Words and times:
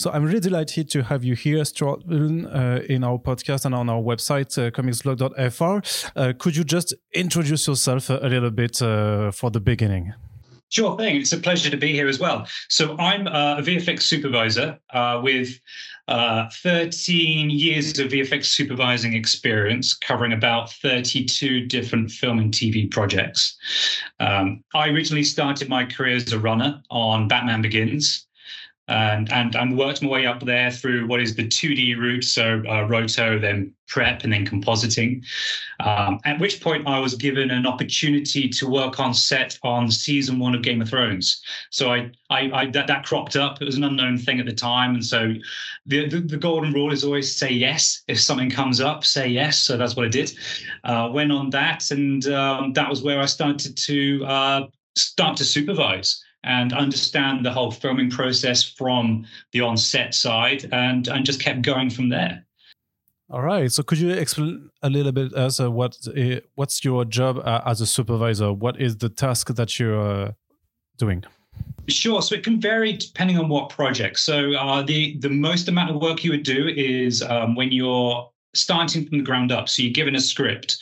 So 0.00 0.10
I'm 0.10 0.24
really 0.24 0.40
delighted 0.40 0.88
to 0.92 1.02
have 1.02 1.24
you 1.24 1.34
here, 1.34 1.62
Stuart 1.62 2.04
uh, 2.10 2.80
in 2.88 3.04
our 3.04 3.18
podcast 3.18 3.66
and 3.66 3.74
on 3.74 3.90
our 3.90 4.00
website, 4.00 4.56
uh, 4.56 4.70
comicsblog.fr. 4.70 6.18
Uh, 6.18 6.32
could 6.38 6.56
you 6.56 6.64
just 6.64 6.94
introduce 7.12 7.66
yourself 7.66 8.08
a, 8.08 8.16
a 8.22 8.28
little 8.30 8.50
bit 8.50 8.80
uh, 8.80 9.30
for 9.30 9.50
the 9.50 9.60
beginning? 9.60 10.14
Sure 10.70 10.96
thing. 10.96 11.16
It's 11.16 11.34
a 11.34 11.36
pleasure 11.36 11.68
to 11.68 11.76
be 11.76 11.92
here 11.92 12.08
as 12.08 12.18
well. 12.18 12.46
So 12.70 12.96
I'm 12.96 13.26
uh, 13.26 13.58
a 13.58 13.62
VFX 13.62 14.04
supervisor 14.04 14.78
uh, 14.94 15.20
with 15.22 15.60
uh, 16.08 16.48
13 16.62 17.50
years 17.50 17.98
of 17.98 18.08
VFX 18.08 18.46
supervising 18.46 19.12
experience, 19.12 19.92
covering 19.92 20.32
about 20.32 20.72
32 20.72 21.66
different 21.66 22.10
film 22.10 22.38
and 22.38 22.54
TV 22.54 22.90
projects. 22.90 23.54
Um, 24.18 24.64
I 24.74 24.88
originally 24.88 25.24
started 25.24 25.68
my 25.68 25.84
career 25.84 26.16
as 26.16 26.32
a 26.32 26.38
runner 26.38 26.82
on 26.88 27.28
Batman 27.28 27.60
Begins 27.60 28.26
and 28.90 29.32
and 29.32 29.54
and 29.54 29.78
worked 29.78 30.02
my 30.02 30.08
way 30.08 30.26
up 30.26 30.40
there 30.44 30.70
through 30.70 31.06
what 31.06 31.20
is 31.20 31.34
the 31.34 31.46
2D 31.46 31.96
route, 31.96 32.24
so 32.24 32.62
uh, 32.68 32.82
roto, 32.82 33.38
then 33.38 33.72
prep, 33.86 34.24
and 34.24 34.32
then 34.32 34.44
compositing. 34.44 35.24
Um, 35.78 36.18
at 36.24 36.38
which 36.40 36.60
point, 36.60 36.86
I 36.86 36.98
was 36.98 37.14
given 37.14 37.50
an 37.50 37.66
opportunity 37.66 38.48
to 38.48 38.68
work 38.68 38.98
on 38.98 39.14
set 39.14 39.58
on 39.62 39.90
season 39.90 40.38
one 40.38 40.54
of 40.54 40.62
Game 40.62 40.82
of 40.82 40.88
Thrones. 40.88 41.42
So 41.70 41.92
I, 41.92 42.10
I, 42.30 42.50
I 42.52 42.66
that, 42.72 42.88
that 42.88 43.04
cropped 43.04 43.36
up. 43.36 43.62
It 43.62 43.64
was 43.64 43.76
an 43.76 43.84
unknown 43.84 44.18
thing 44.18 44.40
at 44.40 44.46
the 44.46 44.52
time, 44.52 44.94
and 44.94 45.04
so 45.04 45.34
the, 45.86 46.08
the, 46.08 46.20
the 46.20 46.36
golden 46.36 46.72
rule 46.72 46.92
is 46.92 47.04
always 47.04 47.34
say 47.34 47.50
yes 47.50 48.02
if 48.08 48.20
something 48.20 48.50
comes 48.50 48.80
up. 48.80 49.04
Say 49.04 49.28
yes. 49.28 49.58
So 49.58 49.76
that's 49.76 49.94
what 49.94 50.06
I 50.06 50.08
did. 50.08 50.32
Uh, 50.82 51.10
went 51.12 51.30
on 51.30 51.50
that, 51.50 51.90
and 51.92 52.26
um, 52.26 52.72
that 52.72 52.90
was 52.90 53.02
where 53.02 53.20
I 53.20 53.26
started 53.26 53.76
to 53.76 54.24
uh, 54.26 54.66
start 54.96 55.36
to 55.36 55.44
supervise 55.44 56.24
and 56.44 56.72
understand 56.72 57.44
the 57.44 57.50
whole 57.50 57.70
filming 57.70 58.10
process 58.10 58.62
from 58.62 59.26
the 59.52 59.60
on-set 59.60 60.14
side 60.14 60.68
and 60.72 61.08
and 61.08 61.24
just 61.24 61.40
kept 61.40 61.62
going 61.62 61.90
from 61.90 62.08
there 62.08 62.44
all 63.30 63.42
right 63.42 63.70
so 63.72 63.82
could 63.82 63.98
you 63.98 64.10
explain 64.10 64.70
a 64.82 64.90
little 64.90 65.12
bit 65.12 65.32
as 65.34 65.60
uh, 65.60 65.70
what 65.70 65.96
uh, 66.16 66.40
what's 66.54 66.84
your 66.84 67.04
job 67.04 67.38
uh, 67.38 67.60
as 67.66 67.80
a 67.80 67.86
supervisor 67.86 68.52
what 68.52 68.80
is 68.80 68.96
the 68.98 69.08
task 69.08 69.54
that 69.54 69.78
you're 69.78 70.00
uh, 70.00 70.32
doing 70.96 71.24
Sure. 71.88 72.22
So 72.22 72.34
it 72.34 72.44
can 72.44 72.60
vary 72.60 72.92
depending 72.92 73.38
on 73.38 73.48
what 73.48 73.68
project. 73.68 74.18
So 74.20 74.52
uh, 74.54 74.82
the 74.82 75.16
the 75.18 75.28
most 75.28 75.68
amount 75.68 75.90
of 75.90 76.00
work 76.00 76.22
you 76.24 76.30
would 76.30 76.44
do 76.44 76.68
is 76.68 77.22
um, 77.22 77.54
when 77.54 77.72
you're 77.72 78.30
starting 78.54 79.06
from 79.06 79.18
the 79.18 79.24
ground 79.24 79.52
up. 79.52 79.68
So 79.68 79.82
you're 79.82 79.92
given 79.92 80.14
a 80.14 80.20
script 80.20 80.78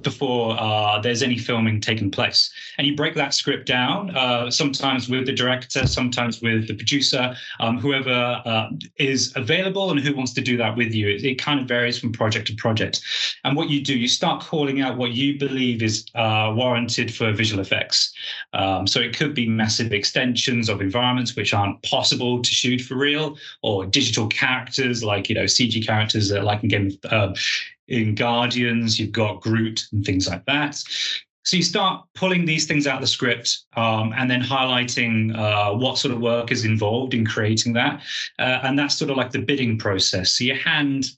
before 0.00 0.56
uh, 0.58 1.00
there's 1.00 1.22
any 1.22 1.38
filming 1.38 1.80
taking 1.80 2.10
place, 2.10 2.50
and 2.78 2.86
you 2.86 2.96
break 2.96 3.14
that 3.14 3.34
script 3.34 3.66
down. 3.66 4.16
Uh, 4.16 4.50
sometimes 4.50 5.08
with 5.08 5.26
the 5.26 5.32
director, 5.32 5.86
sometimes 5.86 6.40
with 6.40 6.68
the 6.68 6.74
producer, 6.74 7.34
um, 7.60 7.78
whoever 7.78 8.42
uh, 8.44 8.68
is 8.98 9.32
available 9.36 9.90
and 9.90 10.00
who 10.00 10.14
wants 10.14 10.32
to 10.34 10.40
do 10.40 10.56
that 10.56 10.76
with 10.76 10.94
you. 10.94 11.08
It, 11.08 11.24
it, 11.24 11.34
kind 11.44 11.60
of 11.60 11.66
varies 11.66 11.98
from 11.98 12.12
project 12.12 12.46
to 12.46 12.54
project. 12.54 13.02
And 13.42 13.56
what 13.56 13.68
you 13.68 13.82
do, 13.82 13.98
you 13.98 14.08
start 14.08 14.42
calling 14.42 14.80
out 14.80 14.96
what 14.96 15.10
you 15.10 15.38
believe 15.38 15.82
is 15.82 16.06
uh, 16.14 16.52
warranted 16.54 17.12
for 17.12 17.32
visual 17.32 17.60
effects. 17.60 18.14
Um, 18.54 18.86
so 18.86 19.00
it 19.00 19.16
could 19.16 19.34
be 19.34 19.46
massive 19.46 19.92
extensions 19.92 20.68
of 20.68 20.80
environments 20.80 21.36
which 21.36 21.52
aren't 21.52 21.82
possible 21.82 22.40
to 22.40 22.50
shoot 22.50 22.80
for 22.80 22.94
real, 22.94 23.36
or 23.62 23.84
digital 23.84 24.28
characters 24.28 25.02
like 25.02 25.28
you 25.28 25.34
know 25.34 25.44
CG 25.44 25.84
characters 25.84 26.28
that 26.28 26.44
like 26.44 26.62
in 26.62 26.68
Game 26.68 26.93
uh, 27.10 27.34
in 27.88 28.14
Guardians, 28.14 28.98
you've 28.98 29.12
got 29.12 29.42
Groot 29.42 29.86
and 29.92 30.04
things 30.04 30.28
like 30.28 30.44
that. 30.46 30.82
So 31.44 31.58
you 31.58 31.62
start 31.62 32.06
pulling 32.14 32.46
these 32.46 32.66
things 32.66 32.86
out 32.86 32.96
of 32.96 33.00
the 33.02 33.06
script 33.06 33.64
um, 33.76 34.14
and 34.16 34.30
then 34.30 34.40
highlighting 34.40 35.36
uh, 35.36 35.74
what 35.74 35.98
sort 35.98 36.14
of 36.14 36.20
work 36.20 36.50
is 36.50 36.64
involved 36.64 37.12
in 37.12 37.26
creating 37.26 37.74
that. 37.74 38.02
Uh, 38.38 38.60
and 38.62 38.78
that's 38.78 38.94
sort 38.94 39.10
of 39.10 39.18
like 39.18 39.30
the 39.30 39.40
bidding 39.40 39.78
process. 39.78 40.32
So 40.32 40.44
you 40.44 40.54
hand 40.54 41.10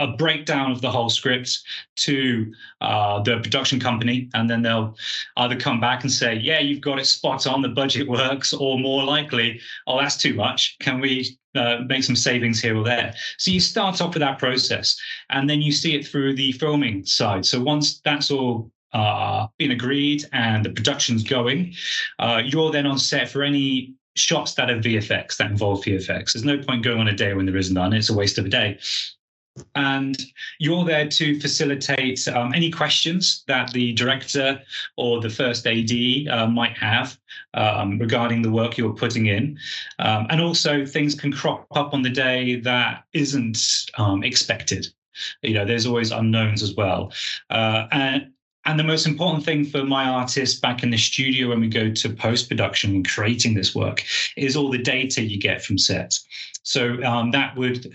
a 0.00 0.08
breakdown 0.08 0.72
of 0.72 0.80
the 0.80 0.90
whole 0.90 1.08
script 1.08 1.60
to 1.96 2.52
uh, 2.80 3.22
the 3.22 3.38
production 3.38 3.78
company, 3.78 4.28
and 4.34 4.50
then 4.50 4.62
they'll 4.62 4.96
either 5.36 5.56
come 5.56 5.80
back 5.80 6.02
and 6.02 6.10
say, 6.10 6.34
"Yeah, 6.34 6.58
you've 6.58 6.80
got 6.80 6.98
it 6.98 7.06
spot 7.06 7.46
on, 7.46 7.62
the 7.62 7.68
budget 7.68 8.08
works," 8.20 8.52
or 8.52 8.78
more 8.78 9.04
likely, 9.04 9.60
"Oh, 9.86 10.00
that's 10.00 10.16
too 10.16 10.34
much. 10.34 10.76
Can 10.80 11.00
we 11.00 11.38
uh, 11.54 11.78
make 11.86 12.04
some 12.04 12.16
savings 12.16 12.60
here 12.60 12.76
or 12.76 12.84
there?" 12.84 13.14
So 13.38 13.50
you 13.50 13.60
start 13.60 14.00
off 14.00 14.14
with 14.14 14.20
that 14.20 14.38
process, 14.38 14.96
and 15.30 15.48
then 15.48 15.62
you 15.62 15.72
see 15.72 15.94
it 15.94 16.06
through 16.06 16.34
the 16.34 16.52
filming 16.52 17.04
side. 17.04 17.46
So 17.46 17.60
once 17.62 18.00
that's 18.00 18.30
all 18.30 18.70
uh, 18.92 19.48
been 19.58 19.72
agreed 19.72 20.24
and 20.32 20.64
the 20.64 20.70
production's 20.70 21.24
going, 21.24 21.74
uh, 22.20 22.40
you're 22.44 22.70
then 22.70 22.86
on 22.86 22.98
set 22.98 23.28
for 23.28 23.42
any 23.42 23.94
shots 24.16 24.54
that 24.54 24.70
are 24.70 24.78
VFX 24.78 25.36
that 25.36 25.50
involve 25.50 25.82
VFX. 25.82 26.32
There's 26.32 26.44
no 26.44 26.58
point 26.58 26.84
going 26.84 27.00
on 27.00 27.08
a 27.08 27.16
day 27.16 27.34
when 27.34 27.46
there 27.46 27.56
isn't 27.56 27.74
none. 27.74 27.92
It's 27.92 28.10
a 28.10 28.14
waste 28.14 28.38
of 28.38 28.46
a 28.46 28.48
day 28.48 28.78
and 29.74 30.20
you're 30.58 30.84
there 30.84 31.08
to 31.08 31.38
facilitate 31.40 32.26
um, 32.28 32.52
any 32.54 32.70
questions 32.70 33.44
that 33.46 33.72
the 33.72 33.92
director 33.92 34.60
or 34.96 35.20
the 35.20 35.30
first 35.30 35.66
AD 35.66 35.90
uh, 36.28 36.46
might 36.46 36.76
have 36.76 37.18
um, 37.54 37.98
regarding 37.98 38.42
the 38.42 38.50
work 38.50 38.76
you're 38.76 38.94
putting 38.94 39.26
in. 39.26 39.58
Um, 39.98 40.26
and 40.30 40.40
also, 40.40 40.84
things 40.84 41.14
can 41.14 41.32
crop 41.32 41.66
up 41.76 41.94
on 41.94 42.02
the 42.02 42.10
day 42.10 42.56
that 42.60 43.04
isn't 43.12 43.58
um, 43.96 44.22
expected. 44.24 44.88
You 45.42 45.54
know, 45.54 45.64
there's 45.64 45.86
always 45.86 46.10
unknowns 46.10 46.62
as 46.62 46.74
well. 46.74 47.12
Uh, 47.50 47.86
and 47.92 48.30
and 48.66 48.78
the 48.78 48.84
most 48.84 49.06
important 49.06 49.44
thing 49.44 49.66
for 49.66 49.84
my 49.84 50.06
artists 50.06 50.58
back 50.58 50.82
in 50.82 50.88
the 50.88 50.96
studio 50.96 51.50
when 51.50 51.60
we 51.60 51.68
go 51.68 51.90
to 51.90 52.08
post 52.08 52.48
production 52.48 52.94
and 52.94 53.06
creating 53.06 53.52
this 53.52 53.74
work 53.74 54.02
is 54.38 54.56
all 54.56 54.70
the 54.70 54.78
data 54.78 55.22
you 55.22 55.38
get 55.38 55.62
from 55.62 55.76
set. 55.76 56.18
So 56.62 57.02
um, 57.04 57.30
that 57.32 57.54
would 57.56 57.92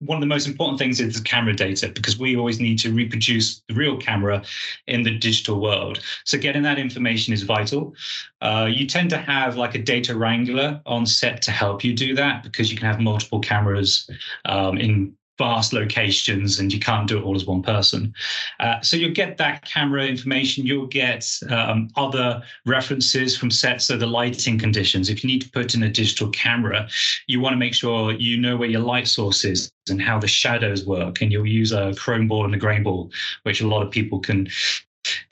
one 0.00 0.16
of 0.16 0.20
the 0.20 0.26
most 0.26 0.46
important 0.46 0.78
things 0.78 1.00
is 1.00 1.16
the 1.16 1.22
camera 1.22 1.54
data 1.54 1.88
because 1.88 2.18
we 2.18 2.36
always 2.36 2.60
need 2.60 2.78
to 2.80 2.92
reproduce 2.92 3.62
the 3.68 3.74
real 3.74 3.96
camera 3.96 4.44
in 4.86 5.02
the 5.02 5.16
digital 5.18 5.60
world. 5.60 6.00
So 6.24 6.36
getting 6.38 6.62
that 6.62 6.78
information 6.78 7.32
is 7.32 7.42
vital. 7.42 7.94
Uh, 8.42 8.68
you 8.70 8.86
tend 8.86 9.10
to 9.10 9.18
have 9.18 9.56
like 9.56 9.74
a 9.74 9.82
data 9.82 10.14
wrangler 10.14 10.80
on 10.84 11.06
set 11.06 11.40
to 11.42 11.50
help 11.50 11.82
you 11.82 11.94
do 11.94 12.14
that 12.14 12.42
because 12.42 12.70
you 12.70 12.76
can 12.76 12.86
have 12.86 13.00
multiple 13.00 13.40
cameras 13.40 14.08
um, 14.44 14.76
in 14.76 15.16
vast 15.38 15.72
locations 15.72 16.58
and 16.58 16.72
you 16.72 16.80
can't 16.80 17.08
do 17.08 17.18
it 17.18 17.22
all 17.22 17.34
as 17.34 17.44
one 17.44 17.62
person. 17.62 18.14
Uh, 18.60 18.80
so 18.80 18.96
you'll 18.96 19.12
get 19.12 19.36
that 19.36 19.64
camera 19.64 20.04
information. 20.06 20.66
You'll 20.66 20.86
get 20.86 21.28
um, 21.50 21.88
other 21.96 22.42
references 22.64 23.36
from 23.36 23.50
sets, 23.50 23.84
so 23.86 23.96
the 23.96 24.06
lighting 24.06 24.58
conditions. 24.58 25.10
If 25.10 25.22
you 25.22 25.28
need 25.28 25.42
to 25.42 25.50
put 25.50 25.74
in 25.74 25.82
a 25.82 25.90
digital 25.90 26.30
camera, 26.30 26.88
you 27.26 27.40
want 27.40 27.52
to 27.52 27.58
make 27.58 27.74
sure 27.74 28.12
you 28.12 28.38
know 28.38 28.56
where 28.56 28.68
your 28.68 28.80
light 28.80 29.08
source 29.08 29.44
is 29.44 29.70
and 29.88 30.00
how 30.00 30.18
the 30.18 30.28
shadows 30.28 30.84
work. 30.84 31.20
And 31.20 31.30
you'll 31.30 31.46
use 31.46 31.72
a 31.72 31.94
chrome 31.94 32.28
ball 32.28 32.44
and 32.44 32.54
a 32.54 32.58
grain 32.58 32.82
ball, 32.82 33.10
which 33.42 33.60
a 33.60 33.68
lot 33.68 33.82
of 33.82 33.90
people 33.90 34.18
can 34.18 34.48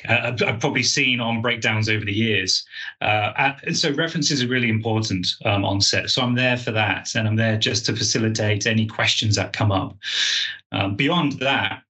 uh, 0.08 0.32
I've 0.46 0.60
probably 0.60 0.82
seen 0.82 1.20
on 1.20 1.42
breakdowns 1.42 1.88
over 1.88 2.04
the 2.04 2.12
years. 2.12 2.64
Uh, 3.00 3.54
and 3.64 3.76
so 3.76 3.92
references 3.92 4.42
are 4.42 4.48
really 4.48 4.68
important 4.68 5.28
um, 5.44 5.64
on 5.64 5.80
set. 5.80 6.10
So 6.10 6.22
I'm 6.22 6.34
there 6.34 6.56
for 6.56 6.70
that, 6.72 7.14
and 7.14 7.26
I'm 7.26 7.36
there 7.36 7.56
just 7.56 7.86
to 7.86 7.96
facilitate 7.96 8.66
any 8.66 8.86
questions 8.86 9.36
that 9.36 9.52
come 9.52 9.72
up. 9.72 9.96
Um, 10.72 10.96
beyond 10.96 11.32
that, 11.40 11.82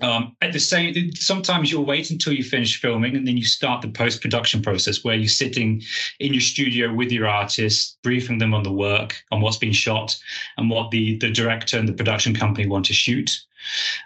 um, 0.00 0.36
at 0.40 0.52
the 0.52 0.60
same, 0.60 1.12
sometimes 1.14 1.72
you'll 1.72 1.84
wait 1.84 2.10
until 2.10 2.32
you 2.32 2.44
finish 2.44 2.80
filming 2.80 3.16
and 3.16 3.26
then 3.26 3.36
you 3.36 3.44
start 3.44 3.82
the 3.82 3.88
post 3.88 4.20
production 4.20 4.62
process 4.62 5.02
where 5.02 5.16
you're 5.16 5.28
sitting 5.28 5.82
in 6.20 6.32
your 6.32 6.40
studio 6.40 6.92
with 6.94 7.10
your 7.10 7.26
artists, 7.26 7.96
briefing 8.02 8.38
them 8.38 8.54
on 8.54 8.62
the 8.62 8.72
work, 8.72 9.16
on 9.32 9.40
what's 9.40 9.56
been 9.56 9.72
shot, 9.72 10.16
and 10.56 10.70
what 10.70 10.90
the 10.90 11.18
the 11.18 11.30
director 11.30 11.78
and 11.78 11.88
the 11.88 11.92
production 11.92 12.34
company 12.34 12.68
want 12.68 12.86
to 12.86 12.92
shoot. 12.92 13.30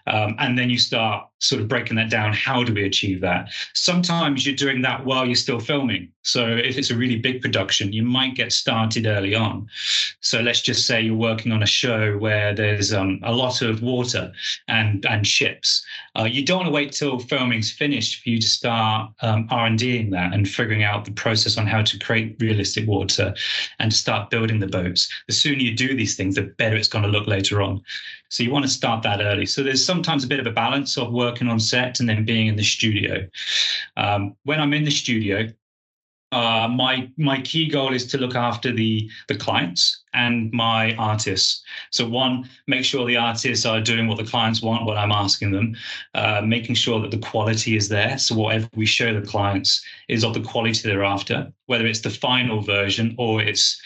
Um, 0.06 0.34
and 0.38 0.58
then 0.58 0.70
you 0.70 0.78
start 0.78 1.26
sort 1.42 1.60
of 1.60 1.68
breaking 1.68 1.96
that 1.96 2.08
down. 2.08 2.32
How 2.32 2.62
do 2.62 2.72
we 2.72 2.84
achieve 2.84 3.20
that? 3.20 3.50
Sometimes 3.74 4.46
you're 4.46 4.54
doing 4.54 4.80
that 4.82 5.04
while 5.04 5.26
you're 5.26 5.34
still 5.34 5.58
filming. 5.58 6.08
So 6.22 6.46
if 6.46 6.78
it's 6.78 6.90
a 6.90 6.96
really 6.96 7.16
big 7.16 7.42
production, 7.42 7.92
you 7.92 8.04
might 8.04 8.36
get 8.36 8.52
started 8.52 9.06
early 9.06 9.34
on. 9.34 9.68
So 10.20 10.40
let's 10.40 10.60
just 10.60 10.86
say 10.86 11.02
you're 11.02 11.16
working 11.16 11.50
on 11.50 11.62
a 11.62 11.66
show 11.66 12.16
where 12.18 12.54
there's 12.54 12.92
um, 12.92 13.18
a 13.24 13.32
lot 13.32 13.60
of 13.60 13.82
water 13.82 14.32
and 14.68 15.04
and 15.06 15.26
ships. 15.26 15.84
Uh, 16.16 16.24
you 16.24 16.44
don't 16.44 16.58
want 16.58 16.68
to 16.68 16.72
wait 16.72 16.92
till 16.92 17.18
filming's 17.18 17.72
finished 17.72 18.22
for 18.22 18.30
you 18.30 18.40
to 18.40 18.46
start 18.46 19.10
um, 19.22 19.48
R&Ding 19.50 20.10
that 20.10 20.32
and 20.32 20.48
figuring 20.48 20.84
out 20.84 21.04
the 21.04 21.10
process 21.10 21.58
on 21.58 21.66
how 21.66 21.82
to 21.82 21.98
create 21.98 22.36
realistic 22.38 22.86
water 22.86 23.34
and 23.80 23.92
start 23.92 24.30
building 24.30 24.60
the 24.60 24.66
boats. 24.68 25.08
The 25.26 25.34
sooner 25.34 25.60
you 25.60 25.74
do 25.74 25.96
these 25.96 26.14
things, 26.16 26.36
the 26.36 26.42
better 26.42 26.76
it's 26.76 26.88
going 26.88 27.04
to 27.04 27.10
look 27.10 27.26
later 27.26 27.60
on. 27.62 27.82
So 28.32 28.42
you 28.42 28.50
want 28.50 28.64
to 28.64 28.70
start 28.70 29.02
that 29.02 29.20
early. 29.20 29.44
So 29.44 29.62
there's 29.62 29.84
sometimes 29.84 30.24
a 30.24 30.26
bit 30.26 30.40
of 30.40 30.46
a 30.46 30.52
balance 30.52 30.96
of 30.96 31.12
working 31.32 31.48
on 31.48 31.60
set 31.60 32.00
and 32.00 32.08
then 32.08 32.24
being 32.24 32.46
in 32.46 32.56
the 32.56 32.62
studio. 32.62 33.26
Um, 33.96 34.36
when 34.44 34.60
I'm 34.60 34.74
in 34.74 34.84
the 34.84 34.90
studio, 34.90 35.48
uh, 36.32 36.66
my 36.66 37.10
my 37.18 37.40
key 37.42 37.68
goal 37.68 37.92
is 37.92 38.06
to 38.06 38.18
look 38.18 38.34
after 38.34 38.72
the 38.72 39.10
the 39.28 39.36
clients 39.36 40.02
and 40.14 40.50
my 40.52 40.94
artists. 40.96 41.62
So 41.90 42.08
one, 42.08 42.48
make 42.66 42.84
sure 42.84 43.06
the 43.06 43.18
artists 43.18 43.66
are 43.66 43.82
doing 43.82 44.08
what 44.08 44.16
the 44.16 44.24
clients 44.24 44.62
want, 44.62 44.86
what 44.86 44.96
I'm 44.96 45.12
asking 45.12 45.52
them, 45.52 45.76
uh, 46.14 46.40
making 46.42 46.76
sure 46.76 47.00
that 47.00 47.10
the 47.10 47.18
quality 47.30 47.76
is 47.76 47.88
there. 47.88 48.16
So 48.18 48.34
whatever 48.34 48.68
we 48.74 48.86
show 48.86 49.12
the 49.12 49.26
clients 49.26 49.84
is 50.08 50.24
of 50.24 50.32
the 50.32 50.40
quality 50.40 50.88
they're 50.88 51.04
after, 51.04 51.52
whether 51.66 51.86
it's 51.86 52.00
the 52.00 52.10
final 52.10 52.62
version 52.62 53.14
or 53.18 53.42
it's 53.42 53.80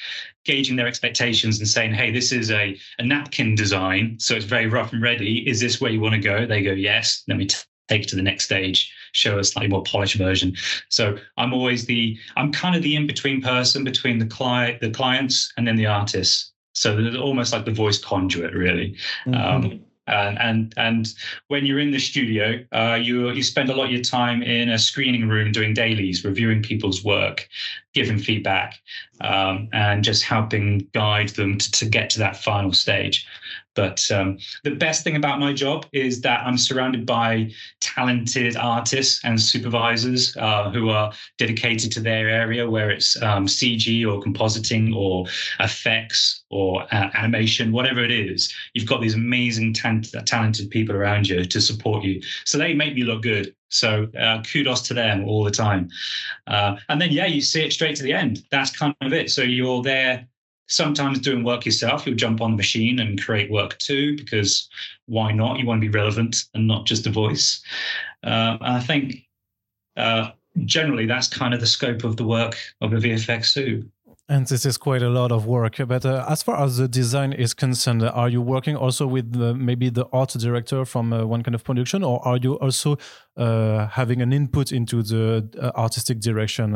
gauging 0.46 0.76
their 0.76 0.86
expectations 0.86 1.58
and 1.58 1.68
saying, 1.68 1.92
hey, 1.92 2.10
this 2.10 2.32
is 2.32 2.50
a, 2.50 2.78
a 2.98 3.04
napkin 3.04 3.54
design, 3.54 4.16
so 4.18 4.34
it's 4.34 4.44
very 4.44 4.66
rough 4.66 4.92
and 4.92 5.02
ready. 5.02 5.48
Is 5.48 5.60
this 5.60 5.80
where 5.80 5.90
you 5.90 6.00
want 6.00 6.14
to 6.14 6.20
go? 6.20 6.46
They 6.46 6.62
go, 6.62 6.72
yes. 6.72 7.24
Let 7.28 7.36
me 7.36 7.46
t- 7.46 7.56
take 7.88 8.02
it 8.02 8.08
to 8.08 8.16
the 8.16 8.22
next 8.22 8.44
stage 8.44 8.92
show 9.12 9.38
a 9.38 9.44
slightly 9.44 9.68
more 9.68 9.82
polished 9.84 10.16
version 10.16 10.54
so 10.88 11.16
i'm 11.36 11.54
always 11.54 11.86
the 11.86 12.18
i'm 12.36 12.52
kind 12.52 12.74
of 12.74 12.82
the 12.82 12.96
in-between 12.96 13.40
person 13.40 13.84
between 13.84 14.18
the 14.18 14.26
client 14.26 14.80
the 14.80 14.90
clients 14.90 15.52
and 15.56 15.66
then 15.66 15.76
the 15.76 15.86
artists 15.86 16.52
so 16.72 16.96
there's 16.96 17.16
almost 17.16 17.52
like 17.52 17.64
the 17.64 17.70
voice 17.70 17.98
conduit 17.98 18.52
really 18.52 18.96
mm-hmm. 19.24 19.34
um, 19.34 19.80
and 20.06 20.38
and 20.40 20.74
and 20.76 21.14
when 21.48 21.66
you're 21.66 21.78
in 21.78 21.90
the 21.90 21.98
studio, 21.98 22.64
uh, 22.72 22.98
you 23.00 23.30
you 23.30 23.42
spend 23.42 23.70
a 23.70 23.74
lot 23.74 23.86
of 23.86 23.92
your 23.92 24.02
time 24.02 24.42
in 24.42 24.70
a 24.70 24.78
screening 24.78 25.28
room 25.28 25.52
doing 25.52 25.74
dailies, 25.74 26.24
reviewing 26.24 26.62
people's 26.62 27.04
work, 27.04 27.48
giving 27.94 28.18
feedback, 28.18 28.74
um, 29.20 29.68
and 29.72 30.04
just 30.04 30.22
helping 30.22 30.88
guide 30.92 31.30
them 31.30 31.58
to, 31.58 31.70
to 31.72 31.86
get 31.86 32.10
to 32.10 32.18
that 32.18 32.36
final 32.36 32.72
stage. 32.72 33.26
But 33.76 34.10
um, 34.10 34.38
the 34.64 34.74
best 34.74 35.04
thing 35.04 35.14
about 35.14 35.38
my 35.38 35.52
job 35.52 35.86
is 35.92 36.22
that 36.22 36.40
I'm 36.44 36.58
surrounded 36.58 37.06
by 37.06 37.52
talented 37.80 38.56
artists 38.56 39.20
and 39.22 39.40
supervisors 39.40 40.36
uh, 40.38 40.70
who 40.70 40.88
are 40.88 41.12
dedicated 41.38 41.92
to 41.92 42.00
their 42.00 42.28
area, 42.28 42.68
where 42.68 42.90
it's 42.90 43.20
um, 43.22 43.46
CG 43.46 44.04
or 44.10 44.20
compositing 44.20 44.96
or 44.96 45.26
effects 45.60 46.44
or 46.50 46.82
uh, 46.92 47.10
animation, 47.14 47.70
whatever 47.70 48.02
it 48.02 48.10
is. 48.10 48.52
You've 48.72 48.88
got 48.88 49.00
these 49.00 49.14
amazing 49.14 49.74
talented 49.74 50.70
people 50.70 50.96
around 50.96 51.28
you 51.28 51.44
to 51.44 51.60
support 51.60 52.02
you. 52.02 52.22
So 52.44 52.56
they 52.58 52.72
make 52.72 52.94
me 52.94 53.02
look 53.04 53.22
good. 53.22 53.54
So 53.68 54.08
uh, 54.18 54.42
kudos 54.42 54.82
to 54.82 54.94
them 54.94 55.24
all 55.24 55.44
the 55.44 55.50
time. 55.50 55.90
Uh, 56.46 56.76
and 56.88 57.00
then, 57.00 57.10
yeah, 57.10 57.26
you 57.26 57.40
see 57.40 57.62
it 57.62 57.72
straight 57.72 57.96
to 57.96 58.02
the 58.02 58.12
end. 58.12 58.44
That's 58.50 58.74
kind 58.74 58.94
of 59.02 59.12
it. 59.12 59.30
So 59.30 59.42
you're 59.42 59.82
there 59.82 60.26
sometimes 60.68 61.20
doing 61.20 61.44
work 61.44 61.64
yourself. 61.64 62.06
You'll 62.06 62.16
jump 62.16 62.40
on 62.40 62.52
the 62.52 62.56
machine 62.56 62.98
and 62.98 63.22
create 63.22 63.50
work 63.50 63.78
too, 63.78 64.16
because 64.16 64.68
why 65.06 65.32
not? 65.32 65.58
You 65.58 65.66
want 65.66 65.82
to 65.82 65.88
be 65.88 65.96
relevant 65.96 66.44
and 66.54 66.66
not 66.66 66.86
just 66.86 67.06
a 67.06 67.10
voice. 67.10 67.62
Uh, 68.24 68.58
I 68.60 68.80
think 68.80 69.16
uh, 69.96 70.30
generally 70.64 71.06
that's 71.06 71.28
kind 71.28 71.54
of 71.54 71.60
the 71.60 71.66
scope 71.66 72.04
of 72.04 72.16
the 72.16 72.24
work 72.24 72.56
of 72.80 72.92
a 72.92 72.96
VFX 72.96 73.52
too. 73.52 73.88
And 74.28 74.44
this 74.44 74.66
is 74.66 74.76
quite 74.76 75.02
a 75.02 75.08
lot 75.08 75.30
of 75.30 75.46
work. 75.46 75.76
But 75.86 76.04
uh, 76.04 76.24
as 76.28 76.42
far 76.42 76.60
as 76.60 76.78
the 76.78 76.88
design 76.88 77.32
is 77.32 77.54
concerned, 77.54 78.02
are 78.02 78.28
you 78.28 78.42
working 78.42 78.74
also 78.74 79.06
with 79.06 79.32
the, 79.32 79.54
maybe 79.54 79.88
the 79.88 80.06
art 80.12 80.30
director 80.30 80.84
from 80.84 81.12
uh, 81.12 81.24
one 81.24 81.44
kind 81.44 81.54
of 81.54 81.62
production, 81.62 82.02
or 82.02 82.26
are 82.26 82.36
you 82.36 82.54
also 82.54 82.96
uh, 83.36 83.86
having 83.86 84.20
an 84.20 84.32
input 84.32 84.72
into 84.72 85.04
the 85.04 85.48
uh, 85.62 85.80
artistic 85.80 86.18
direction? 86.18 86.74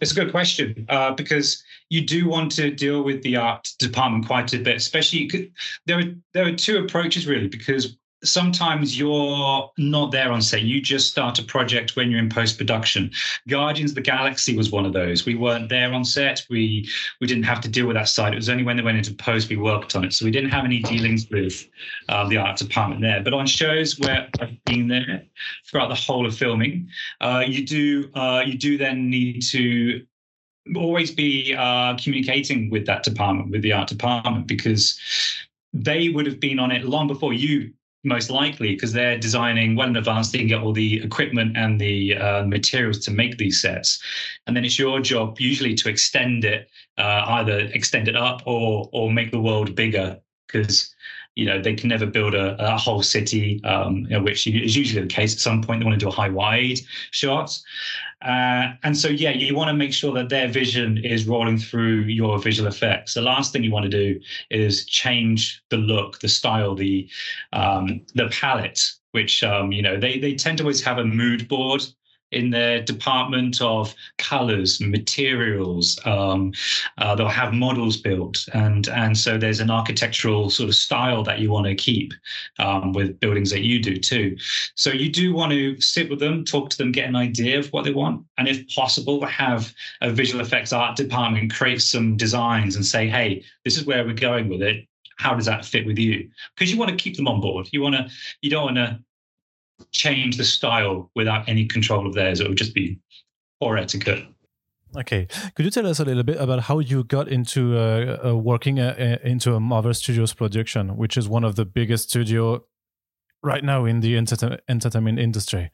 It's 0.00 0.12
a 0.12 0.14
good 0.14 0.30
question 0.30 0.86
uh, 0.88 1.12
because 1.12 1.62
you 1.88 2.04
do 2.04 2.28
want 2.28 2.52
to 2.52 2.70
deal 2.70 3.02
with 3.02 3.22
the 3.22 3.36
art 3.36 3.66
department 3.78 4.26
quite 4.26 4.52
a 4.52 4.58
bit, 4.58 4.76
especially 4.76 5.50
there 5.86 5.98
are 5.98 6.04
there 6.32 6.46
are 6.46 6.52
two 6.52 6.78
approaches 6.78 7.26
really 7.26 7.48
because 7.48 7.96
sometimes 8.24 8.98
you're 8.98 9.70
not 9.78 10.10
there 10.10 10.32
on 10.32 10.42
set. 10.42 10.62
You 10.62 10.80
just 10.80 11.08
start 11.08 11.38
a 11.38 11.42
project 11.42 11.96
when 11.96 12.10
you're 12.10 12.20
in 12.20 12.28
post 12.28 12.58
production. 12.58 13.10
Guardians 13.48 13.92
of 13.92 13.94
the 13.94 14.00
Galaxy 14.00 14.56
was 14.56 14.70
one 14.70 14.86
of 14.86 14.92
those. 14.92 15.26
We 15.26 15.34
weren't 15.34 15.68
there 15.68 15.92
on 15.92 16.04
set. 16.04 16.44
We 16.50 16.88
we 17.20 17.26
didn't 17.26 17.44
have 17.44 17.60
to 17.62 17.68
deal 17.68 17.86
with 17.86 17.96
that 17.96 18.08
side. 18.08 18.32
It 18.32 18.36
was 18.36 18.48
only 18.48 18.64
when 18.64 18.76
they 18.76 18.82
went 18.82 18.98
into 18.98 19.14
post 19.14 19.48
we 19.48 19.56
worked 19.56 19.94
on 19.94 20.04
it. 20.04 20.12
So 20.12 20.24
we 20.24 20.30
didn't 20.30 20.50
have 20.50 20.64
any 20.64 20.80
dealings 20.80 21.28
with 21.30 21.66
uh, 22.08 22.28
the 22.28 22.38
art 22.38 22.56
department 22.56 23.00
there. 23.02 23.22
But 23.22 23.34
on 23.34 23.46
shows 23.46 23.98
where 23.98 24.28
I've 24.40 24.64
been 24.64 24.88
there 24.88 25.24
throughout 25.66 25.88
the 25.88 25.94
whole 25.94 26.26
of 26.26 26.36
filming, 26.36 26.88
uh, 27.20 27.44
you 27.46 27.64
do 27.66 28.10
uh, 28.14 28.42
you 28.44 28.56
do 28.58 28.78
then 28.78 29.10
need 29.10 29.42
to 29.50 30.04
always 30.76 31.10
be 31.10 31.54
uh, 31.54 31.94
communicating 32.02 32.70
with 32.70 32.86
that 32.86 33.02
department, 33.02 33.50
with 33.50 33.62
the 33.62 33.72
art 33.72 33.88
department, 33.88 34.46
because 34.46 34.98
they 35.74 36.08
would 36.08 36.24
have 36.24 36.40
been 36.40 36.58
on 36.58 36.70
it 36.70 36.84
long 36.84 37.06
before 37.06 37.32
you 37.32 37.72
most 38.04 38.30
likely 38.30 38.74
because 38.74 38.92
they're 38.92 39.18
designing 39.18 39.74
well 39.74 39.88
in 39.88 39.96
advance 39.96 40.30
they 40.30 40.38
can 40.38 40.46
get 40.46 40.60
all 40.60 40.72
the 40.72 41.02
equipment 41.02 41.56
and 41.56 41.80
the 41.80 42.16
uh, 42.16 42.44
materials 42.44 42.98
to 43.00 43.10
make 43.10 43.38
these 43.38 43.60
sets. 43.60 44.02
And 44.46 44.56
then 44.56 44.64
it's 44.64 44.78
your 44.78 45.00
job 45.00 45.40
usually 45.40 45.74
to 45.74 45.88
extend 45.88 46.44
it 46.44 46.68
uh, 46.98 47.24
either 47.26 47.60
extend 47.72 48.08
it 48.08 48.16
up 48.16 48.42
or 48.46 48.88
or 48.92 49.10
make 49.10 49.30
the 49.30 49.40
world 49.40 49.74
bigger 49.74 50.20
because 50.46 50.94
you 51.34 51.46
know 51.46 51.60
they 51.60 51.74
can 51.74 51.88
never 51.88 52.06
build 52.06 52.34
a, 52.34 52.56
a 52.64 52.76
whole 52.76 53.02
city 53.02 53.62
um, 53.64 53.96
you 53.96 54.10
know, 54.10 54.22
which 54.22 54.46
is 54.46 54.76
usually 54.76 55.02
the 55.02 55.08
case. 55.08 55.34
At 55.34 55.40
some 55.40 55.62
point 55.62 55.80
they 55.80 55.86
want 55.86 55.98
to 55.98 56.04
do 56.04 56.08
a 56.08 56.14
high 56.14 56.28
wide 56.28 56.78
shot 57.10 57.58
uh, 58.22 58.72
and 58.82 58.96
so, 58.96 59.08
yeah, 59.08 59.30
you 59.30 59.54
want 59.54 59.68
to 59.68 59.74
make 59.74 59.92
sure 59.92 60.12
that 60.14 60.28
their 60.28 60.48
vision 60.48 60.98
is 61.04 61.26
rolling 61.26 61.58
through 61.58 62.02
your 62.02 62.38
visual 62.38 62.68
effects. 62.68 63.14
The 63.14 63.20
last 63.22 63.52
thing 63.52 63.62
you 63.62 63.70
want 63.72 63.84
to 63.84 63.90
do 63.90 64.20
is 64.50 64.86
change 64.86 65.62
the 65.70 65.76
look, 65.76 66.20
the 66.20 66.28
style, 66.28 66.74
the 66.74 67.08
um, 67.52 68.00
the 68.14 68.28
palette. 68.28 68.80
Which 69.12 69.44
um, 69.44 69.70
you 69.70 69.80
know 69.80 69.98
they 69.98 70.18
they 70.18 70.34
tend 70.34 70.58
to 70.58 70.64
always 70.64 70.82
have 70.82 70.98
a 70.98 71.04
mood 71.04 71.46
board 71.46 71.82
in 72.34 72.50
their 72.50 72.82
department 72.82 73.60
of 73.60 73.94
colors, 74.18 74.80
materials. 74.80 75.98
Um, 76.04 76.52
uh, 76.98 77.14
they'll 77.14 77.28
have 77.28 77.52
models 77.54 77.96
built, 77.96 78.48
and 78.52 78.88
and 78.88 79.16
so 79.16 79.38
there's 79.38 79.60
an 79.60 79.70
architectural 79.70 80.50
sort 80.50 80.68
of 80.68 80.74
style 80.74 81.22
that 81.24 81.38
you 81.38 81.50
want 81.50 81.66
to 81.66 81.74
keep 81.74 82.12
um, 82.58 82.92
with 82.92 83.18
buildings 83.20 83.50
that 83.50 83.62
you 83.62 83.78
do 83.78 83.96
too. 83.96 84.36
So 84.74 84.90
you 84.90 85.10
do 85.10 85.34
want 85.34 85.52
to 85.52 85.80
sit 85.80 86.10
with 86.10 86.20
them, 86.20 86.44
talk 86.44 86.70
to 86.70 86.76
them, 86.76 86.92
get 86.92 87.08
an 87.08 87.16
idea 87.16 87.58
of 87.58 87.68
what 87.68 87.84
they 87.84 87.92
want, 87.92 88.24
and 88.38 88.48
if 88.48 88.66
possible, 88.68 89.24
have 89.24 89.72
a 90.00 90.10
visual 90.10 90.42
effects 90.42 90.72
art 90.72 90.96
department 90.96 91.52
create 91.52 91.80
some 91.80 92.16
designs 92.16 92.76
and 92.76 92.84
say, 92.84 93.08
hey, 93.08 93.44
this 93.64 93.76
is 93.76 93.86
where 93.86 94.04
we're 94.04 94.14
going 94.14 94.48
with 94.48 94.62
it 94.62 94.86
how 95.16 95.34
does 95.34 95.46
that 95.46 95.64
fit 95.64 95.86
with 95.86 95.98
you 95.98 96.28
because 96.54 96.72
you 96.72 96.78
want 96.78 96.90
to 96.90 96.96
keep 96.96 97.16
them 97.16 97.28
on 97.28 97.40
board 97.40 97.68
you 97.72 97.80
want 97.80 97.94
to 97.94 98.06
you 98.42 98.50
don't 98.50 98.64
want 98.64 98.76
to 98.76 98.98
change 99.92 100.36
the 100.36 100.44
style 100.44 101.10
without 101.14 101.48
any 101.48 101.66
control 101.66 102.06
of 102.06 102.14
theirs. 102.14 102.40
It 102.40 102.48
would 102.48 102.58
just 102.58 102.74
be 102.74 102.98
poor 103.60 103.76
etiquette. 103.76 104.24
Okay, 104.96 105.26
could 105.54 105.64
you 105.64 105.72
tell 105.72 105.86
us 105.88 105.98
a 105.98 106.04
little 106.04 106.22
bit 106.22 106.36
about 106.36 106.60
how 106.60 106.78
you 106.78 107.02
got 107.02 107.26
into 107.26 107.76
uh, 107.76 108.28
uh, 108.28 108.36
working 108.36 108.78
uh, 108.78 108.94
uh 108.96 109.28
into 109.28 109.54
a 109.54 109.60
Marvel 109.60 109.92
Studios 109.92 110.32
production, 110.34 110.96
which 110.96 111.16
is 111.16 111.28
one 111.28 111.42
of 111.42 111.56
the 111.56 111.64
biggest 111.64 112.10
studio 112.10 112.64
right 113.42 113.64
now 113.64 113.84
in 113.84 114.00
the 114.00 114.16
entertainment 114.16 115.18
industry? 115.18 115.72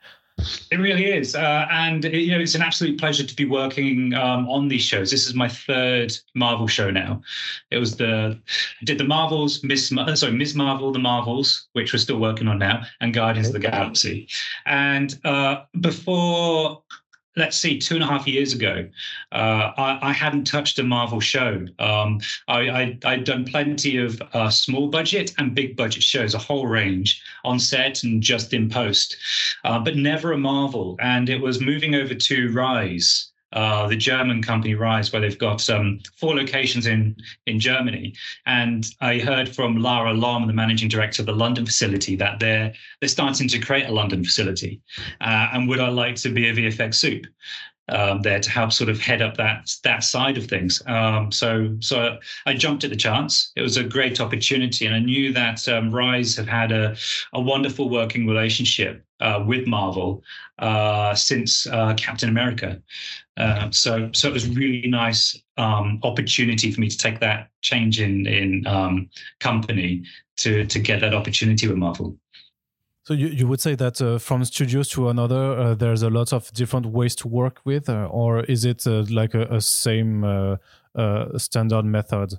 It 0.70 0.76
really 0.76 1.06
is, 1.06 1.34
uh, 1.34 1.66
and 1.70 2.04
you 2.04 2.32
know 2.32 2.40
it's 2.40 2.54
an 2.54 2.62
absolute 2.62 2.98
pleasure 2.98 3.24
to 3.24 3.36
be 3.36 3.44
working 3.44 4.14
um, 4.14 4.48
on 4.48 4.68
these 4.68 4.82
shows. 4.82 5.10
This 5.10 5.26
is 5.26 5.34
my 5.34 5.48
third 5.48 6.16
Marvel 6.34 6.66
show 6.66 6.90
now. 6.90 7.22
It 7.70 7.78
was 7.78 7.96
the 7.96 8.38
I 8.80 8.84
did 8.84 8.98
the 8.98 9.04
Marvels, 9.04 9.62
Miss 9.62 9.88
sorry 10.14 10.32
Miss 10.32 10.54
Marvel, 10.54 10.92
the 10.92 10.98
Marvels, 10.98 11.68
which 11.72 11.92
we're 11.92 11.98
still 11.98 12.18
working 12.18 12.48
on 12.48 12.58
now, 12.58 12.82
and 13.00 13.12
Guardians 13.14 13.48
of 13.48 13.54
the 13.54 13.58
Galaxy. 13.60 14.28
And 14.66 15.18
uh, 15.24 15.64
before 15.80 16.82
let's 17.36 17.56
see, 17.56 17.78
two 17.78 17.94
and 17.94 18.02
a 18.02 18.06
half 18.06 18.26
years 18.26 18.52
ago, 18.52 18.88
uh, 19.32 19.70
I, 19.76 19.98
I, 20.02 20.12
hadn't 20.12 20.46
touched 20.46 20.78
a 20.78 20.82
Marvel 20.82 21.20
show. 21.20 21.64
Um, 21.78 22.20
I, 22.48 22.98
had 23.02 23.24
done 23.24 23.44
plenty 23.44 23.98
of 23.98 24.20
uh, 24.32 24.50
small 24.50 24.88
budget 24.88 25.32
and 25.38 25.54
big 25.54 25.76
budget 25.76 26.02
shows, 26.02 26.34
a 26.34 26.38
whole 26.38 26.66
range 26.66 27.22
on 27.44 27.58
set 27.58 28.02
and 28.02 28.22
just 28.22 28.52
in 28.52 28.68
post, 28.68 29.16
uh, 29.64 29.78
but 29.78 29.96
never 29.96 30.32
a 30.32 30.38
Marvel. 30.38 30.96
And 31.00 31.28
it 31.28 31.40
was 31.40 31.60
moving 31.60 31.94
over 31.94 32.14
to 32.14 32.52
Rise 32.52 33.29
uh, 33.52 33.88
the 33.88 33.96
German 33.96 34.42
company 34.42 34.74
Rise, 34.74 35.12
where 35.12 35.20
they've 35.20 35.38
got 35.38 35.68
um, 35.70 36.00
four 36.16 36.34
locations 36.36 36.86
in 36.86 37.16
in 37.46 37.58
Germany. 37.58 38.14
And 38.46 38.86
I 39.00 39.18
heard 39.18 39.48
from 39.48 39.78
Lara 39.78 40.12
Lom, 40.12 40.46
the 40.46 40.52
managing 40.52 40.88
director 40.88 41.22
of 41.22 41.26
the 41.26 41.32
London 41.32 41.66
facility, 41.66 42.16
that 42.16 42.38
they're 42.38 42.72
they're 43.00 43.08
starting 43.08 43.48
to 43.48 43.58
create 43.58 43.88
a 43.88 43.92
London 43.92 44.24
facility. 44.24 44.80
Uh, 45.20 45.48
and 45.52 45.68
would 45.68 45.80
I 45.80 45.88
like 45.88 46.16
to 46.16 46.30
be 46.30 46.48
a 46.48 46.54
VFX 46.54 46.94
soup? 46.94 47.26
Um, 47.88 48.22
there 48.22 48.38
to 48.38 48.50
help 48.50 48.70
sort 48.72 48.88
of 48.88 49.00
head 49.00 49.20
up 49.20 49.36
that 49.38 49.74
that 49.82 50.04
side 50.04 50.38
of 50.38 50.46
things. 50.46 50.80
Um, 50.86 51.32
so 51.32 51.76
so 51.80 52.18
I 52.46 52.54
jumped 52.54 52.84
at 52.84 52.90
the 52.90 52.96
chance. 52.96 53.50
It 53.56 53.62
was 53.62 53.76
a 53.78 53.82
great 53.82 54.20
opportunity, 54.20 54.86
and 54.86 54.94
I 54.94 55.00
knew 55.00 55.32
that 55.32 55.66
um, 55.68 55.90
Rise 55.90 56.36
have 56.36 56.46
had 56.46 56.70
a 56.70 56.96
a 57.32 57.40
wonderful 57.40 57.90
working 57.90 58.28
relationship 58.28 59.04
uh, 59.20 59.42
with 59.46 59.66
Marvel 59.66 60.22
uh, 60.58 61.14
since 61.14 61.66
uh, 61.66 61.94
Captain 61.94 62.28
America. 62.28 62.80
Uh, 63.36 63.70
so, 63.70 64.10
so 64.12 64.28
it 64.28 64.32
was 64.32 64.48
really 64.48 64.88
nice 64.88 65.40
um, 65.56 65.98
opportunity 66.02 66.70
for 66.72 66.80
me 66.80 66.88
to 66.88 66.98
take 66.98 67.20
that 67.20 67.48
change 67.62 68.00
in 68.00 68.26
in 68.26 68.66
um, 68.66 69.08
company 69.38 70.02
to 70.36 70.64
to 70.66 70.78
get 70.78 71.00
that 71.00 71.14
opportunity 71.14 71.66
with 71.66 71.76
Marvel. 71.76 72.16
So 73.02 73.14
you, 73.14 73.28
you 73.28 73.48
would 73.48 73.60
say 73.60 73.74
that 73.74 74.00
uh, 74.00 74.18
from 74.18 74.44
studios 74.44 74.88
to 74.90 75.08
another, 75.08 75.58
uh, 75.58 75.74
there's 75.74 76.02
a 76.02 76.10
lot 76.10 76.32
of 76.32 76.52
different 76.52 76.86
ways 76.86 77.16
to 77.16 77.28
work 77.28 77.60
with, 77.64 77.88
or 77.88 78.44
is 78.44 78.64
it 78.64 78.86
like 78.86 79.34
a, 79.34 79.46
a 79.46 79.60
same 79.60 80.58
standard 81.36 81.84
method? 81.84 82.38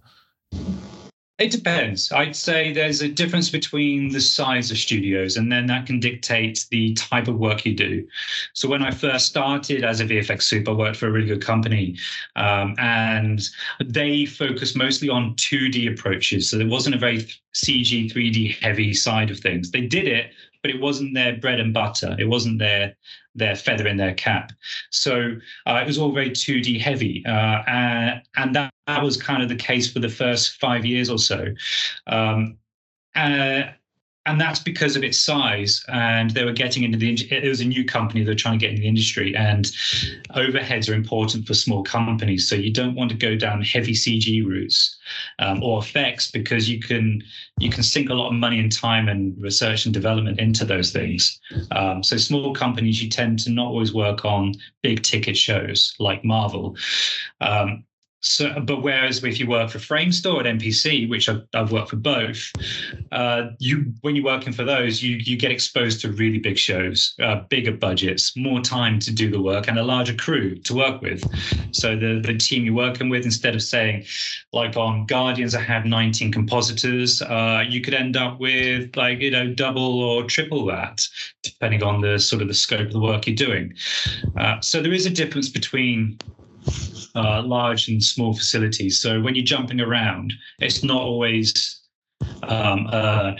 It 1.41 1.49
depends. 1.49 2.11
I'd 2.11 2.35
say 2.35 2.71
there's 2.71 3.01
a 3.01 3.07
difference 3.07 3.49
between 3.49 4.09
the 4.09 4.21
size 4.21 4.69
of 4.69 4.77
studios, 4.77 5.37
and 5.37 5.51
then 5.51 5.65
that 5.65 5.87
can 5.87 5.99
dictate 5.99 6.67
the 6.69 6.93
type 6.93 7.27
of 7.27 7.39
work 7.39 7.65
you 7.65 7.73
do. 7.73 8.07
So 8.53 8.69
when 8.69 8.83
I 8.83 8.91
first 8.91 9.25
started 9.25 9.83
as 9.83 10.01
a 10.01 10.05
VFX 10.05 10.43
soup, 10.43 10.69
I 10.69 10.73
worked 10.73 10.97
for 10.97 11.07
a 11.07 11.11
really 11.11 11.25
good 11.25 11.43
company, 11.43 11.97
um, 12.35 12.75
and 12.77 13.41
they 13.83 14.27
focused 14.27 14.77
mostly 14.77 15.09
on 15.09 15.33
2D 15.33 15.91
approaches. 15.91 16.47
So 16.47 16.59
there 16.59 16.67
wasn't 16.67 16.93
a 16.93 16.99
very 16.99 17.25
CG, 17.55 18.13
3D 18.13 18.59
heavy 18.59 18.93
side 18.93 19.31
of 19.31 19.39
things. 19.39 19.71
They 19.71 19.87
did 19.87 20.07
it, 20.07 20.33
but 20.61 20.71
it 20.71 20.79
wasn't 20.79 21.13
their 21.13 21.37
bread 21.37 21.59
and 21.59 21.73
butter. 21.73 22.15
It 22.19 22.27
wasn't 22.27 22.59
their 22.59 22.95
their 23.35 23.55
feather 23.55 23.87
in 23.87 23.97
their 23.97 24.13
cap. 24.13 24.51
So 24.89 25.35
uh, 25.65 25.79
it 25.81 25.87
was 25.87 25.97
all 25.97 26.11
very 26.11 26.31
2D 26.31 26.79
heavy. 26.81 27.23
Uh, 27.25 27.63
and, 27.65 28.21
and 28.35 28.55
that, 28.55 28.73
that, 28.87 29.01
was 29.01 29.15
kind 29.15 29.41
of 29.41 29.47
the 29.47 29.55
case 29.55 29.89
for 29.89 29.99
the 29.99 30.09
first 30.09 30.59
five 30.59 30.85
years 30.85 31.09
or 31.09 31.17
so. 31.17 31.47
Um, 32.07 32.57
uh, 33.15 33.63
and 34.27 34.39
that's 34.39 34.59
because 34.59 34.95
of 34.95 35.03
its 35.03 35.19
size. 35.19 35.83
And 35.87 36.29
they 36.31 36.45
were 36.45 36.51
getting 36.51 36.83
into 36.83 36.97
the 36.97 37.11
it 37.31 37.47
was 37.47 37.59
a 37.59 37.65
new 37.65 37.83
company 37.83 38.23
they 38.23 38.31
were 38.31 38.35
trying 38.35 38.59
to 38.59 38.63
get 38.63 38.69
into 38.71 38.81
the 38.81 38.87
industry. 38.87 39.35
And 39.35 39.65
overheads 40.35 40.89
are 40.89 40.93
important 40.93 41.47
for 41.47 41.53
small 41.53 41.83
companies. 41.83 42.47
So 42.47 42.55
you 42.55 42.71
don't 42.71 42.95
want 42.95 43.09
to 43.11 43.17
go 43.17 43.35
down 43.35 43.61
heavy 43.63 43.93
cg 43.93 44.45
routes 44.45 44.97
um, 45.39 45.63
or 45.63 45.79
effects 45.79 46.29
because 46.29 46.69
you 46.69 46.79
can 46.79 47.23
you 47.59 47.69
can 47.69 47.83
sink 47.83 48.09
a 48.09 48.13
lot 48.13 48.27
of 48.27 48.33
money 48.33 48.59
and 48.59 48.71
time 48.71 49.07
and 49.07 49.35
research 49.41 49.85
and 49.85 49.93
development 49.93 50.39
into 50.39 50.65
those 50.65 50.91
things. 50.91 51.39
Um, 51.71 52.03
so 52.03 52.17
small 52.17 52.53
companies 52.53 53.01
you 53.01 53.09
tend 53.09 53.39
to 53.39 53.49
not 53.49 53.67
always 53.67 53.93
work 53.93 54.23
on 54.23 54.53
big 54.83 55.01
ticket 55.01 55.35
shows 55.35 55.95
like 55.99 56.23
marvel. 56.23 56.77
Um, 57.39 57.85
so, 58.21 58.59
but 58.59 58.83
whereas 58.83 59.23
if 59.23 59.39
you 59.39 59.47
work 59.47 59.71
for 59.71 59.79
Framestore 59.79 60.41
at 60.41 60.45
MPC, 60.45 61.09
which 61.09 61.27
I've, 61.27 61.41
I've 61.55 61.71
worked 61.71 61.89
for 61.89 61.95
both, 61.95 62.51
uh, 63.11 63.49
you 63.57 63.93
when 64.01 64.15
you're 64.15 64.25
working 64.25 64.53
for 64.53 64.63
those, 64.63 65.01
you 65.01 65.17
you 65.17 65.37
get 65.37 65.51
exposed 65.51 66.01
to 66.01 66.11
really 66.11 66.37
big 66.37 66.57
shows, 66.57 67.15
uh, 67.19 67.41
bigger 67.49 67.71
budgets, 67.71 68.37
more 68.37 68.61
time 68.61 68.99
to 68.99 69.11
do 69.11 69.31
the 69.31 69.41
work, 69.41 69.67
and 69.67 69.79
a 69.79 69.83
larger 69.83 70.13
crew 70.13 70.55
to 70.55 70.75
work 70.75 71.01
with. 71.01 71.23
So 71.71 71.95
the 71.95 72.21
the 72.23 72.37
team 72.37 72.63
you're 72.63 72.75
working 72.75 73.09
with, 73.09 73.25
instead 73.25 73.55
of 73.55 73.63
saying, 73.63 74.05
like 74.53 74.77
on 74.77 75.07
Guardians, 75.07 75.55
I 75.55 75.61
had 75.61 75.87
19 75.87 76.31
compositors, 76.31 77.23
uh, 77.23 77.63
you 77.67 77.81
could 77.81 77.95
end 77.95 78.17
up 78.17 78.39
with 78.39 78.95
like 78.95 79.19
you 79.19 79.31
know 79.31 79.51
double 79.51 79.99
or 79.99 80.25
triple 80.25 80.63
that, 80.67 81.07
depending 81.41 81.81
on 81.81 82.01
the 82.01 82.19
sort 82.19 82.43
of 82.43 82.47
the 82.47 82.53
scope 82.53 82.81
of 82.81 82.93
the 82.93 82.99
work 82.99 83.25
you're 83.25 83.35
doing. 83.35 83.73
Uh, 84.37 84.59
so 84.61 84.79
there 84.79 84.93
is 84.93 85.07
a 85.07 85.09
difference 85.09 85.49
between 85.49 86.19
uh, 87.15 87.41
large 87.43 87.87
and 87.87 88.03
small 88.03 88.33
facilities. 88.33 89.01
So 89.01 89.21
when 89.21 89.35
you're 89.35 89.45
jumping 89.45 89.81
around, 89.81 90.33
it's 90.59 90.83
not 90.83 91.01
always 91.01 91.81
um, 92.43 92.87
uh, 92.91 93.33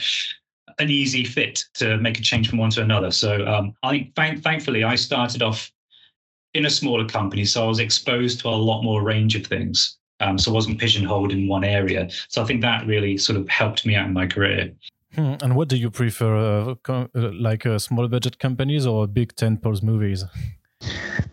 an 0.80 0.90
easy 0.90 1.24
fit 1.24 1.64
to 1.76 1.98
make 1.98 2.20
a 2.20 2.22
change 2.22 2.50
from 2.50 2.60
one 2.60 2.72
to 2.72 2.82
another. 2.82 3.12
So 3.12 3.46
um, 3.46 3.74
I 3.84 3.92
think, 3.92 4.16
thank, 4.16 4.44
thankfully, 4.44 4.84
I 4.84 4.96
started 4.96 5.42
off 5.42 5.72
in 6.54 6.66
a 6.66 6.70
smaller 6.70 7.06
company, 7.06 7.46
so 7.46 7.64
I 7.64 7.68
was 7.68 7.80
exposed 7.80 8.42
to 8.42 8.50
a 8.50 8.50
lot 8.50 8.84
more 8.84 9.04
range 9.04 9.36
of 9.36 9.46
things. 9.46 9.98
Um, 10.20 10.38
so 10.38 10.52
I 10.52 10.54
wasn't 10.54 10.80
pigeonholed 10.80 11.32
in 11.32 11.48
one 11.48 11.64
area. 11.64 12.08
So 12.30 12.44
I 12.44 12.46
think 12.46 12.62
that 12.62 12.86
really 12.86 13.18
sort 13.18 13.40
of 13.40 13.50
helped 13.50 13.86
me 13.86 13.96
out 13.96 14.06
in 14.06 14.14
my 14.14 14.28
career. 14.28 14.72
Hmm. 15.16 15.34
And 15.42 15.56
what 15.56 15.68
do 15.68 15.76
you 15.76 15.90
prefer, 15.90 16.38
uh, 16.38 16.76
uh 16.88 17.08
like 17.14 17.66
uh, 17.66 17.80
small 17.80 18.08
budget 18.08 18.38
companies 18.38 18.86
or 18.86 19.08
big 19.08 19.36
tentpole 19.36 19.82
movies? 19.82 20.24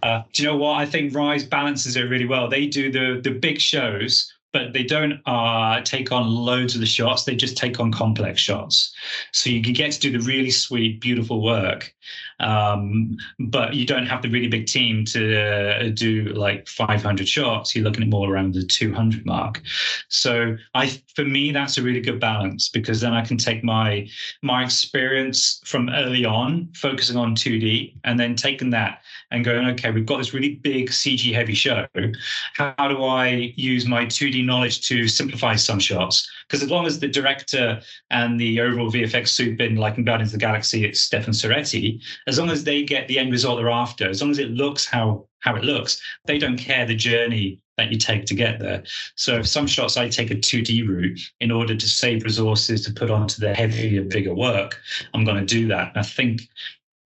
Uh, 0.03 0.23
do 0.33 0.43
you 0.43 0.49
know 0.49 0.57
what? 0.57 0.75
I 0.79 0.87
think 0.87 1.15
Rise 1.15 1.45
balances 1.45 1.97
it 1.97 2.03
really 2.03 2.27
well. 2.27 2.49
They 2.49 2.67
do 2.67 2.91
the 2.91 3.21
the 3.23 3.31
big 3.31 3.61
shows, 3.61 4.33
but 4.53 4.73
they 4.73 4.83
don't 4.83 5.21
uh, 5.27 5.81
take 5.83 6.13
on 6.13 6.27
loads 6.29 6.75
of 6.75 6.81
the 6.81 6.87
shots. 6.87 7.25
They 7.25 7.35
just 7.35 7.57
take 7.57 7.81
on 7.81 7.93
complex 7.93 8.41
shots. 8.41 8.95
So 9.33 9.51
you 9.51 9.61
get 9.61 9.93
to 9.93 10.01
do 10.01 10.19
the 10.19 10.25
really 10.25 10.51
sweet, 10.51 11.01
beautiful 11.01 11.43
work, 11.43 11.95
um, 12.41 13.17
but 13.39 13.75
you 13.75 13.85
don't 13.87 14.07
have 14.07 14.23
the 14.23 14.29
really 14.29 14.49
big 14.49 14.67
team 14.67 15.05
to 15.07 15.41
uh, 15.41 15.89
do 15.95 16.25
like 16.35 16.69
500 16.69 17.29
shots. 17.29 17.75
You're 17.75 17.85
looking 17.85 18.03
at 18.03 18.09
more 18.09 18.33
around 18.33 18.55
the 18.55 18.65
200 18.65 19.27
mark. 19.27 19.63
So 20.09 20.57
I, 20.75 20.89
for 21.15 21.25
me, 21.25 21.53
that's 21.53 21.79
a 21.79 21.83
really 21.83 22.01
good 22.01 22.21
balance 22.21 22.69
because 22.69 23.01
then 23.01 23.13
I 23.13 23.25
can 23.25 23.37
take 23.37 23.65
my 23.65 24.09
my 24.43 24.65
experience 24.65 25.61
from 25.65 25.89
early 25.91 26.25
on, 26.25 26.69
focusing 26.75 27.17
on 27.17 27.35
2D, 27.35 27.95
and 28.05 28.19
then 28.19 28.35
taking 28.37 28.71
that 28.71 29.03
and 29.31 29.45
going, 29.45 29.67
okay, 29.69 29.91
we've 29.91 30.07
got 30.07 30.19
this 30.19 30.33
really 30.33 30.55
big 30.57 30.91
CG 30.91 31.33
heavy 31.35 31.55
show. 31.55 31.87
How 32.55 32.89
do 32.89 33.05
I 33.05 33.53
use 33.57 33.87
my 33.87 34.07
2D 34.07 34.45
knowledge 34.45 34.87
to 34.89 35.07
simplify 35.09 35.57
some 35.57 35.79
shots? 35.79 36.29
Because 36.47 36.63
as 36.63 36.71
long 36.71 36.87
as 36.87 36.99
the 36.99 37.09
director 37.09 37.81
and 38.11 38.41
the 38.41 38.61
overall 38.61 38.91
VFX 38.91 39.29
soup 39.29 39.61
in 39.61 39.77
like 39.77 39.99
in 39.99 40.05
Guardians 40.05 40.33
of 40.33 40.41
the 40.41 40.47
Galaxy, 40.47 40.85
it's 40.85 41.01
Stefan 41.01 41.35
Ceretti, 41.35 41.98
as 42.27 42.39
long 42.39 42.51
as 42.51 42.65
they 42.65 42.83
get 42.83 43.09
the 43.09 43.19
end 43.19 43.33
result 43.33 43.59
they're 43.59 43.71
after, 43.71 44.09
as 44.09 44.21
long 44.21 44.31
as 44.31 44.39
it 44.39 44.51
looks 44.51 44.87
how 44.87 45.27
how 45.41 45.55
it 45.55 45.65
looks, 45.65 46.01
they 46.25 46.39
don't 46.39 46.59
care 46.59 46.85
the 46.85 46.95
journey 46.95 47.61
that 47.77 47.93
you 47.93 47.99
take 47.99 48.27
to 48.27 48.35
get 48.35 48.59
there. 48.59 48.83
So 49.15 49.37
if 49.39 49.47
some 49.47 49.67
shots 49.67 49.97
I 49.97 50.09
take 50.09 50.33
a 50.33 50.35
2D 50.35 50.87
route 50.87 51.21
in 51.41 51.53
order 51.53 51.77
to 51.77 51.89
save 51.89 52.25
resources 52.25 52.85
to 52.85 52.93
put 52.93 53.09
onto 53.09 53.41
the 53.41 53.55
heavier, 53.55 54.03
bigger 54.03 54.35
work. 54.35 54.81
I'm 55.15 55.25
going 55.25 55.39
to 55.39 55.47
do 55.47 55.69
that. 55.69 55.91
And 55.95 55.99
I 55.99 56.03
think 56.03 56.43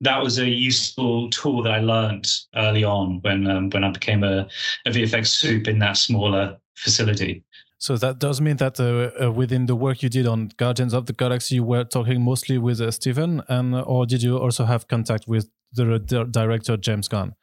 that 0.01 0.23
was 0.23 0.39
a 0.39 0.49
useful 0.49 1.31
tool 1.31 1.63
that 1.63 1.73
I 1.73 1.81
learned 1.81 2.27
early 2.57 2.85
on 2.85 3.21
when 3.21 3.47
um, 3.47 3.71
when 3.71 3.85
I 3.85 3.91
became 3.91 4.25
a, 4.25 4.49
a 4.87 4.91
VFX 4.91 5.29
soup 5.29 5.69
in 5.69 5.79
that 5.79 5.97
smaller 5.97 6.59
facility. 6.75 7.45
So 7.83 7.97
that 7.97 8.21
does 8.21 8.41
mean 8.41 8.59
that 8.59 8.79
uh, 8.79 9.11
uh, 9.21 9.33
within 9.33 9.67
the 9.67 9.75
work 9.75 10.05
you 10.05 10.09
did 10.09 10.25
on 10.25 10.53
Guardians 10.57 10.95
of 10.95 11.07
the 11.07 11.13
Galaxy, 11.13 11.57
you 11.57 11.65
were 11.65 11.83
talking 11.83 12.23
mostly 12.23 12.57
with 12.57 12.81
uh, 12.81 12.93
Stephen, 12.93 13.43
and 13.49 13.75
or 13.75 14.07
did 14.07 14.23
you 14.23 14.39
also 14.39 14.67
have 14.67 14.87
contact 14.87 15.27
with 15.27 15.51
the, 15.73 15.99
director 16.31 16.77
James 16.77 17.09
Gunn? 17.09 17.35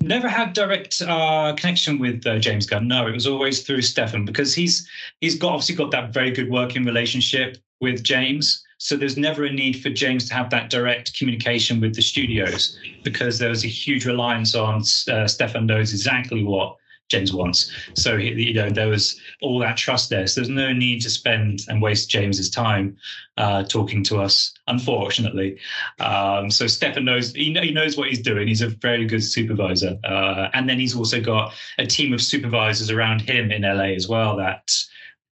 Never 0.00 0.26
had 0.26 0.52
direct 0.52 1.00
uh, 1.00 1.54
connection 1.56 2.00
with 2.00 2.26
uh, 2.26 2.40
James 2.40 2.66
Gunn. 2.66 2.88
No, 2.88 3.06
it 3.06 3.12
was 3.12 3.28
always 3.28 3.62
through 3.62 3.82
Stefan 3.82 4.24
because 4.24 4.52
he's 4.52 4.84
he's 5.20 5.38
got 5.38 5.52
obviously 5.52 5.76
got 5.76 5.92
that 5.92 6.12
very 6.12 6.32
good 6.32 6.50
working 6.50 6.84
relationship 6.84 7.56
with 7.80 8.02
James. 8.02 8.64
So 8.78 8.96
there's 8.96 9.16
never 9.16 9.44
a 9.44 9.52
need 9.52 9.80
for 9.80 9.90
James 9.90 10.26
to 10.28 10.34
have 10.34 10.50
that 10.50 10.70
direct 10.70 11.16
communication 11.16 11.80
with 11.80 11.94
the 11.94 12.02
studios 12.02 12.76
because 13.04 13.38
there 13.38 13.50
was 13.50 13.64
a 13.64 13.68
huge 13.68 14.06
reliance 14.06 14.56
on 14.56 14.82
uh, 15.08 15.28
Stefan 15.28 15.66
knows 15.66 15.92
exactly 15.92 16.42
what 16.42 16.76
James 17.08 17.32
wants. 17.32 17.70
So 17.94 18.16
you 18.16 18.54
know 18.54 18.70
there 18.70 18.88
was 18.88 19.20
all 19.40 19.58
that 19.60 19.76
trust 19.76 20.10
there. 20.10 20.26
So 20.26 20.40
there's 20.40 20.48
no 20.48 20.72
need 20.72 21.00
to 21.02 21.10
spend 21.10 21.60
and 21.68 21.80
waste 21.80 22.10
James's 22.10 22.50
time 22.50 22.96
uh, 23.36 23.62
talking 23.64 24.02
to 24.04 24.18
us. 24.18 24.52
Unfortunately, 24.66 25.58
um, 26.00 26.50
so 26.50 26.66
Stefan 26.66 27.04
knows 27.04 27.32
he, 27.32 27.52
he, 27.52 27.70
knows 27.72 27.96
what 27.96 28.08
he's 28.08 28.22
doing. 28.22 28.48
He's 28.48 28.62
a 28.62 28.68
very 28.68 29.06
good 29.06 29.22
supervisor, 29.22 29.96
uh, 30.04 30.48
and 30.54 30.68
then 30.68 30.78
he's 30.78 30.96
also 30.96 31.20
got 31.20 31.54
a 31.78 31.86
team 31.86 32.12
of 32.12 32.20
supervisors 32.20 32.90
around 32.90 33.20
him 33.20 33.52
in 33.52 33.62
LA 33.62 33.94
as 33.94 34.08
well 34.08 34.36
that 34.36 34.72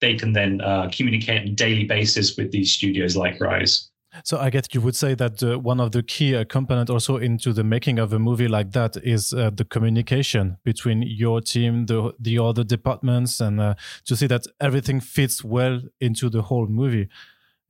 they 0.00 0.14
can 0.14 0.32
then 0.32 0.60
uh, 0.60 0.88
communicate 0.92 1.42
on 1.42 1.48
a 1.48 1.52
daily 1.52 1.84
basis 1.84 2.36
with 2.36 2.52
these 2.52 2.72
studios 2.72 3.16
like 3.16 3.40
Rise. 3.40 3.90
So 4.24 4.38
I 4.38 4.50
guess 4.50 4.66
you 4.72 4.80
would 4.80 4.96
say 4.96 5.14
that 5.14 5.42
uh, 5.42 5.58
one 5.58 5.80
of 5.80 5.92
the 5.92 6.02
key 6.02 6.34
uh, 6.34 6.44
component 6.44 6.90
also 6.90 7.16
into 7.16 7.52
the 7.52 7.64
making 7.64 7.98
of 7.98 8.12
a 8.12 8.18
movie 8.18 8.48
like 8.48 8.72
that 8.72 8.96
is 9.02 9.32
uh, 9.32 9.50
the 9.50 9.64
communication 9.64 10.58
between 10.64 11.02
your 11.02 11.40
team, 11.40 11.86
the 11.86 12.12
the 12.18 12.38
other 12.38 12.64
departments, 12.64 13.40
and 13.40 13.60
uh, 13.60 13.74
to 14.04 14.16
see 14.16 14.26
that 14.26 14.46
everything 14.60 15.00
fits 15.00 15.44
well 15.44 15.80
into 16.00 16.28
the 16.28 16.42
whole 16.42 16.66
movie. 16.66 17.08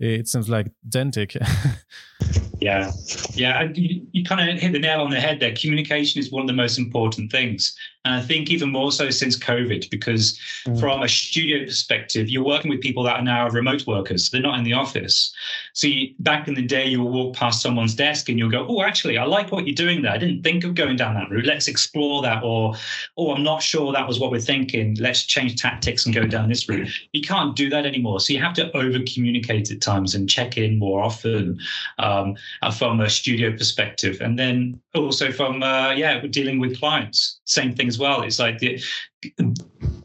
It 0.00 0.28
seems 0.28 0.48
like 0.48 0.70
dentic. 0.88 1.36
Yeah, 2.60 2.90
yeah, 3.34 3.68
you, 3.74 4.06
you 4.10 4.24
kind 4.24 4.50
of 4.50 4.58
hit 4.58 4.72
the 4.72 4.80
nail 4.80 5.00
on 5.00 5.10
the 5.10 5.20
head 5.20 5.38
there. 5.38 5.54
Communication 5.54 6.18
is 6.18 6.32
one 6.32 6.42
of 6.42 6.48
the 6.48 6.54
most 6.54 6.76
important 6.76 7.30
things, 7.30 7.76
and 8.04 8.14
I 8.14 8.20
think 8.20 8.50
even 8.50 8.70
more 8.70 8.90
so 8.90 9.10
since 9.10 9.38
COVID, 9.38 9.90
because 9.90 10.40
mm. 10.66 10.80
from 10.80 11.02
a 11.02 11.08
studio 11.08 11.64
perspective, 11.64 12.28
you're 12.28 12.44
working 12.44 12.70
with 12.70 12.80
people 12.80 13.02
that 13.04 13.16
are 13.16 13.22
now 13.22 13.48
remote 13.48 13.86
workers; 13.86 14.30
they're 14.30 14.40
not 14.40 14.58
in 14.58 14.64
the 14.64 14.72
office. 14.72 15.32
So 15.72 15.86
you, 15.86 16.14
back 16.18 16.48
in 16.48 16.54
the 16.54 16.62
day, 16.62 16.86
you 16.86 17.00
will 17.00 17.12
walk 17.12 17.36
past 17.36 17.62
someone's 17.62 17.94
desk 17.94 18.28
and 18.28 18.38
you'll 18.38 18.50
go, 18.50 18.66
"Oh, 18.68 18.82
actually, 18.82 19.18
I 19.18 19.24
like 19.24 19.52
what 19.52 19.66
you're 19.66 19.74
doing 19.74 20.02
there. 20.02 20.12
I 20.12 20.18
didn't 20.18 20.42
think 20.42 20.64
of 20.64 20.74
going 20.74 20.96
down 20.96 21.14
that 21.14 21.30
route. 21.30 21.46
Let's 21.46 21.68
explore 21.68 22.22
that." 22.22 22.42
Or, 22.42 22.74
"Oh, 23.16 23.34
I'm 23.34 23.44
not 23.44 23.62
sure 23.62 23.92
that 23.92 24.08
was 24.08 24.18
what 24.18 24.32
we're 24.32 24.40
thinking. 24.40 24.96
Let's 24.98 25.24
change 25.24 25.60
tactics 25.60 26.06
and 26.06 26.14
go 26.14 26.24
down 26.24 26.48
this 26.48 26.68
route." 26.68 26.88
You 27.12 27.22
can't 27.22 27.54
do 27.54 27.70
that 27.70 27.86
anymore. 27.86 28.18
So 28.18 28.32
you 28.32 28.40
have 28.40 28.54
to 28.54 28.76
over 28.76 28.98
communicate 29.06 29.70
at 29.70 29.80
times 29.80 30.14
and 30.16 30.28
check 30.28 30.58
in 30.58 30.78
more 30.78 31.02
often. 31.04 31.60
Um, 31.98 32.36
uh, 32.62 32.70
from 32.70 33.00
a 33.00 33.08
studio 33.08 33.50
perspective, 33.52 34.20
and 34.20 34.38
then 34.38 34.80
also 34.94 35.30
from 35.32 35.62
uh, 35.62 35.92
yeah, 35.92 36.20
dealing 36.26 36.58
with 36.58 36.78
clients. 36.78 37.40
Same 37.44 37.74
thing 37.74 37.88
as 37.88 37.98
well. 37.98 38.22
It's 38.22 38.38
like 38.38 38.58
the, 38.58 38.82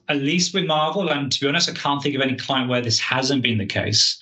at 0.09 0.17
least 0.17 0.53
with 0.53 0.65
Marvel, 0.65 1.09
and 1.09 1.31
to 1.31 1.39
be 1.39 1.47
honest, 1.47 1.69
I 1.69 1.73
can't 1.73 2.01
think 2.01 2.15
of 2.15 2.21
any 2.21 2.35
client 2.35 2.69
where 2.69 2.81
this 2.81 2.99
hasn't 2.99 3.43
been 3.43 3.57
the 3.57 3.65
case. 3.65 4.19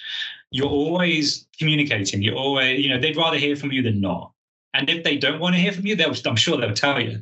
You're 0.52 0.68
always 0.68 1.48
communicating. 1.58 2.22
You're 2.22 2.36
always, 2.36 2.80
you 2.80 2.90
know, 2.90 3.00
they'd 3.00 3.16
rather 3.16 3.38
hear 3.38 3.56
from 3.56 3.72
you 3.72 3.82
than 3.82 4.02
not. 4.02 4.32
And 4.74 4.90
if 4.90 5.04
they 5.04 5.18
don't 5.18 5.40
want 5.40 5.56
to 5.56 5.62
hear 5.62 5.72
from 5.72 5.86
you, 5.86 5.96
they'll, 5.96 6.16
I'm 6.26 6.36
sure 6.36 6.58
they'll 6.58 6.74
tell 6.74 7.00
you. 7.00 7.20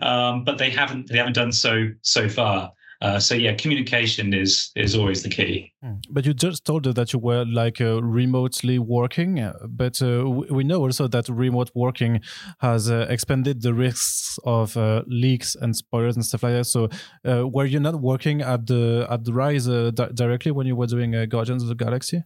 Um, 0.00 0.44
but 0.44 0.58
they 0.58 0.70
haven't. 0.70 1.08
They 1.08 1.18
haven't 1.18 1.34
done 1.34 1.52
so 1.52 1.88
so 2.02 2.28
far. 2.28 2.72
Uh, 3.02 3.18
so 3.18 3.34
yeah, 3.34 3.52
communication 3.54 4.32
is 4.32 4.70
is 4.76 4.94
always 4.94 5.24
the 5.24 5.28
key. 5.28 5.72
Hmm. 5.82 5.94
But 6.08 6.24
you 6.24 6.32
just 6.32 6.64
told 6.64 6.86
us 6.86 6.94
that 6.94 7.12
you 7.12 7.18
were 7.18 7.44
like 7.44 7.80
uh, 7.80 8.00
remotely 8.00 8.78
working, 8.78 9.40
uh, 9.40 9.54
but 9.68 10.00
uh, 10.00 10.30
we 10.30 10.62
know 10.62 10.80
also 10.80 11.08
that 11.08 11.28
remote 11.28 11.72
working 11.74 12.20
has 12.60 12.88
uh, 12.88 13.06
expanded 13.10 13.60
the 13.60 13.74
risks 13.74 14.38
of 14.44 14.76
uh, 14.76 15.02
leaks 15.08 15.56
and 15.56 15.74
spoilers 15.74 16.14
and 16.14 16.24
stuff 16.24 16.44
like 16.44 16.52
that. 16.52 16.66
So 16.66 16.88
were 17.24 17.66
you 17.66 17.80
not 17.80 18.00
working 18.00 18.40
at 18.40 18.68
the 18.68 19.08
at 19.10 19.24
the 19.24 19.32
Rise 19.32 19.66
directly 19.66 20.52
when 20.52 20.68
you 20.68 20.76
were 20.76 20.86
doing 20.86 21.10
Guardians 21.28 21.64
of 21.64 21.68
the 21.68 21.74
Galaxy? 21.74 22.22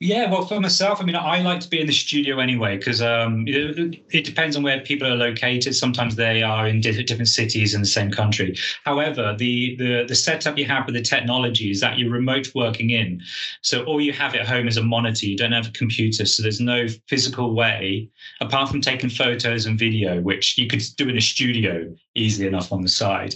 Yeah, 0.00 0.30
well, 0.30 0.46
for 0.46 0.58
myself, 0.58 1.02
I 1.02 1.04
mean, 1.04 1.16
I 1.16 1.42
like 1.42 1.60
to 1.60 1.68
be 1.68 1.80
in 1.80 1.86
the 1.86 1.92
studio 1.92 2.38
anyway 2.38 2.78
because 2.78 3.02
um, 3.02 3.44
it, 3.46 4.00
it, 4.10 4.24
depends 4.24 4.56
on 4.56 4.62
where 4.62 4.80
people 4.80 5.06
are 5.06 5.16
located. 5.16 5.74
Sometimes 5.74 6.16
they 6.16 6.42
are 6.42 6.66
in 6.66 6.80
different 6.80 7.28
cities 7.28 7.74
in 7.74 7.82
the 7.82 7.86
same 7.86 8.10
country. 8.10 8.56
However, 8.84 9.36
the, 9.38 9.76
the 9.76 10.04
the 10.08 10.14
setup 10.14 10.56
you 10.56 10.64
have 10.64 10.86
with 10.86 10.94
the 10.94 11.02
technology 11.02 11.70
is 11.70 11.80
that 11.80 11.98
you're 11.98 12.10
remote 12.10 12.50
working 12.54 12.88
in. 12.88 13.20
So 13.60 13.84
all 13.84 14.00
you 14.00 14.14
have 14.14 14.34
at 14.34 14.46
home 14.46 14.66
is 14.66 14.78
a 14.78 14.82
monitor. 14.82 15.26
You 15.26 15.36
don't 15.36 15.52
have 15.52 15.68
a 15.68 15.72
computer, 15.72 16.24
so 16.24 16.42
there's 16.42 16.60
no 16.60 16.86
physical 17.06 17.54
way 17.54 18.08
apart 18.40 18.70
from 18.70 18.80
taking 18.80 19.10
photos 19.10 19.66
and 19.66 19.78
video, 19.78 20.22
which 20.22 20.56
you 20.56 20.68
could 20.68 20.82
do 20.96 21.08
in 21.10 21.18
a 21.18 21.20
studio 21.20 21.94
easily 22.16 22.46
enough 22.46 22.72
on 22.72 22.82
the 22.82 22.88
side. 22.88 23.34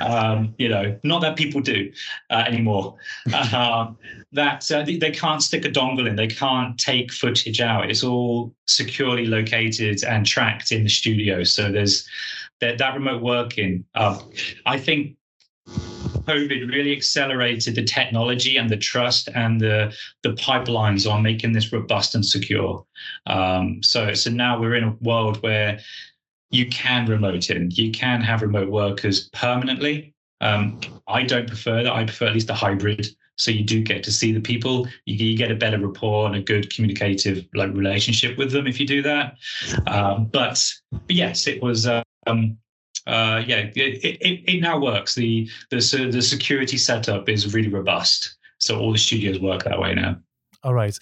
Um, 0.00 0.54
you 0.58 0.68
know, 0.68 0.98
not 1.02 1.20
that 1.22 1.36
people 1.36 1.60
do 1.60 1.92
uh, 2.30 2.44
anymore. 2.46 2.96
Um, 3.52 3.98
that 4.32 4.70
uh, 4.70 4.84
they 4.84 5.10
can't 5.10 5.42
stick 5.42 5.64
a 5.64 5.68
dongle 5.68 6.06
in, 6.06 6.14
they 6.14 6.28
can't 6.28 6.78
take 6.78 7.12
footage 7.12 7.60
out. 7.60 7.90
It's 7.90 8.04
all 8.04 8.54
securely 8.66 9.26
located 9.26 10.04
and 10.04 10.24
tracked 10.24 10.70
in 10.70 10.84
the 10.84 10.88
studio. 10.88 11.42
So 11.42 11.72
there's 11.72 12.06
that, 12.60 12.78
that 12.78 12.94
remote 12.94 13.22
working. 13.22 13.84
Uh, 13.94 14.20
I 14.66 14.78
think 14.78 15.16
COVID 15.68 16.70
really 16.70 16.92
accelerated 16.94 17.74
the 17.74 17.84
technology 17.84 18.56
and 18.56 18.68
the 18.68 18.76
trust 18.76 19.28
and 19.34 19.60
the 19.60 19.94
the 20.22 20.30
pipelines 20.30 21.10
on 21.10 21.22
making 21.22 21.52
this 21.52 21.72
robust 21.72 22.14
and 22.14 22.24
secure. 22.24 22.84
Um, 23.26 23.82
so 23.82 24.14
so 24.14 24.30
now 24.30 24.60
we're 24.60 24.74
in 24.74 24.84
a 24.84 24.96
world 25.00 25.42
where 25.42 25.80
you 26.50 26.66
can 26.68 27.06
remote 27.06 27.50
in, 27.50 27.70
you 27.70 27.90
can 27.90 28.20
have 28.20 28.42
remote 28.42 28.70
workers 28.70 29.28
permanently. 29.30 30.14
Um, 30.40 30.80
I 31.06 31.22
don't 31.22 31.46
prefer 31.46 31.82
that. 31.82 31.92
I 31.92 32.04
prefer 32.04 32.26
at 32.26 32.34
least 32.34 32.50
a 32.50 32.54
hybrid. 32.54 33.06
So 33.36 33.50
you 33.50 33.64
do 33.64 33.82
get 33.82 34.02
to 34.04 34.12
see 34.12 34.32
the 34.32 34.40
people. 34.40 34.86
You, 35.06 35.26
you 35.26 35.36
get 35.36 35.50
a 35.50 35.54
better 35.54 35.78
rapport 35.78 36.26
and 36.26 36.36
a 36.36 36.42
good 36.42 36.74
communicative 36.74 37.46
like 37.54 37.72
relationship 37.72 38.36
with 38.36 38.52
them 38.52 38.66
if 38.66 38.78
you 38.78 38.86
do 38.86 39.02
that. 39.02 39.36
Um, 39.86 40.26
but, 40.26 40.62
but 40.90 41.16
yes, 41.16 41.46
it 41.46 41.62
was. 41.62 41.86
Um, 42.26 42.58
uh, 43.06 43.42
yeah, 43.46 43.70
it, 43.74 43.76
it, 43.76 44.44
it 44.46 44.60
now 44.60 44.78
works. 44.78 45.14
The 45.14 45.48
the 45.70 46.10
the 46.12 46.20
security 46.20 46.76
setup 46.76 47.28
is 47.28 47.54
really 47.54 47.68
robust. 47.68 48.36
So 48.58 48.78
all 48.78 48.92
the 48.92 48.98
studios 48.98 49.40
work 49.40 49.64
that 49.64 49.78
way 49.80 49.94
now. 49.94 50.18
All 50.62 50.74
right. 50.74 50.96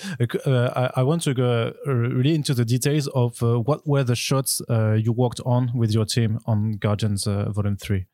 Uh, 0.47 0.91
I, 0.95 1.01
I, 1.01 1.03
want 1.03 1.23
to 1.23 1.35
go 1.35 1.73
uh, 1.87 1.93
really 1.93 2.35
into 2.35 2.55
the 2.55 2.65
details 2.65 3.09
of 3.09 3.43
uh, 3.43 3.59
what 3.59 3.87
were 3.87 4.05
the 4.05 4.15
shots 4.15 4.63
uh, 4.71 4.93
you 4.93 5.13
worked 5.13 5.41
on 5.45 5.73
with 5.75 5.91
your 5.91 6.05
team 6.05 6.39
on 6.47 6.73
Guardians 6.73 7.27
uh, 7.27 7.51
Volume 7.51 7.77
3. 7.77 8.07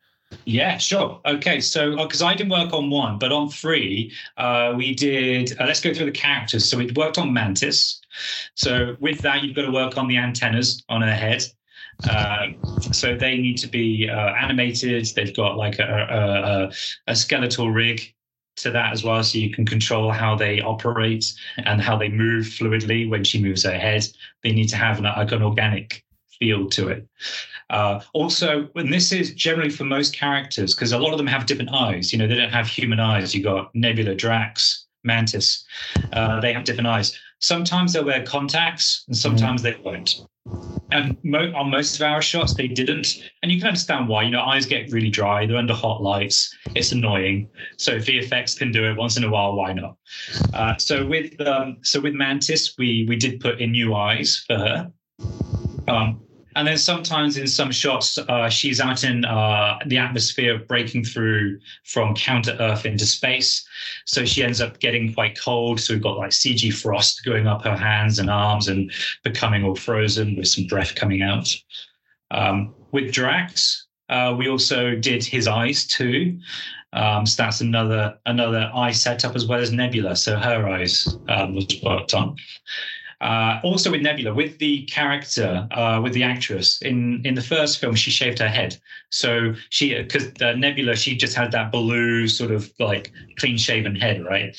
Yeah, 0.45 0.77
sure. 0.77 1.21
Okay, 1.25 1.61
so 1.61 1.95
because 1.95 2.21
uh, 2.21 2.27
I 2.27 2.35
didn't 2.35 2.51
work 2.51 2.73
on 2.73 2.89
one, 2.89 3.19
but 3.19 3.31
on 3.31 3.49
three, 3.49 4.11
uh, 4.37 4.73
we 4.75 4.93
did. 4.93 5.55
Uh, 5.59 5.65
let's 5.65 5.81
go 5.81 5.93
through 5.93 6.07
the 6.07 6.11
characters. 6.11 6.69
So 6.69 6.77
we 6.77 6.91
worked 6.95 7.17
on 7.17 7.31
Mantis. 7.31 8.01
So 8.55 8.95
with 8.99 9.19
that, 9.19 9.43
you've 9.43 9.55
got 9.55 9.63
to 9.63 9.71
work 9.71 9.97
on 9.97 10.07
the 10.07 10.17
antennas 10.17 10.83
on 10.89 11.01
her 11.01 11.13
head. 11.13 11.43
Uh, 12.09 12.47
so 12.91 13.15
they 13.15 13.37
need 13.37 13.57
to 13.57 13.67
be 13.67 14.09
uh, 14.09 14.33
animated. 14.33 15.07
They've 15.15 15.35
got 15.35 15.57
like 15.57 15.79
a, 15.79 16.69
a, 17.07 17.11
a, 17.11 17.15
skeletal 17.15 17.71
rig 17.71 18.13
to 18.57 18.71
that 18.71 18.93
as 18.93 19.03
well, 19.03 19.23
so 19.23 19.37
you 19.37 19.51
can 19.51 19.65
control 19.65 20.11
how 20.11 20.35
they 20.35 20.61
operate 20.61 21.33
and 21.57 21.81
how 21.81 21.97
they 21.97 22.09
move 22.09 22.45
fluidly 22.45 23.09
when 23.09 23.23
she 23.23 23.41
moves 23.41 23.63
her 23.63 23.77
head. 23.77 24.07
They 24.43 24.51
need 24.51 24.69
to 24.69 24.77
have 24.77 24.97
an, 24.97 25.03
like 25.03 25.31
an 25.31 25.43
organic 25.43 26.03
feel 26.39 26.69
to 26.69 26.89
it. 26.89 27.07
Uh, 27.69 27.99
also, 28.13 28.69
and 28.75 28.93
this 28.93 29.11
is 29.11 29.33
generally 29.33 29.69
for 29.69 29.85
most 29.85 30.15
characters 30.15 30.75
because 30.75 30.91
a 30.91 30.99
lot 30.99 31.11
of 31.11 31.17
them 31.17 31.27
have 31.27 31.45
different 31.45 31.71
eyes. 31.71 32.13
You 32.13 32.19
know, 32.19 32.27
they 32.27 32.35
don't 32.35 32.51
have 32.51 32.67
human 32.67 32.99
eyes. 32.99 33.33
You 33.33 33.43
got 33.43 33.73
Nebula, 33.73 34.15
Drax, 34.15 34.85
Mantis. 35.03 35.65
Uh, 36.13 36.39
they 36.39 36.53
have 36.53 36.63
different 36.63 36.87
eyes. 36.87 37.17
Sometimes 37.39 37.93
they'll 37.93 38.05
wear 38.05 38.23
contacts, 38.23 39.03
and 39.07 39.17
sometimes 39.17 39.61
mm. 39.61 39.63
they 39.63 39.75
won't. 39.83 40.21
And 40.91 41.17
mo- 41.23 41.51
on 41.55 41.71
most 41.71 41.95
of 41.95 42.03
our 42.03 42.21
shots, 42.21 42.53
they 42.53 42.67
didn't. 42.67 43.23
And 43.41 43.51
you 43.51 43.59
can 43.59 43.67
understand 43.67 44.07
why. 44.07 44.23
You 44.23 44.31
know, 44.31 44.41
eyes 44.41 44.65
get 44.65 44.91
really 44.91 45.09
dry. 45.09 45.45
They're 45.45 45.57
under 45.57 45.73
hot 45.73 46.01
lights. 46.01 46.55
It's 46.75 46.91
annoying. 46.91 47.49
So 47.77 47.93
if 47.93 48.05
VFX 48.05 48.57
can 48.57 48.71
do 48.71 48.85
it 48.85 48.95
once 48.95 49.17
in 49.17 49.23
a 49.23 49.29
while, 49.29 49.55
why 49.55 49.73
not? 49.73 49.97
Uh, 50.53 50.77
so 50.77 51.05
with 51.05 51.39
um, 51.41 51.77
so 51.81 51.99
with 51.99 52.13
Mantis, 52.13 52.75
we 52.77 53.05
we 53.09 53.15
did 53.15 53.39
put 53.39 53.59
in 53.59 53.71
new 53.71 53.95
eyes 53.95 54.43
for 54.45 54.57
her. 54.57 54.91
Um, 55.87 56.21
and 56.55 56.65
then 56.65 56.77
sometimes 56.77 57.37
in 57.37 57.47
some 57.47 57.71
shots, 57.71 58.17
uh, 58.17 58.49
she's 58.49 58.79
out 58.79 59.03
in 59.03 59.25
uh, 59.25 59.77
the 59.85 59.97
atmosphere, 59.97 60.57
breaking 60.57 61.03
through 61.03 61.59
from 61.83 62.15
counter 62.15 62.55
Earth 62.59 62.85
into 62.85 63.05
space. 63.05 63.67
So 64.05 64.23
she 64.25 64.41
ends 64.41 64.61
up 64.61 64.79
getting 64.79 65.13
quite 65.13 65.39
cold. 65.39 65.81
So 65.81 65.93
we've 65.93 66.03
got 66.03 66.17
like 66.17 66.31
CG 66.31 66.73
frost 66.73 67.25
going 67.25 67.45
up 67.45 67.63
her 67.65 67.75
hands 67.75 68.19
and 68.19 68.29
arms 68.29 68.69
and 68.69 68.91
becoming 69.23 69.65
all 69.65 69.75
frozen 69.75 70.37
with 70.37 70.47
some 70.47 70.65
breath 70.67 70.95
coming 70.95 71.21
out. 71.21 71.53
Um, 72.31 72.73
with 72.91 73.11
Drax, 73.11 73.87
uh, 74.07 74.33
we 74.37 74.47
also 74.47 74.95
did 74.95 75.25
his 75.25 75.47
eyes 75.47 75.85
too. 75.85 76.39
Um, 76.93 77.25
so 77.25 77.43
that's 77.43 77.59
another 77.59 78.17
another 78.25 78.71
eye 78.73 78.93
setup 78.93 79.35
as 79.35 79.45
well 79.45 79.59
as 79.59 79.73
Nebula. 79.73 80.15
So 80.15 80.37
her 80.37 80.69
eyes 80.69 81.17
um, 81.27 81.55
was 81.55 81.67
worked 81.83 82.13
on. 82.13 82.37
Uh, 83.21 83.59
also 83.63 83.91
with 83.91 84.01
Nebula, 84.01 84.33
with 84.33 84.57
the 84.59 84.83
character, 84.85 85.67
uh, 85.71 86.01
with 86.03 86.13
the 86.13 86.23
actress 86.23 86.81
in 86.81 87.21
in 87.25 87.33
the 87.33 87.41
first 87.41 87.79
film, 87.79 87.95
she 87.95 88.11
shaved 88.11 88.39
her 88.39 88.49
head. 88.49 88.77
So 89.09 89.53
she 89.69 89.95
because 90.01 90.31
Nebula, 90.39 90.95
she 90.95 91.15
just 91.15 91.35
had 91.35 91.51
that 91.51 91.71
blue 91.71 92.27
sort 92.27 92.51
of 92.51 92.71
like 92.79 93.11
clean 93.37 93.57
shaven 93.57 93.95
head, 93.95 94.23
right? 94.23 94.55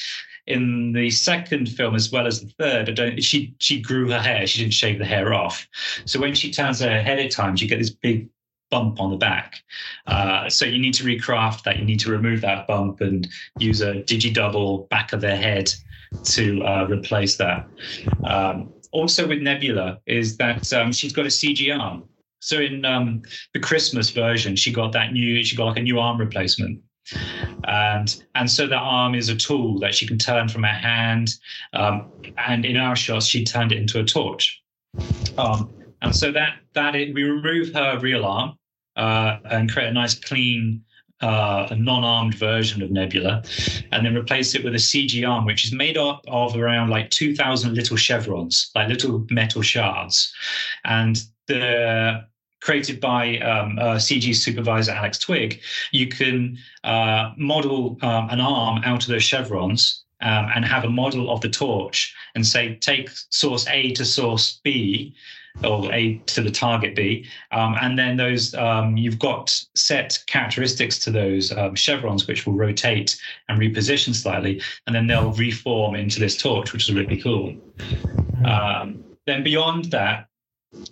In 0.47 0.93
the 0.93 1.11
second 1.11 1.69
film, 1.69 1.97
as 1.97 2.13
well 2.13 2.27
as 2.27 2.41
the 2.41 2.49
third, 2.59 3.23
she 3.23 3.55
she 3.59 3.81
grew 3.81 4.09
her 4.11 4.21
hair. 4.21 4.47
She 4.47 4.61
didn't 4.61 4.75
shave 4.75 4.99
the 4.99 5.05
hair 5.05 5.35
off. 5.35 5.67
So 6.05 6.21
when 6.21 6.35
she 6.35 6.53
turns 6.53 6.81
her 6.81 7.03
head 7.03 7.19
at 7.19 7.33
times, 7.33 7.61
you 7.61 7.69
get 7.69 7.79
this 7.79 7.91
big 7.91 8.29
bump 8.71 9.01
on 9.01 9.11
the 9.11 9.17
back. 9.17 9.63
Uh, 10.07 10.49
so 10.49 10.65
you 10.65 10.79
need 10.79 10.95
to 10.95 11.05
recraft 11.05 11.63
that. 11.65 11.79
You 11.79 11.85
need 11.85 12.01
to 12.01 12.11
remove 12.11 12.41
that 12.41 12.67
bump 12.67 13.01
and 13.01 13.29
use 13.59 13.81
a 13.81 13.95
digi 13.95 14.33
double 14.33 14.87
back 14.91 15.13
of 15.13 15.21
their 15.21 15.37
head 15.37 15.73
to 16.25 16.63
uh, 16.65 16.87
replace 16.89 17.37
that. 17.37 17.69
Um, 18.25 18.73
also 18.93 19.27
with 19.27 19.41
Nebula 19.43 20.01
is 20.07 20.37
that 20.39 20.73
um, 20.73 20.93
she's 20.93 21.13
got 21.13 21.27
a 21.27 21.29
CG 21.29 21.77
arm. 21.77 22.05
So 22.41 22.61
in 22.61 22.85
um, 22.85 23.23
the 23.55 23.61
Christmas 23.61 24.11
version, 24.11 24.57
she 24.57 24.73
got 24.73 24.93
that 24.93 25.13
new, 25.13 25.43
she 25.43 25.57
got 25.57 25.67
like 25.67 25.79
a 25.79 25.83
new 25.83 25.99
arm 25.99 26.19
replacement. 26.19 26.81
And 27.65 28.25
and 28.35 28.51
so 28.51 28.67
that 28.67 28.77
arm 28.77 29.15
is 29.15 29.29
a 29.29 29.37
tool 29.37 29.79
that 29.79 29.95
she 29.95 30.07
can 30.07 30.19
turn 30.19 30.49
from 30.49 30.65
her 30.65 30.69
hand. 30.69 31.35
Um, 31.73 32.11
and 32.37 32.65
in 32.65 32.77
our 32.77 32.97
shots, 32.97 33.27
she 33.27 33.45
turned 33.45 33.73
it 33.73 33.79
into 33.79 34.01
a 34.01 34.05
torch. 34.05 34.61
Um, 35.39 35.71
and 36.03 36.15
so 36.15 36.33
that 36.33 36.59
that 36.75 36.95
it, 36.95 37.15
we 37.15 37.23
remove 37.23 37.73
her 37.73 37.99
real 37.99 38.25
arm 38.25 38.59
uh, 38.97 39.39
and 39.51 39.71
create 39.71 39.89
a 39.89 39.93
nice 39.93 40.15
clean 40.15 40.83
uh, 41.23 41.67
a 41.71 41.77
non-armed 41.77 42.35
version 42.35 42.83
of 42.83 42.91
Nebula, 42.91 43.43
and 43.91 44.05
then 44.05 44.15
replace 44.15 44.55
it 44.55 44.63
with 44.63 44.75
a 44.75 44.79
CG 44.79 45.27
arm, 45.27 45.47
which 45.47 45.65
is 45.65 45.73
made 45.73 45.97
up 45.97 46.23
of 46.29 46.55
around 46.57 46.91
like 46.91 47.09
2,000 47.09 47.75
little 47.75 47.97
chevrons, 47.97 48.71
like 48.75 48.89
little 48.89 49.27
metal 49.31 49.63
shards, 49.63 50.31
and 50.85 51.23
the 51.47 52.23
created 52.61 53.01
by 53.01 53.39
um, 53.39 53.79
uh, 53.79 53.95
CG 53.95 54.35
supervisor 54.35 54.91
Alex 54.91 55.19
Twig, 55.19 55.61
you 55.93 56.09
can 56.09 56.59
uh, 56.83 57.31
model 57.37 57.97
um, 58.03 58.29
an 58.31 58.41
arm 58.41 58.83
out 58.85 59.05
of 59.05 59.09
those 59.09 59.23
chevrons 59.23 60.05
um, 60.21 60.49
and 60.55 60.65
have 60.65 60.85
a 60.85 60.91
model 60.91 61.31
of 61.31 61.41
the 61.43 61.49
torch 61.49 62.15
and 62.35 62.45
say, 62.45 62.75
take 62.77 63.09
source 63.31 63.69
A 63.69 63.93
to 63.93 64.05
source 64.05 64.59
B 64.65 65.15
or 65.65 65.93
A 65.93 66.19
to 66.27 66.43
the 66.43 66.51
target 66.51 66.95
B. 66.95 67.27
Um, 67.53 67.77
and 67.81 67.99
then 67.99 68.17
those, 68.17 68.55
um, 68.55 68.97
you've 68.97 69.19
got 69.19 69.51
set 69.75 70.19
characteristics 70.27 70.99
to 71.01 71.11
those 71.11 71.53
um, 71.53 71.75
chevrons, 71.75 72.27
which 72.27 72.47
will 72.47 72.55
rotate 72.55 73.19
and 73.49 73.59
reposition 73.59 74.15
slightly, 74.15 74.61
and 74.87 74.95
then 74.95 75.07
they'll 75.07 75.33
reform 75.33 75.95
into 75.95 76.21
this 76.21 76.37
torch, 76.37 76.73
which 76.73 76.89
is 76.89 76.95
really 76.95 77.21
cool. 77.21 77.55
Um, 78.45 79.05
then 79.27 79.43
beyond 79.43 79.87
that, 79.87 80.29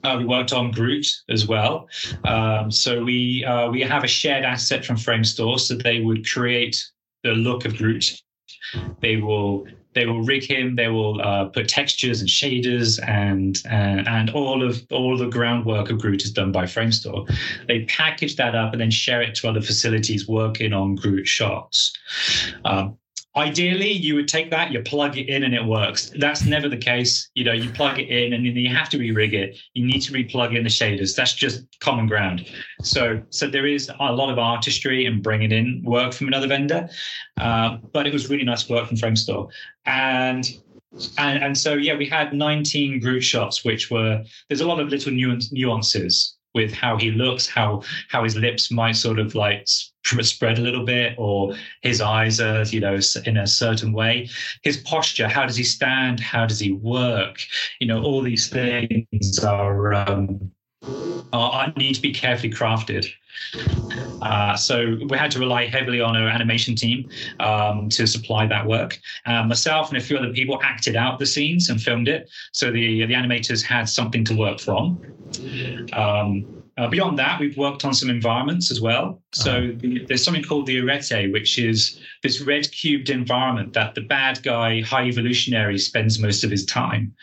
uh, 0.03 0.16
we 0.18 0.24
worked 0.24 0.53
on 0.53 0.70
Groot 0.70 1.07
as 1.29 1.46
well. 1.46 1.88
Um, 2.24 2.70
so 2.70 3.05
we 3.05 3.44
uh, 3.44 3.70
we 3.70 3.83
have 3.83 4.03
a 4.03 4.09
shared 4.09 4.44
asset 4.44 4.85
from 4.85 4.96
Framestore, 4.96 5.61
so 5.61 5.74
they 5.74 6.00
would 6.00 6.27
create 6.27 6.85
the 7.22 7.33
look 7.33 7.64
of 7.64 7.77
Groot 7.77 8.22
They 9.00 9.16
will 9.16 9.66
they 9.94 10.07
will 10.07 10.22
rig 10.22 10.44
him. 10.44 10.76
They 10.76 10.88
will 10.88 11.20
uh, 11.20 11.46
put 11.46 11.68
textures 11.68 12.20
and 12.20 12.28
shaders 12.28 13.00
and, 13.07 13.61
and 13.68 14.07
and 14.07 14.30
all 14.30 14.62
of 14.62 14.85
all 14.90 15.16
the 15.16 15.28
groundwork 15.28 15.90
of 15.90 16.00
Groot 16.00 16.24
is 16.24 16.33
done 16.33 16.52
by 16.52 16.64
Framestore. 16.64 17.28
They 17.66 17.85
package 17.87 18.37
that 18.37 18.54
up 18.54 18.72
and 18.72 18.80
then 18.80 18.90
share 18.90 19.22
it 19.22 19.35
to 19.37 19.48
other 19.48 19.62
facilities 19.62 20.28
working 20.28 20.72
on 20.72 20.96
Groot 20.96 21.26
shots. 21.26 21.92
Um, 22.64 22.98
ideally 23.37 23.90
you 23.90 24.14
would 24.14 24.29
take 24.29 24.51
that 24.51 24.70
you 24.70 24.81
plug 24.83 25.16
it 25.16 25.29
in 25.29 25.42
and 25.42 25.55
it 25.55 25.64
works. 25.64 26.12
That's 26.18 26.44
never 26.44 26.68
the 26.68 26.77
case. 26.77 27.31
You 27.35 27.44
know 27.44 27.53
you 27.53 27.70
plug 27.70 27.99
it 27.99 28.09
in 28.09 28.33
and 28.33 28.47
then 28.47 28.57
you 28.57 28.75
have 28.75 28.88
to 28.90 28.99
re-rig 28.99 29.35
it. 29.35 29.59
You 29.75 29.85
need 29.85 30.01
to 30.03 30.12
re-plug 30.12 30.55
in 30.55 30.62
the 30.62 30.70
shaders. 30.70 31.14
That's 31.16 31.35
just 31.35 31.64
common 31.81 32.07
ground. 32.07 32.47
So 32.83 33.23
so 33.31 33.49
there 33.49 33.66
is 33.66 33.90
a 34.01 34.12
lot 34.12 34.31
of 34.31 34.38
artistry 34.38 35.07
in 35.07 35.23
bringing 35.23 35.53
in 35.53 35.83
work 35.85 36.12
from 36.12 36.29
another 36.29 36.47
vendor 36.47 36.88
uh, 37.38 37.79
but 37.92 38.07
it 38.07 38.12
was 38.12 38.29
really 38.31 38.44
nice 38.44 38.68
work 38.68 38.87
from 38.88 38.97
framestore 38.97 39.49
and 39.87 40.59
and, 41.18 41.42
and 41.42 41.59
so 41.59 41.75
yeah 41.75 41.97
we 41.97 42.07
had 42.07 42.33
19 42.33 43.01
Groot 43.01 43.25
shots 43.25 43.64
which 43.64 43.90
were 43.90 44.23
there's 44.49 44.61
a 44.61 44.66
lot 44.66 44.79
of 44.81 44.88
little 44.88 45.12
nuances 45.12 46.37
with 46.55 46.73
how 46.73 46.97
he 46.97 47.11
looks, 47.11 47.49
how 47.49 47.83
how 48.09 48.23
his 48.25 48.37
lips 48.37 48.70
might 48.70 48.97
sort 48.97 49.18
of 49.18 49.35
like 49.35 49.66
spread 50.22 50.58
a 50.58 50.62
little 50.62 50.84
bit, 50.84 51.14
or 51.18 51.54
his 51.82 52.00
eyes 52.00 52.40
are 52.40 52.62
you 52.64 52.80
know 52.80 52.98
in 53.24 53.36
a 53.38 53.46
certain 53.46 53.92
way. 53.92 54.28
His 54.62 54.78
posture, 54.78 55.28
how 55.28 55.46
does 55.46 55.56
he 55.56 55.64
stand? 55.64 56.20
How 56.20 56.46
does 56.46 56.58
he 56.58 56.72
work? 56.72 57.38
You 57.80 57.86
know, 57.86 58.02
all 58.02 58.22
these 58.22 58.48
things 58.48 59.38
are 59.44 59.94
um, 59.94 60.50
are, 61.32 61.72
need 61.76 61.94
to 61.94 62.02
be 62.02 62.12
carefully 62.12 62.52
crafted. 62.52 63.06
Uh, 64.22 64.56
so 64.56 64.96
we 65.08 65.18
had 65.18 65.30
to 65.30 65.38
rely 65.38 65.66
heavily 65.66 66.00
on 66.00 66.16
our 66.16 66.28
animation 66.28 66.74
team 66.74 67.08
um, 67.40 67.88
to 67.88 68.06
supply 68.06 68.46
that 68.46 68.66
work. 68.66 68.98
Uh, 69.26 69.42
myself 69.42 69.88
and 69.88 69.98
a 69.98 70.00
few 70.00 70.16
other 70.16 70.32
people 70.32 70.58
acted 70.62 70.96
out 70.96 71.18
the 71.18 71.26
scenes 71.26 71.68
and 71.68 71.80
filmed 71.80 72.08
it, 72.08 72.30
so 72.52 72.70
the 72.70 73.04
the 73.06 73.14
animators 73.14 73.62
had 73.62 73.88
something 73.88 74.24
to 74.24 74.34
work 74.34 74.60
from. 74.60 75.00
Um, 75.92 76.63
uh, 76.76 76.88
beyond 76.88 77.18
that, 77.18 77.38
we've 77.40 77.56
worked 77.56 77.84
on 77.84 77.94
some 77.94 78.10
environments 78.10 78.70
as 78.70 78.80
well. 78.80 79.22
So 79.32 79.52
uh-huh. 79.52 79.72
the, 79.78 80.04
there's 80.06 80.24
something 80.24 80.42
called 80.42 80.66
the 80.66 80.80
Arete, 80.80 81.32
which 81.32 81.58
is 81.58 82.00
this 82.22 82.40
red 82.40 82.70
cubed 82.72 83.10
environment 83.10 83.72
that 83.74 83.94
the 83.94 84.00
bad 84.00 84.42
guy, 84.42 84.80
High 84.80 85.04
Evolutionary, 85.04 85.78
spends 85.78 86.18
most 86.18 86.42
of 86.44 86.50
his 86.50 86.64
time. 86.64 87.14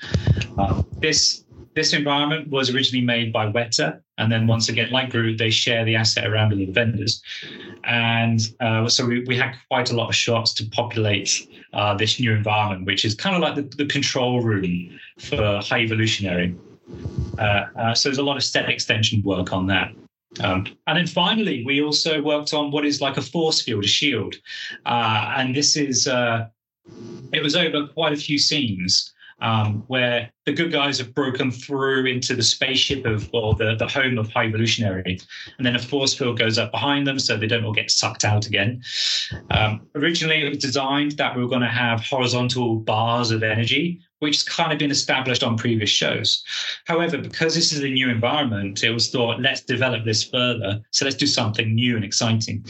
Uh, 0.58 0.84
this 1.00 1.44
this 1.74 1.94
environment 1.94 2.50
was 2.50 2.70
originally 2.70 3.06
made 3.06 3.32
by 3.32 3.50
Weta, 3.50 4.02
and 4.18 4.30
then 4.30 4.46
once 4.46 4.68
again, 4.68 4.92
like 4.92 5.10
Groot, 5.10 5.38
they 5.38 5.50
share 5.50 5.86
the 5.86 5.96
asset 5.96 6.28
around 6.28 6.50
with 6.50 6.60
the 6.60 6.66
vendors. 6.66 7.22
And 7.86 8.42
uh, 8.60 8.90
so 8.90 9.06
we, 9.06 9.24
we 9.24 9.38
had 9.38 9.56
quite 9.70 9.90
a 9.90 9.96
lot 9.96 10.10
of 10.10 10.16
shots 10.16 10.54
to 10.56 10.66
populate 10.66 11.48
uh, 11.74 11.96
this 11.96 12.20
new 12.20 12.34
environment, 12.34 12.86
which 12.86 13.06
is 13.06 13.16
kind 13.16 13.38
of 13.38 13.42
like 13.42 13.56
the, 13.56 13.64
the 13.78 13.86
control 13.86 14.42
room 14.42 15.00
for 15.18 15.62
High 15.64 15.80
Evolutionary. 15.80 16.56
Uh, 17.38 17.66
uh, 17.78 17.94
so 17.94 18.10
there's 18.10 18.18
a 18.18 18.24
lot 18.24 18.38
of 18.38 18.44
set 18.44 18.70
extension 18.70 19.22
work 19.24 19.54
on 19.54 19.68
that. 19.68 19.94
Um, 20.40 20.66
and 20.88 20.98
then 20.98 21.08
finally, 21.08 21.64
we 21.66 21.82
also 21.82 22.22
worked 22.22 22.54
on 22.54 22.72
what 22.72 22.86
is 22.86 23.02
like 23.02 23.18
a 23.18 23.22
force 23.22 23.62
field, 23.62 23.84
a 23.84 23.88
shield. 23.88 24.36
Uh, 24.86 25.34
and 25.38 25.56
this 25.56 25.76
is, 25.76 26.08
uh, 26.08 26.48
it 27.34 27.44
was 27.44 27.56
over 27.56 27.88
quite 27.88 28.14
a 28.14 28.18
few 28.18 28.38
scenes 28.38 29.14
um, 29.42 29.84
where 29.88 30.32
the 30.46 30.54
good 30.54 30.72
guys 30.72 31.00
have 31.00 31.14
broken 31.14 31.52
through 31.52 32.06
into 32.06 32.36
the 32.36 32.44
spaceship 32.44 33.06
of, 33.06 33.30
or 33.34 33.56
the, 33.56 33.76
the 33.76 33.88
home 33.88 34.18
of 34.18 34.30
High 34.32 34.46
Evolutionary. 34.46 35.20
And 35.58 35.66
then 35.66 35.76
a 35.76 35.80
force 35.80 36.14
field 36.14 36.38
goes 36.38 36.58
up 36.58 36.72
behind 36.72 37.08
them 37.08 37.20
so 37.20 37.36
they 37.36 37.48
don't 37.48 37.66
all 37.66 37.74
get 37.74 37.92
sucked 37.92 38.24
out 38.24 38.46
again. 38.46 38.82
Um, 39.50 39.82
originally, 39.96 40.46
it 40.46 40.50
was 40.50 40.60
designed 40.60 41.14
that 41.14 41.36
we 41.36 41.42
were 41.42 41.50
going 41.50 41.62
to 41.62 41.68
have 41.68 42.02
horizontal 42.02 42.76
bars 42.76 43.32
of 43.32 43.44
energy, 43.44 44.00
which 44.22 44.36
has 44.38 44.44
kind 44.44 44.72
of 44.72 44.78
been 44.78 44.92
established 44.92 45.42
on 45.42 45.58
previous 45.58 45.90
shows. 45.90 46.44
However, 46.86 47.18
because 47.18 47.56
this 47.56 47.74
is 47.74 47.84
a 47.84 47.90
new 47.90 48.08
environment, 48.08 48.84
it 48.84 48.92
was 48.92 49.10
thought, 49.10 49.42
let's 49.42 49.62
develop 49.62 50.06
this 50.06 50.24
further. 50.24 50.80
So 50.92 51.06
let's 51.06 51.18
do 51.18 51.26
something 51.26 51.74
new 51.74 51.96
and 51.96 52.06
exciting. 52.06 52.64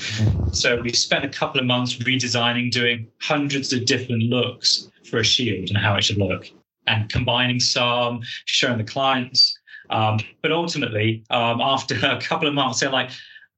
So 0.53 0.81
we 0.81 0.93
spent 0.93 1.25
a 1.25 1.29
couple 1.29 1.59
of 1.59 1.65
months 1.65 1.97
redesigning, 1.97 2.71
doing 2.71 3.07
hundreds 3.19 3.73
of 3.73 3.85
different 3.85 4.23
looks 4.23 4.89
for 5.09 5.19
a 5.19 5.25
shield 5.25 5.67
and 5.67 5.77
how 5.77 5.97
it 5.97 6.05
should 6.05 6.17
look, 6.17 6.47
and 6.87 7.09
combining 7.09 7.59
some, 7.59 8.21
showing 8.45 8.77
the 8.77 8.85
clients. 8.85 9.57
Um, 9.89 10.19
but 10.41 10.53
ultimately, 10.53 11.25
um, 11.31 11.59
after 11.59 11.95
a 12.01 12.21
couple 12.21 12.47
of 12.47 12.53
months, 12.53 12.79
they're 12.79 12.89
like, 12.89 13.11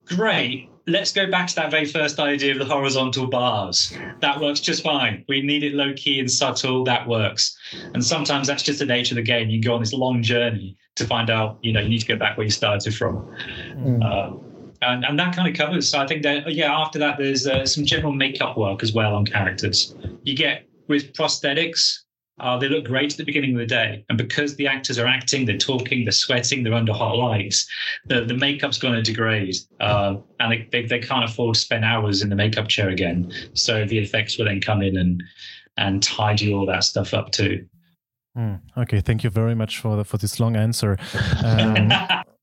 great, 0.06 0.67
let's 0.88 1.13
go 1.13 1.30
back 1.30 1.48
to 1.48 1.56
that 1.56 1.72
very 1.72 1.86
first 1.86 2.19
idea 2.19 2.52
of 2.52 2.60
the 2.60 2.65
horizontal 2.65 3.28
bars. 3.28 3.96
That 4.19 4.39
works 4.39 4.60
just 4.60 4.84
fine. 4.84 5.24
We 5.28 5.41
need 5.41 5.63
it 5.63 5.74
low 5.74 5.93
key 5.96 6.19
and 6.19 6.30
subtle. 6.30 6.84
That 6.84 7.08
works. 7.08 7.58
And 7.93 8.04
sometimes 8.04 8.48
that's 8.48 8.63
just 8.63 8.80
the 8.80 8.86
nature 8.86 9.13
of 9.13 9.17
the 9.17 9.22
game. 9.24 9.50
You 9.50 9.62
go 9.62 9.74
on 9.74 9.80
this 9.80 9.93
long 9.93 10.22
journey 10.22 10.78
to 10.96 11.06
find 11.06 11.30
out, 11.30 11.58
you 11.62 11.72
know, 11.72 11.80
you 11.80 11.89
need 11.89 12.00
to 12.00 12.08
go 12.08 12.17
back 12.17 12.38
where 12.38 12.46
you 12.46 12.52
started 12.52 12.93
from. 12.93 13.34
Mm. 13.76 14.04
Uh, 14.04 14.38
and, 14.82 15.06
and 15.06 15.17
that 15.17 15.34
kind 15.36 15.48
of 15.48 15.56
covers. 15.56 15.89
So 15.89 16.00
I 16.00 16.08
think 16.08 16.24
that, 16.24 16.52
yeah, 16.54 16.78
after 16.78 17.00
that, 17.00 17.17
there's 17.17 17.48
uh, 17.48 17.65
some 17.65 17.86
general 17.86 18.12
makeup 18.12 18.58
work 18.58 18.84
as 18.84 18.93
well 18.93 19.15
on 19.15 19.26
characters. 19.26 19.96
You 20.24 20.36
get 20.36 20.67
with 20.89 21.13
prosthetics, 21.13 22.00
uh, 22.39 22.58
they 22.58 22.67
look 22.67 22.86
great 22.86 23.12
at 23.12 23.17
the 23.17 23.24
beginning 23.24 23.54
of 23.54 23.60
the 23.60 23.65
day. 23.65 24.04
And 24.10 24.17
because 24.17 24.56
the 24.56 24.67
actors 24.67 24.98
are 24.98 25.06
acting, 25.06 25.46
they're 25.46 25.58
talking, 25.58 26.04
they're 26.06 26.12
sweating, 26.12 26.63
they're 26.63 26.74
under 26.74 26.93
hot 26.93 27.17
lights, 27.17 27.67
the, 28.06 28.26
the 28.26 28.34
makeup's 28.34 28.78
going 28.78 28.96
to 28.96 29.02
degrade. 29.02 29.56
Uh, 29.80 30.15
and 30.39 30.52
they, 30.52 30.67
they, 30.72 30.86
they, 30.86 31.00
can't 31.00 31.24
afford 31.24 31.56
to 31.56 31.60
spend 31.60 31.86
hours 31.86 32.22
in 32.22 32.30
the 32.30 32.36
makeup 32.36 32.67
chair 32.67 32.89
again. 32.89 33.32
So 33.54 33.86
the 33.86 34.00
effects 34.00 34.38
will 34.38 34.46
then 34.46 34.62
come 34.62 34.82
in 34.82 34.98
and, 34.98 35.22
and 35.78 36.02
tidy 36.02 36.54
all 36.54 36.65
that 36.65 36.84
stuff 36.84 37.13
up 37.13 37.32
too. 37.32 37.65
Mm, 38.38 38.62
okay, 38.78 39.00
thank 39.00 39.24
you 39.24 39.30
very 39.30 39.54
much 39.54 39.80
for 39.80 39.96
the, 39.96 40.04
for 40.04 40.17
this 40.17 40.39
long 40.39 40.56
answer. 40.56 40.98
Um, 41.43 41.91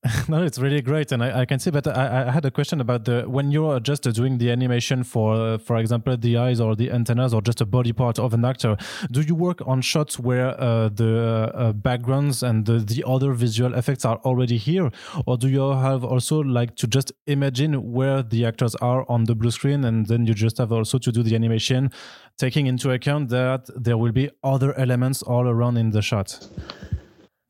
no, 0.27 0.41
it's 0.41 0.57
really 0.57 0.81
great, 0.81 1.11
and 1.11 1.23
I, 1.23 1.41
I 1.41 1.45
can 1.45 1.59
see. 1.59 1.69
But 1.69 1.87
I, 1.87 2.25
I, 2.27 2.31
had 2.31 2.43
a 2.43 2.49
question 2.49 2.81
about 2.81 3.05
the 3.05 3.21
when 3.27 3.51
you're 3.51 3.79
just 3.79 4.01
doing 4.01 4.39
the 4.39 4.49
animation 4.49 5.03
for, 5.03 5.35
uh, 5.35 5.57
for 5.59 5.77
example, 5.77 6.17
the 6.17 6.37
eyes 6.37 6.59
or 6.59 6.75
the 6.75 6.89
antennas 6.89 7.35
or 7.35 7.41
just 7.41 7.61
a 7.61 7.67
body 7.67 7.93
part 7.93 8.17
of 8.17 8.33
an 8.33 8.43
actor. 8.43 8.77
Do 9.11 9.21
you 9.21 9.35
work 9.35 9.61
on 9.67 9.81
shots 9.81 10.17
where 10.17 10.59
uh, 10.59 10.89
the 10.89 11.51
uh, 11.53 11.73
backgrounds 11.73 12.41
and 12.41 12.65
the, 12.65 12.79
the 12.79 13.03
other 13.05 13.33
visual 13.33 13.75
effects 13.75 14.03
are 14.03 14.17
already 14.25 14.57
here, 14.57 14.89
or 15.27 15.37
do 15.37 15.47
you 15.47 15.69
have 15.69 16.03
also 16.03 16.39
like 16.39 16.75
to 16.77 16.87
just 16.87 17.11
imagine 17.27 17.91
where 17.91 18.23
the 18.23 18.43
actors 18.43 18.73
are 18.75 19.05
on 19.07 19.25
the 19.25 19.35
blue 19.35 19.51
screen, 19.51 19.85
and 19.85 20.07
then 20.07 20.25
you 20.25 20.33
just 20.33 20.57
have 20.57 20.71
also 20.71 20.97
to 20.97 21.11
do 21.11 21.21
the 21.21 21.35
animation, 21.35 21.91
taking 22.39 22.65
into 22.65 22.89
account 22.89 23.29
that 23.29 23.69
there 23.75 23.99
will 23.99 24.11
be 24.11 24.31
other 24.43 24.73
elements 24.79 25.21
all 25.21 25.47
around 25.47 25.77
in 25.77 25.91
the 25.91 26.01
shot? 26.01 26.39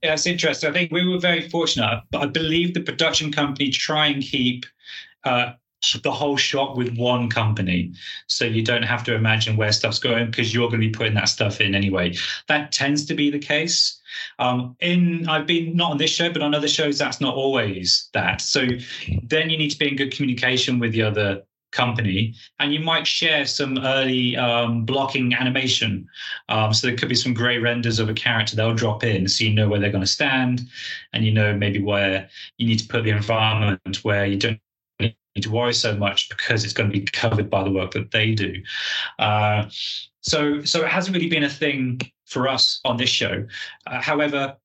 Yeah, 0.04 0.14
it's 0.14 0.26
interesting. 0.26 0.70
I 0.70 0.74
think 0.74 0.92
we 0.92 1.08
were 1.08 1.20
very 1.20 1.48
fortunate. 1.50 2.04
But 2.12 2.22
I 2.22 2.26
believe 2.26 2.74
the 2.74 2.82
production 2.82 3.32
company 3.32 3.70
try 3.70 4.08
and 4.08 4.22
keep 4.22 4.66
uh, 5.24 5.54
the 6.04 6.12
whole 6.12 6.38
shot 6.38 6.76
with 6.76 6.96
one 6.98 7.30
company, 7.30 7.94
so 8.28 8.46
you 8.46 8.64
don't 8.64 8.84
have 8.84 9.04
to 9.04 9.16
imagine 9.16 9.58
where 9.58 9.72
stuff's 9.72 10.00
going 10.00 10.28
because 10.28 10.54
you're 10.54 10.70
going 10.70 10.82
to 10.82 10.88
be 10.88 10.92
putting 10.92 11.16
that 11.16 11.30
stuff 11.30 11.60
in 11.60 11.76
anyway. 11.76 12.16
That 12.48 12.72
tends 12.72 13.06
to 13.06 13.16
be 13.16 13.30
the 13.32 13.40
case. 13.40 14.00
Um, 14.40 14.76
in 14.80 15.28
I've 15.28 15.48
been 15.48 15.76
not 15.76 15.92
on 15.92 15.98
this 15.98 16.12
show, 16.12 16.32
but 16.32 16.42
on 16.42 16.54
other 16.54 16.68
shows, 16.68 16.98
that's 16.98 17.22
not 17.22 17.36
always 17.36 18.10
that. 18.14 18.42
So 18.42 18.68
then 19.24 19.50
you 19.50 19.58
need 19.58 19.70
to 19.70 19.78
be 19.78 19.88
in 19.88 19.96
good 19.96 20.12
communication 20.12 20.80
with 20.80 20.92
the 20.92 21.04
other 21.04 21.44
company 21.72 22.34
and 22.60 22.74
you 22.74 22.80
might 22.80 23.08
share 23.08 23.46
some 23.46 23.78
early 23.80 24.36
um, 24.38 24.86
blocking 24.86 25.34
animation. 25.34 26.08
Um, 26.50 26.74
so 26.74 26.88
there 26.88 26.96
could 26.96 27.10
be 27.10 27.16
some 27.16 27.34
gray 27.34 27.58
renders 27.58 28.00
of 28.00 28.10
a 28.10 28.14
character 28.14 28.56
they'll 28.56 28.76
drop 28.76 29.04
in 29.04 29.28
so 29.28 29.44
you 29.44 29.54
know 29.54 29.68
where 29.68 29.80
they're 29.80 29.92
going 29.92 30.04
to 30.04 30.08
stand 30.08 30.62
and 31.14 31.26
you 31.26 31.32
know 31.32 31.56
maybe 31.56 31.82
where 31.82 32.30
you 32.58 32.68
need 32.68 32.80
to 32.80 32.88
put 32.88 33.04
the 33.04 33.10
environment 33.10 34.04
where 34.04 34.26
you 34.26 34.38
don't 34.38 34.60
need 35.00 35.16
to 35.42 35.52
worry 35.52 35.74
so 35.74 35.96
much 35.96 36.30
because 36.30 36.64
it's 36.64 36.74
going 36.74 36.92
to 36.92 37.00
be 37.00 37.06
covered 37.06 37.50
by 37.50 37.64
the 37.64 37.72
work 37.72 37.92
that 37.92 38.12
they 38.12 38.34
do. 38.34 38.62
Uh, 39.20 39.66
so 40.22 40.62
so 40.64 40.84
it 40.84 40.90
hasn't 40.90 41.16
really 41.16 41.30
been 41.30 41.44
a 41.44 41.50
thing 41.50 42.00
for 42.26 42.48
us 42.48 42.80
on 42.86 42.98
this 42.98 43.10
show. 43.10 43.46
Uh, 43.88 44.02
however 44.02 44.56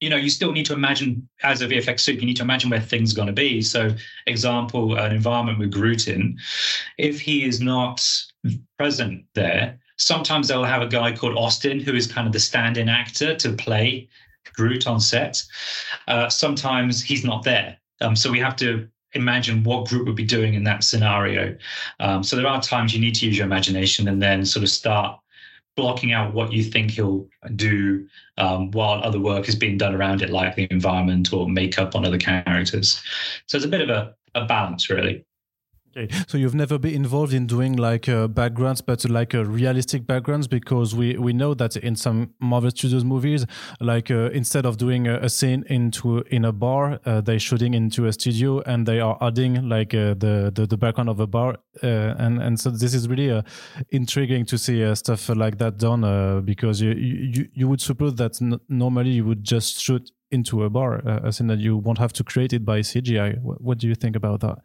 you 0.00 0.08
know, 0.08 0.16
you 0.16 0.30
still 0.30 0.52
need 0.52 0.66
to 0.66 0.72
imagine 0.72 1.28
as 1.42 1.60
a 1.60 1.68
VFX 1.68 2.00
suit, 2.00 2.20
you 2.20 2.26
need 2.26 2.36
to 2.36 2.42
imagine 2.42 2.70
where 2.70 2.80
things 2.80 3.12
are 3.12 3.16
going 3.16 3.26
to 3.26 3.32
be. 3.32 3.60
So, 3.60 3.94
example, 4.26 4.98
an 4.98 5.12
environment 5.12 5.58
with 5.58 5.70
Groot 5.70 6.08
in, 6.08 6.38
if 6.98 7.20
he 7.20 7.44
is 7.44 7.60
not 7.60 8.02
present 8.78 9.24
there, 9.34 9.78
sometimes 9.96 10.48
they'll 10.48 10.64
have 10.64 10.82
a 10.82 10.86
guy 10.86 11.14
called 11.14 11.36
Austin 11.36 11.80
who 11.80 11.94
is 11.94 12.10
kind 12.10 12.26
of 12.26 12.32
the 12.32 12.40
stand-in 12.40 12.88
actor 12.88 13.34
to 13.36 13.52
play 13.52 14.08
Groot 14.54 14.86
on 14.86 15.00
set. 15.00 15.42
Uh, 16.08 16.30
sometimes 16.30 17.02
he's 17.02 17.24
not 17.24 17.42
there, 17.44 17.76
um, 18.00 18.16
so 18.16 18.30
we 18.30 18.40
have 18.40 18.56
to 18.56 18.88
imagine 19.12 19.62
what 19.64 19.88
Groot 19.88 20.06
would 20.06 20.16
be 20.16 20.24
doing 20.24 20.54
in 20.54 20.64
that 20.64 20.84
scenario. 20.84 21.56
Um, 21.98 22.22
so 22.22 22.36
there 22.36 22.46
are 22.46 22.62
times 22.62 22.94
you 22.94 23.00
need 23.00 23.14
to 23.16 23.26
use 23.26 23.36
your 23.36 23.46
imagination 23.46 24.08
and 24.08 24.22
then 24.22 24.46
sort 24.46 24.62
of 24.62 24.70
start 24.70 25.19
blocking 25.76 26.12
out 26.12 26.34
what 26.34 26.52
you 26.52 26.62
think 26.62 26.90
he'll 26.90 27.26
do 27.56 28.06
um, 28.38 28.70
while 28.72 29.02
other 29.02 29.20
work 29.20 29.48
is 29.48 29.54
being 29.54 29.78
done 29.78 29.94
around 29.94 30.22
it, 30.22 30.30
like 30.30 30.54
the 30.54 30.66
environment 30.70 31.32
or 31.32 31.48
makeup 31.48 31.94
on 31.94 32.04
other 32.04 32.18
characters. 32.18 33.02
So 33.46 33.56
it's 33.56 33.64
a 33.64 33.68
bit 33.68 33.80
of 33.80 33.88
a, 33.88 34.14
a 34.34 34.44
balance, 34.44 34.90
really. 34.90 35.24
Okay, 35.96 36.08
so 36.28 36.38
you've 36.38 36.54
never 36.54 36.78
been 36.78 36.94
involved 36.94 37.32
in 37.32 37.46
doing 37.46 37.74
like 37.74 38.08
uh, 38.08 38.28
backgrounds, 38.28 38.80
but 38.80 39.04
like 39.10 39.34
uh, 39.34 39.44
realistic 39.44 40.06
backgrounds, 40.06 40.46
because 40.46 40.94
we 40.94 41.16
we 41.16 41.32
know 41.32 41.52
that 41.54 41.76
in 41.76 41.96
some 41.96 42.32
Marvel 42.38 42.70
Studios 42.70 43.04
movies, 43.04 43.44
like 43.80 44.08
uh, 44.08 44.30
instead 44.30 44.66
of 44.66 44.76
doing 44.76 45.08
a, 45.08 45.16
a, 45.18 45.28
scene 45.28 45.64
into 45.68 46.18
in 46.30 46.44
a 46.44 46.52
bar, 46.52 47.00
uh, 47.06 47.20
they're 47.20 47.40
shooting 47.40 47.74
into 47.74 48.06
a 48.06 48.12
studio 48.12 48.60
and 48.60 48.86
they 48.86 49.00
are 49.00 49.18
adding 49.20 49.68
like 49.68 49.92
uh, 49.92 50.14
the, 50.14 50.52
the, 50.54 50.64
the 50.66 50.76
background 50.76 51.08
of 51.08 51.18
a 51.18 51.26
bar, 51.26 51.56
uh, 51.82 51.86
and 52.18 52.40
and 52.40 52.60
so 52.60 52.70
this 52.70 52.94
is 52.94 53.08
really 53.08 53.42
intriguing 53.90 54.46
to 54.46 54.56
see 54.58 54.94
stuff 54.94 55.28
like 55.30 55.58
that 55.58 55.76
done, 55.78 56.44
because 56.44 56.80
you, 56.80 56.92
you 56.92 57.48
you 57.52 57.66
would 57.66 57.80
suppose 57.80 58.14
that 58.14 58.38
normally 58.68 59.10
you 59.10 59.24
would 59.24 59.42
just 59.42 59.80
shoot 59.80 60.12
into 60.30 60.62
a 60.62 60.70
bar, 60.70 61.02
uh, 61.04 61.20
a 61.24 61.32
scene 61.32 61.48
that 61.48 61.58
you 61.58 61.76
won't 61.76 61.98
have 61.98 62.12
to 62.12 62.22
create 62.22 62.52
it 62.52 62.64
by 62.64 62.78
CGI. 62.78 63.40
What, 63.42 63.60
what 63.60 63.78
do 63.78 63.88
you 63.88 63.96
think 63.96 64.14
about 64.14 64.40
that? 64.40 64.58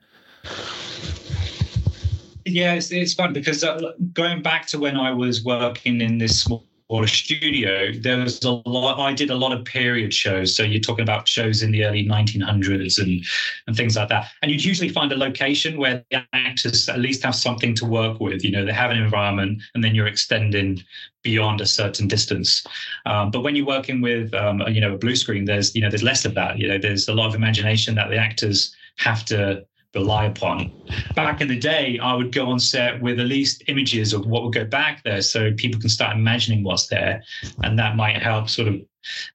Yeah, 2.46 2.76
it's, 2.76 2.92
it's 2.92 3.14
fun 3.14 3.34
because 3.34 3.64
uh, 3.64 3.94
going 4.14 4.44
back 4.44 4.68
to 4.68 4.80
when 4.80 4.98
I 4.98 5.12
was 5.12 5.44
working 5.44 6.00
in 6.00 6.20
this 6.20 6.42
small 6.42 6.64
studio, 7.06 7.92
there 7.92 8.20
was 8.20 8.44
a 8.44 8.52
lot. 8.70 9.00
I 9.00 9.14
did 9.14 9.32
a 9.32 9.36
lot 9.36 9.52
of 9.52 9.66
period 9.66 10.14
shows. 10.14 10.56
So 10.56 10.62
you're 10.62 10.80
talking 10.80 11.02
about 11.02 11.28
shows 11.28 11.64
in 11.64 11.72
the 11.72 11.84
early 11.86 12.06
1900s 12.06 13.00
and 13.02 13.26
and 13.66 13.76
things 13.76 13.96
like 13.96 14.10
that. 14.10 14.30
And 14.42 14.52
you'd 14.52 14.64
usually 14.64 14.90
find 14.90 15.12
a 15.12 15.18
location 15.18 15.80
where 15.80 16.04
the 16.12 16.24
actors 16.34 16.88
at 16.88 17.00
least 17.00 17.24
have 17.24 17.34
something 17.34 17.74
to 17.76 17.86
work 17.86 18.20
with. 18.20 18.44
You 18.44 18.52
know, 18.52 18.64
they 18.64 18.74
have 18.74 18.92
an 18.92 18.98
environment, 18.98 19.64
and 19.74 19.84
then 19.84 19.96
you're 19.96 20.08
extending 20.08 20.84
beyond 21.24 21.62
a 21.62 21.66
certain 21.66 22.08
distance. 22.08 22.64
Um, 23.08 23.32
but 23.32 23.42
when 23.42 23.56
you're 23.56 23.66
working 23.66 24.02
with, 24.02 24.32
um, 24.36 24.62
you 24.68 24.80
know, 24.80 24.94
a 24.94 24.98
blue 24.98 25.16
screen, 25.16 25.46
there's 25.46 25.74
you 25.76 25.82
know 25.82 25.90
there's 25.90 26.04
less 26.04 26.26
of 26.26 26.36
that. 26.36 26.60
You 26.60 26.68
know, 26.68 26.78
there's 26.78 27.08
a 27.08 27.14
lot 27.14 27.28
of 27.28 27.34
imagination 27.34 27.96
that 27.96 28.10
the 28.10 28.18
actors 28.18 28.76
have 28.98 29.26
to 29.26 29.66
rely 29.96 30.26
upon. 30.26 30.72
Back 31.16 31.42
in 31.42 31.48
the 31.48 31.58
day, 31.58 31.98
I 32.00 32.14
would 32.14 32.32
go 32.32 32.48
on 32.48 32.60
set 32.60 33.02
with 33.02 33.20
at 33.20 33.26
least 33.26 33.64
images 33.68 34.14
of 34.14 34.26
what 34.28 34.44
would 34.44 34.54
go 34.54 34.66
back 34.66 35.04
there 35.04 35.22
so 35.22 35.54
people 35.54 35.80
can 35.80 35.90
start 35.90 36.16
imagining 36.16 36.64
what's 36.64 36.88
there. 36.88 37.24
And 37.64 37.80
that 37.80 37.96
might 37.96 38.22
help 38.22 38.50
sort 38.50 38.68
of 38.68 38.76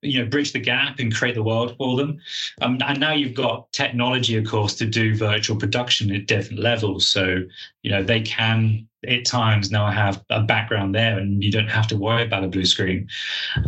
you 0.03 0.23
know 0.23 0.29
bridge 0.29 0.53
the 0.53 0.59
gap 0.59 0.99
and 0.99 1.15
create 1.15 1.35
the 1.35 1.43
world 1.43 1.77
for 1.79 1.97
them 1.97 2.21
um, 2.61 2.77
and 2.85 2.99
now 2.99 3.13
you've 3.13 3.35
got 3.35 3.71
technology 3.73 4.37
of 4.37 4.45
course 4.45 4.75
to 4.75 4.85
do 4.85 5.17
virtual 5.17 5.57
production 5.57 6.13
at 6.13 6.27
different 6.27 6.61
levels 6.61 7.09
so 7.09 7.45
you 7.85 7.91
know 7.93 8.03
they 8.03 8.21
can 8.21 8.89
at 9.07 9.25
times 9.25 9.71
now 9.71 9.87
I 9.87 9.93
have 9.93 10.23
a 10.31 10.43
background 10.43 10.95
there 10.95 11.19
and 11.19 11.43
you 11.43 11.51
don't 11.51 11.69
have 11.69 11.87
to 11.89 11.97
worry 11.97 12.23
about 12.23 12.45
a 12.45 12.49
blue 12.49 12.65
screen. 12.65 13.09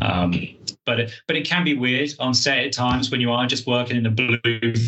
Um, 0.01 0.49
but 0.85 1.01
it, 1.01 1.23
but 1.27 1.37
it 1.37 1.47
can 1.47 1.65
be 1.65 1.75
weird 1.75 2.11
on 2.19 2.35
set 2.35 2.59
at 2.59 2.73
times 2.73 3.11
when 3.11 3.21
you 3.21 3.31
are 3.31 3.47
just 3.47 3.67
working 3.67 3.97
in 3.97 4.07
a 4.07 4.11
blue 4.11 4.39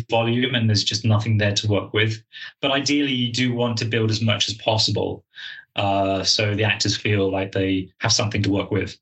volume 0.09 0.53
and 0.55 0.69
there's 0.69 0.83
just 0.83 1.05
nothing 1.05 1.37
there 1.37 1.53
to 1.53 1.67
work 1.67 1.93
with. 1.93 2.21
But 2.61 2.71
ideally 2.71 3.13
you 3.13 3.31
do 3.31 3.53
want 3.53 3.77
to 3.79 3.85
build 3.85 4.11
as 4.11 4.21
much 4.21 4.47
as 4.47 4.55
possible 4.55 5.23
uh, 5.75 6.23
so 6.23 6.55
the 6.55 6.63
actors 6.63 6.95
feel 6.95 7.29
like 7.29 7.51
they 7.51 7.89
have 7.99 8.11
something 8.11 8.41
to 8.43 8.49
work 8.49 8.71
with 8.71 8.97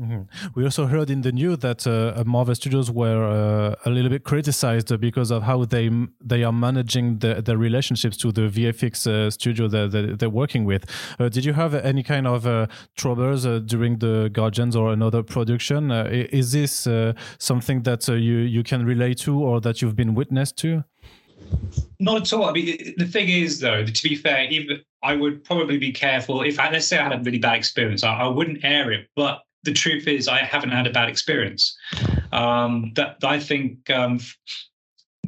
Mm-hmm. 0.00 0.48
We 0.54 0.64
also 0.64 0.86
heard 0.86 1.10
in 1.10 1.20
the 1.20 1.32
news 1.32 1.58
that 1.58 1.86
uh, 1.86 2.24
Marvel 2.24 2.54
Studios 2.54 2.90
were 2.90 3.24
uh, 3.24 3.74
a 3.84 3.90
little 3.90 4.08
bit 4.08 4.24
criticized 4.24 4.98
because 4.98 5.30
of 5.30 5.42
how 5.42 5.66
they 5.66 5.90
they 6.18 6.44
are 6.44 6.52
managing 6.52 7.18
the, 7.18 7.42
the 7.42 7.58
relationships 7.58 8.16
to 8.18 8.32
the 8.32 8.48
VFX 8.48 9.06
uh, 9.06 9.30
studio 9.30 9.68
that, 9.68 9.90
that, 9.90 10.18
they're 10.18 10.30
working 10.30 10.64
with. 10.64 10.86
Uh, 11.20 11.28
did 11.28 11.44
you 11.44 11.52
have 11.52 11.74
any 11.74 12.02
kind 12.02 12.26
of 12.26 12.46
uh, 12.46 12.68
troubles 12.96 13.44
uh, 13.44 13.58
during 13.58 13.98
the 13.98 14.30
Guardians 14.32 14.74
or 14.74 14.92
another 14.92 15.22
production? 15.22 15.90
is 15.92 16.52
this 16.52 16.88
something 17.38 17.82
that 17.82 18.08
you 18.08 18.38
you 18.38 18.62
can 18.62 18.86
relate 18.86 19.18
to 19.18 19.38
or 19.38 19.60
that 19.60 19.82
you've 19.82 19.96
been 19.96 20.14
witness 20.14 20.52
to? 20.52 20.84
Not 22.00 22.22
at 22.22 22.32
all. 22.32 22.46
I 22.46 22.52
mean, 22.52 22.94
the 22.96 23.06
thing 23.06 23.28
is, 23.28 23.60
though, 23.60 23.84
to 23.84 24.02
be 24.02 24.14
fair, 24.14 24.44
even 24.50 24.80
I 25.02 25.16
would 25.16 25.44
probably 25.44 25.78
be 25.78 25.92
careful 25.92 26.42
if 26.42 26.58
I, 26.58 26.70
let's 26.70 26.86
say 26.86 26.98
I 26.98 27.04
had 27.04 27.12
a 27.12 27.22
really 27.22 27.38
bad 27.38 27.56
experience, 27.56 28.02
I, 28.04 28.14
I 28.14 28.28
wouldn't 28.28 28.64
air 28.64 28.90
it, 28.90 29.08
but 29.16 29.42
the 29.64 29.72
truth 29.72 30.08
is, 30.08 30.28
I 30.28 30.38
haven't 30.38 30.70
had 30.70 30.86
a 30.86 30.90
bad 30.90 31.08
experience. 31.08 31.76
Um, 32.32 32.92
that 32.94 33.18
I 33.22 33.38
think 33.38 33.88
um, 33.90 34.20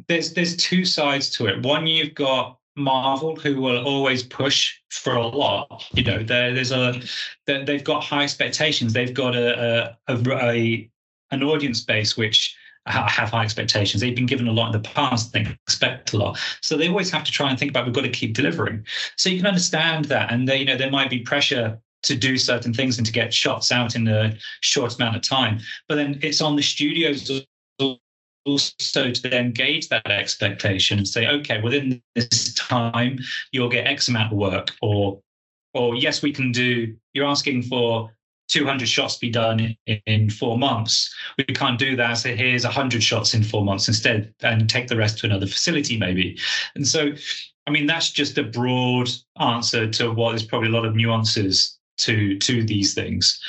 there's 0.07 0.33
there's 0.33 0.55
two 0.57 0.85
sides 0.85 1.29
to 1.31 1.47
it. 1.47 1.61
One, 1.63 1.87
you've 1.87 2.15
got 2.15 2.57
Marvel, 2.75 3.35
who 3.35 3.61
will 3.61 3.85
always 3.85 4.23
push 4.23 4.75
for 4.89 5.15
a 5.15 5.25
lot. 5.25 5.85
You 5.93 6.03
know, 6.03 6.23
there's 6.23 6.71
a 6.71 7.01
they've 7.45 7.83
got 7.83 8.03
high 8.03 8.23
expectations. 8.23 8.93
They've 8.93 9.13
got 9.13 9.35
a, 9.35 9.95
a, 10.07 10.17
a 10.41 10.89
an 11.31 11.43
audience 11.43 11.81
base 11.81 12.17
which 12.17 12.55
have 12.87 13.31
high 13.31 13.43
expectations. 13.43 14.01
They've 14.01 14.15
been 14.15 14.27
given 14.27 14.47
a 14.47 14.51
lot 14.51 14.67
in 14.67 14.81
the 14.81 14.87
past. 14.87 15.33
They 15.33 15.41
expect 15.41 16.13
a 16.13 16.17
lot, 16.17 16.37
so 16.61 16.77
they 16.77 16.87
always 16.87 17.09
have 17.11 17.23
to 17.23 17.31
try 17.31 17.49
and 17.49 17.57
think 17.57 17.71
about 17.71 17.85
we've 17.85 17.95
got 17.95 18.01
to 18.01 18.09
keep 18.09 18.33
delivering. 18.33 18.85
So 19.15 19.29
you 19.29 19.37
can 19.37 19.47
understand 19.47 20.05
that, 20.05 20.31
and 20.31 20.47
they, 20.47 20.57
you 20.57 20.65
know 20.65 20.77
there 20.77 20.91
might 20.91 21.09
be 21.09 21.19
pressure 21.19 21.79
to 22.05 22.15
do 22.15 22.37
certain 22.37 22.73
things 22.73 22.97
and 22.97 23.05
to 23.05 23.11
get 23.11 23.33
shots 23.33 23.71
out 23.71 23.95
in 23.95 24.07
a 24.07 24.35
short 24.61 24.95
amount 24.95 25.15
of 25.15 25.21
time. 25.21 25.59
But 25.87 25.95
then 25.95 26.19
it's 26.21 26.41
on 26.41 26.55
the 26.55 26.61
studios 26.61 27.45
also 28.45 29.11
to 29.11 29.21
then 29.29 29.51
gauge 29.51 29.89
that 29.89 30.09
expectation 30.09 30.99
and 30.99 31.07
say, 31.07 31.27
okay, 31.27 31.61
within 31.61 32.01
this 32.15 32.53
time, 32.53 33.19
you'll 33.51 33.69
get 33.69 33.87
X 33.87 34.07
amount 34.07 34.31
of 34.31 34.37
work, 34.37 34.71
or 34.81 35.19
or 35.73 35.95
yes, 35.95 36.21
we 36.21 36.31
can 36.31 36.51
do. 36.51 36.95
You're 37.13 37.27
asking 37.27 37.63
for 37.63 38.11
200 38.47 38.87
shots 38.87 39.17
be 39.17 39.29
done 39.29 39.75
in, 39.87 40.01
in, 40.05 40.29
four 40.29 40.57
months. 40.57 41.13
We 41.37 41.43
can't 41.45 41.79
do 41.79 41.95
that. 41.95 42.13
So 42.13 42.35
here's 42.35 42.63
100 42.63 43.01
shots 43.01 43.33
in 43.33 43.43
four 43.43 43.65
months 43.65 43.87
instead, 43.87 44.33
and 44.41 44.69
take 44.69 44.87
the 44.87 44.95
rest 44.95 45.17
to 45.19 45.25
another 45.25 45.47
facility 45.47 45.97
maybe. 45.97 46.37
And 46.75 46.87
so, 46.87 47.11
I 47.67 47.71
mean, 47.71 47.87
that's 47.87 48.11
just 48.11 48.37
a 48.37 48.43
broad 48.43 49.09
answer 49.39 49.89
to 49.89 50.11
what 50.11 50.35
is 50.35 50.43
probably 50.43 50.69
a 50.69 50.71
lot 50.71 50.85
of 50.85 50.95
nuances 50.95 51.74
to 51.97 52.37
to 52.39 52.63
these 52.63 52.93
things. 52.93 53.39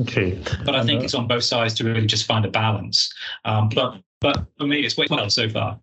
Okay, 0.00 0.38
but 0.64 0.76
I 0.76 0.84
think 0.84 1.00
uh, 1.00 1.04
it's 1.04 1.14
on 1.14 1.26
both 1.26 1.44
sides 1.44 1.74
to 1.74 1.84
really 1.84 2.06
just 2.06 2.26
find 2.26 2.44
a 2.44 2.50
balance. 2.50 3.12
Um, 3.44 3.68
but 3.74 4.00
but 4.20 4.46
for 4.56 4.66
me, 4.66 4.84
it's 4.84 4.96
worked 4.96 5.10
well 5.10 5.28
so 5.30 5.48
far. 5.48 5.80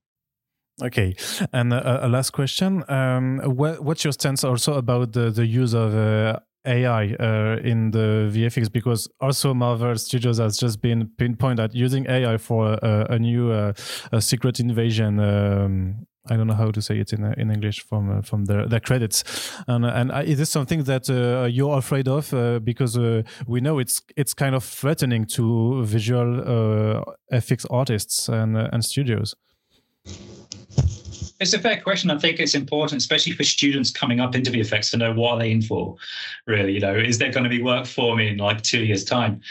Okay, 0.82 1.16
and 1.54 1.74
a, 1.74 2.06
a 2.06 2.08
last 2.08 2.32
question: 2.32 2.84
um, 2.90 3.40
what, 3.44 3.82
What's 3.82 4.04
your 4.04 4.14
stance 4.14 4.44
also 4.44 4.74
about 4.76 5.14
the 5.14 5.32
the 5.32 5.46
use 5.46 5.74
of 5.74 5.94
uh, 5.94 6.40
AI 6.66 7.14
uh, 7.14 7.60
in 7.64 7.92
the 7.92 8.30
VFX? 8.34 8.72
Because 8.72 9.10
also 9.20 9.54
Marvel 9.54 9.98
Studios 9.98 10.38
has 10.38 10.58
just 10.58 10.82
been 10.82 11.10
pinpointed 11.18 11.60
at 11.60 11.76
using 11.76 12.10
AI 12.10 12.38
for 12.38 12.74
a, 12.82 13.08
a 13.10 13.20
new 13.20 13.52
uh, 13.52 13.74
a 14.12 14.22
secret 14.22 14.60
invasion 14.60 15.20
um, 15.20 16.08
I 16.30 16.38
don't 16.38 16.48
know 16.48 16.56
how 16.56 16.72
to 16.72 16.82
say 16.82 17.00
it 17.00 17.14
in 17.14 17.24
uh, 17.24 17.34
in 17.38 17.52
English 17.52 17.82
from 17.82 18.10
uh, 18.10 18.22
from 18.22 18.46
their 18.46 18.68
their 18.68 18.80
credits, 18.80 19.24
and 19.68 19.86
uh, 19.86 19.90
and 19.90 20.12
uh, 20.12 20.24
is 20.26 20.38
this 20.38 20.50
something 20.50 20.84
that 20.84 21.10
uh, 21.10 21.46
you're 21.46 21.78
afraid 21.78 22.08
of 22.08 22.34
uh, 22.34 22.60
because 22.60 22.98
we 23.48 23.62
know 23.62 23.80
it's 23.80 24.02
it's 24.16 24.34
kind 24.34 24.56
of 24.56 24.64
threatening 24.64 25.26
to 25.26 25.84
visual 25.84 27.06
FX 27.32 27.66
artists 27.70 28.30
and 28.30 28.58
and 28.58 28.84
studios. 28.84 29.36
It's 31.40 31.54
a 31.54 31.60
fair 31.60 31.82
question. 31.82 32.12
I 32.12 32.18
think 32.18 32.40
it's 32.40 32.56
important, 32.56 33.02
especially 33.02 33.34
for 33.34 33.44
students 33.44 33.92
coming 33.92 34.22
up 34.22 34.36
into 34.36 34.52
VFX, 34.52 34.92
to 34.92 34.98
know 34.98 35.14
what 35.14 35.40
they 35.40 35.50
are 35.50 35.52
in 35.52 35.62
for. 35.62 35.96
Really, 36.48 36.74
you 36.74 36.80
know, 36.80 36.96
is 36.96 37.18
there 37.18 37.32
going 37.32 37.44
to 37.44 37.50
be 37.50 37.62
work 37.62 37.86
for 37.86 38.16
me 38.16 38.30
in 38.30 38.38
like 38.38 38.62
two 38.62 38.84
years' 38.86 39.04
time? 39.04 39.42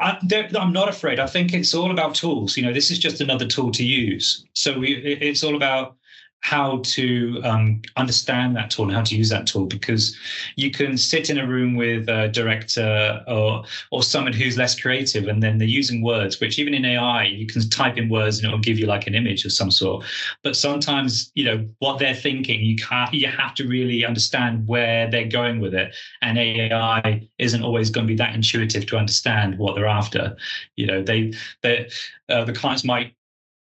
I, 0.00 0.18
am 0.54 0.72
not 0.72 0.88
afraid. 0.88 1.20
I 1.20 1.26
think 1.26 1.52
it's 1.52 1.74
all 1.74 1.90
about 1.90 2.14
tools. 2.14 2.56
You 2.56 2.62
know, 2.62 2.72
this 2.72 2.90
is 2.90 2.98
just 2.98 3.20
another 3.20 3.46
tool 3.46 3.70
to 3.72 3.84
use. 3.84 4.46
So 4.54 4.78
we, 4.78 4.94
it's 4.96 5.44
all 5.44 5.56
about 5.56 5.96
how 6.40 6.80
to 6.84 7.40
um, 7.44 7.82
understand 7.96 8.56
that 8.56 8.70
tool 8.70 8.86
and 8.86 8.94
how 8.94 9.02
to 9.02 9.14
use 9.14 9.28
that 9.28 9.46
tool 9.46 9.66
because 9.66 10.16
you 10.56 10.70
can 10.70 10.96
sit 10.96 11.28
in 11.28 11.38
a 11.38 11.46
room 11.46 11.76
with 11.76 12.08
a 12.08 12.28
director 12.28 13.22
or 13.28 13.62
or 13.90 14.02
someone 14.02 14.32
who's 14.32 14.56
less 14.56 14.78
creative 14.78 15.28
and 15.28 15.42
then 15.42 15.58
they're 15.58 15.68
using 15.68 16.02
words 16.02 16.40
which 16.40 16.58
even 16.58 16.72
in 16.72 16.84
AI 16.84 17.24
you 17.24 17.46
can 17.46 17.68
type 17.68 17.98
in 17.98 18.08
words 18.08 18.38
and 18.38 18.48
it 18.48 18.50
will 18.50 18.58
give 18.58 18.78
you 18.78 18.86
like 18.86 19.06
an 19.06 19.14
image 19.14 19.44
of 19.44 19.52
some 19.52 19.70
sort. 19.70 20.04
But 20.42 20.56
sometimes 20.56 21.30
you 21.34 21.44
know 21.44 21.68
what 21.78 21.98
they're 21.98 22.14
thinking 22.14 22.60
you 22.60 22.76
can't 22.76 23.12
you 23.12 23.28
have 23.28 23.54
to 23.56 23.68
really 23.68 24.04
understand 24.04 24.66
where 24.66 25.10
they're 25.10 25.28
going 25.28 25.60
with 25.60 25.74
it. 25.74 25.94
And 26.22 26.38
AI 26.38 27.28
isn't 27.38 27.62
always 27.62 27.90
going 27.90 28.06
to 28.06 28.10
be 28.10 28.16
that 28.16 28.34
intuitive 28.34 28.86
to 28.86 28.96
understand 28.96 29.58
what 29.58 29.74
they're 29.74 29.86
after. 29.86 30.36
You 30.76 30.86
know 30.86 31.02
they 31.02 31.34
they 31.62 31.90
uh, 32.30 32.44
the 32.44 32.52
clients 32.54 32.84
might 32.84 33.14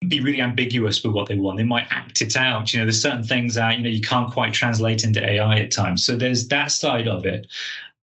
be 0.09 0.21
really 0.21 0.41
ambiguous 0.41 1.03
with 1.03 1.13
what 1.13 1.29
they 1.29 1.37
want. 1.37 1.57
They 1.57 1.65
might 1.65 1.87
act 1.91 2.21
it 2.23 2.37
out. 2.37 2.73
You 2.73 2.81
know, 2.81 2.85
there's 2.85 3.01
certain 3.01 3.25
things 3.25 3.55
that 3.55 3.77
you 3.77 3.83
know 3.83 3.91
you 3.91 4.01
can't 4.01 4.33
quite 4.33 4.53
translate 4.53 5.05
into 5.05 5.25
AI 5.25 5.61
at 5.61 5.71
times. 5.71 6.05
So 6.05 6.17
there's 6.17 6.49
that 6.49 6.71
side 6.71 7.09
of 7.09 7.25
it, 7.25 7.47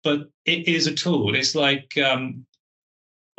but 0.03 0.29
it 0.45 0.67
is 0.67 0.87
a 0.87 0.93
tool. 0.93 1.35
It's 1.35 1.55
like 1.55 1.97
um, 1.97 2.45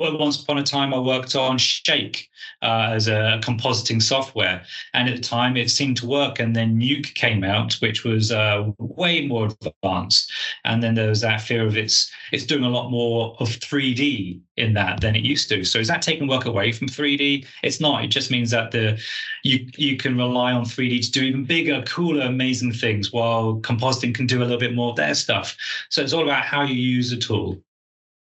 well, 0.01 0.17
once 0.17 0.43
upon 0.43 0.57
a 0.57 0.63
time, 0.63 0.95
I 0.95 0.99
worked 0.99 1.37
on 1.37 1.59
Shake 1.59 2.31
uh, 2.63 2.89
as 2.91 3.07
a 3.07 3.39
compositing 3.43 4.03
software, 4.03 4.63
and 4.95 5.07
at 5.11 5.15
the 5.15 5.21
time 5.21 5.59
it 5.59 5.71
seemed 5.71 5.99
to 5.99 6.07
work. 6.07 6.41
And 6.41 6.57
then 6.57 6.81
Nuke 6.81 7.13
came 7.13 7.45
out, 7.45 7.75
which 7.75 8.03
was 8.03 8.33
uh, 8.33 8.71
way 8.79 9.27
more 9.27 9.51
advanced. 9.61 10.33
And 10.65 10.83
then 10.83 10.95
there 10.95 11.11
was 11.11 11.21
that 11.21 11.43
fear 11.43 11.67
of 11.67 11.77
it's 11.77 12.11
it's 12.33 12.47
doing 12.47 12.65
a 12.65 12.71
lot 12.71 12.89
more 12.89 13.37
of 13.41 13.49
3D 13.49 14.41
in 14.57 14.73
that 14.73 15.03
than 15.03 15.17
it 15.17 15.23
used 15.23 15.51
to. 15.51 15.65
So 15.65 15.79
is 15.79 15.89
that 15.89 16.01
taking 16.01 16.27
work 16.27 16.47
away 16.47 16.73
from 16.73 16.89
3D? 16.89 17.45
It's 17.63 17.79
not. 17.79 18.03
It 18.03 18.09
just 18.09 18.31
means 18.31 18.51
that 18.53 18.71
the 18.71 18.99
you 19.45 19.69
you 19.77 19.99
can 19.99 20.17
rely 20.17 20.53
on 20.53 20.65
3D 20.65 21.05
to 21.05 21.11
do 21.11 21.25
even 21.25 21.45
bigger, 21.45 21.83
cooler, 21.83 22.25
amazing 22.25 22.73
things, 22.73 23.13
while 23.13 23.61
compositing 23.61 24.15
can 24.15 24.27
do 24.27 24.39
a 24.39 24.45
little 24.45 24.59
bit 24.59 24.75
more 24.75 24.93
of 24.93 24.97
their 24.97 25.15
stuff. 25.15 25.55
So 25.91 26.01
it's 26.01 26.15
all 26.15 26.23
about 26.23 26.45
how 26.45 26.63
you 26.63 26.75
use 26.75 27.13
a 27.13 27.19
tool. 27.19 27.63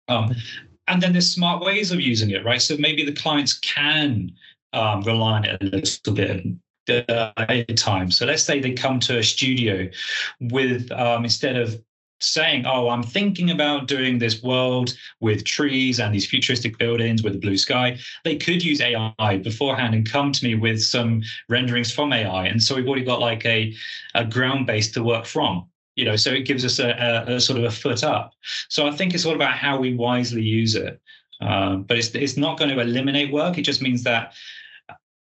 Um, 0.09 0.35
and 0.89 1.03
then 1.03 1.13
there's 1.13 1.31
smart 1.31 1.63
ways 1.63 1.93
of 1.93 2.01
using 2.01 2.31
it, 2.31 2.45
right? 2.45 2.61
So 2.61 2.77
maybe 2.79 3.05
the 3.05 3.13
clients 3.13 3.59
can 3.59 4.33
um, 4.73 5.03
rely 5.03 5.33
on 5.33 5.45
it 5.45 5.63
a 5.63 5.65
little 5.65 6.13
bit 6.15 6.47
at 6.89 7.35
a 7.51 7.65
time. 7.75 8.11
So 8.11 8.27
let's 8.27 8.43
say 8.43 8.61
they 8.61 8.73
come 8.73 8.99
to 9.01 9.19
a 9.19 9.23
studio 9.23 9.89
with 10.41 10.91
um, 10.93 11.25
instead 11.25 11.57
of 11.57 11.81
saying, 12.21 12.65
"Oh, 12.67 12.89
I'm 12.89 13.03
thinking 13.03 13.51
about 13.51 13.87
doing 13.87 14.19
this 14.19 14.43
world 14.43 14.97
with 15.21 15.45
trees 15.45 16.01
and 16.01 16.15
these 16.15 16.27
futuristic 16.27 16.79
buildings 16.79 17.23
with 17.23 17.35
a 17.37 17.39
blue 17.39 17.57
sky," 17.57 17.99
they 18.25 18.37
could 18.37 18.65
use 18.65 18.81
AI 18.81 19.39
beforehand 19.43 19.95
and 19.95 20.11
come 20.11 20.33
to 20.33 20.45
me 20.45 20.55
with 20.55 20.83
some 20.83 21.23
renderings 21.49 21.93
from 21.93 22.13
AI. 22.13 22.47
And 22.47 22.63
so 22.63 22.75
we've 22.75 22.87
already 22.87 23.05
got 23.05 23.21
like 23.21 23.45
a 23.45 23.75
a 24.15 24.25
ground 24.25 24.67
base 24.67 24.91
to 24.93 25.03
work 25.03 25.27
from 25.27 25.69
you 25.99 26.05
know 26.05 26.17
so 26.17 26.31
it 26.31 26.47
gives 26.47 26.65
us 26.65 26.79
a, 26.79 26.91
a, 26.91 27.35
a, 27.35 27.41
sort 27.41 27.59
of 27.59 27.65
a 27.65 27.71
foot 27.71 28.05
up. 28.05 28.33
So 28.69 28.87
i 28.87 28.93
think 28.93 29.15
it's 29.15 29.27
all 29.27 29.35
about 29.35 29.57
how 29.65 29.79
we 29.79 29.95
wisely 29.95 30.43
use 30.43 30.75
it. 30.75 31.01
Um, 31.41 31.85
but 31.85 31.99
it's, 31.99 32.09
it's 32.15 32.37
not 32.37 32.59
going 32.59 32.71
to 32.75 32.81
eliminate 32.81 33.33
work. 33.33 33.59
It 33.59 33.63
just 33.63 33.81
means 33.81 34.03
that 34.03 34.35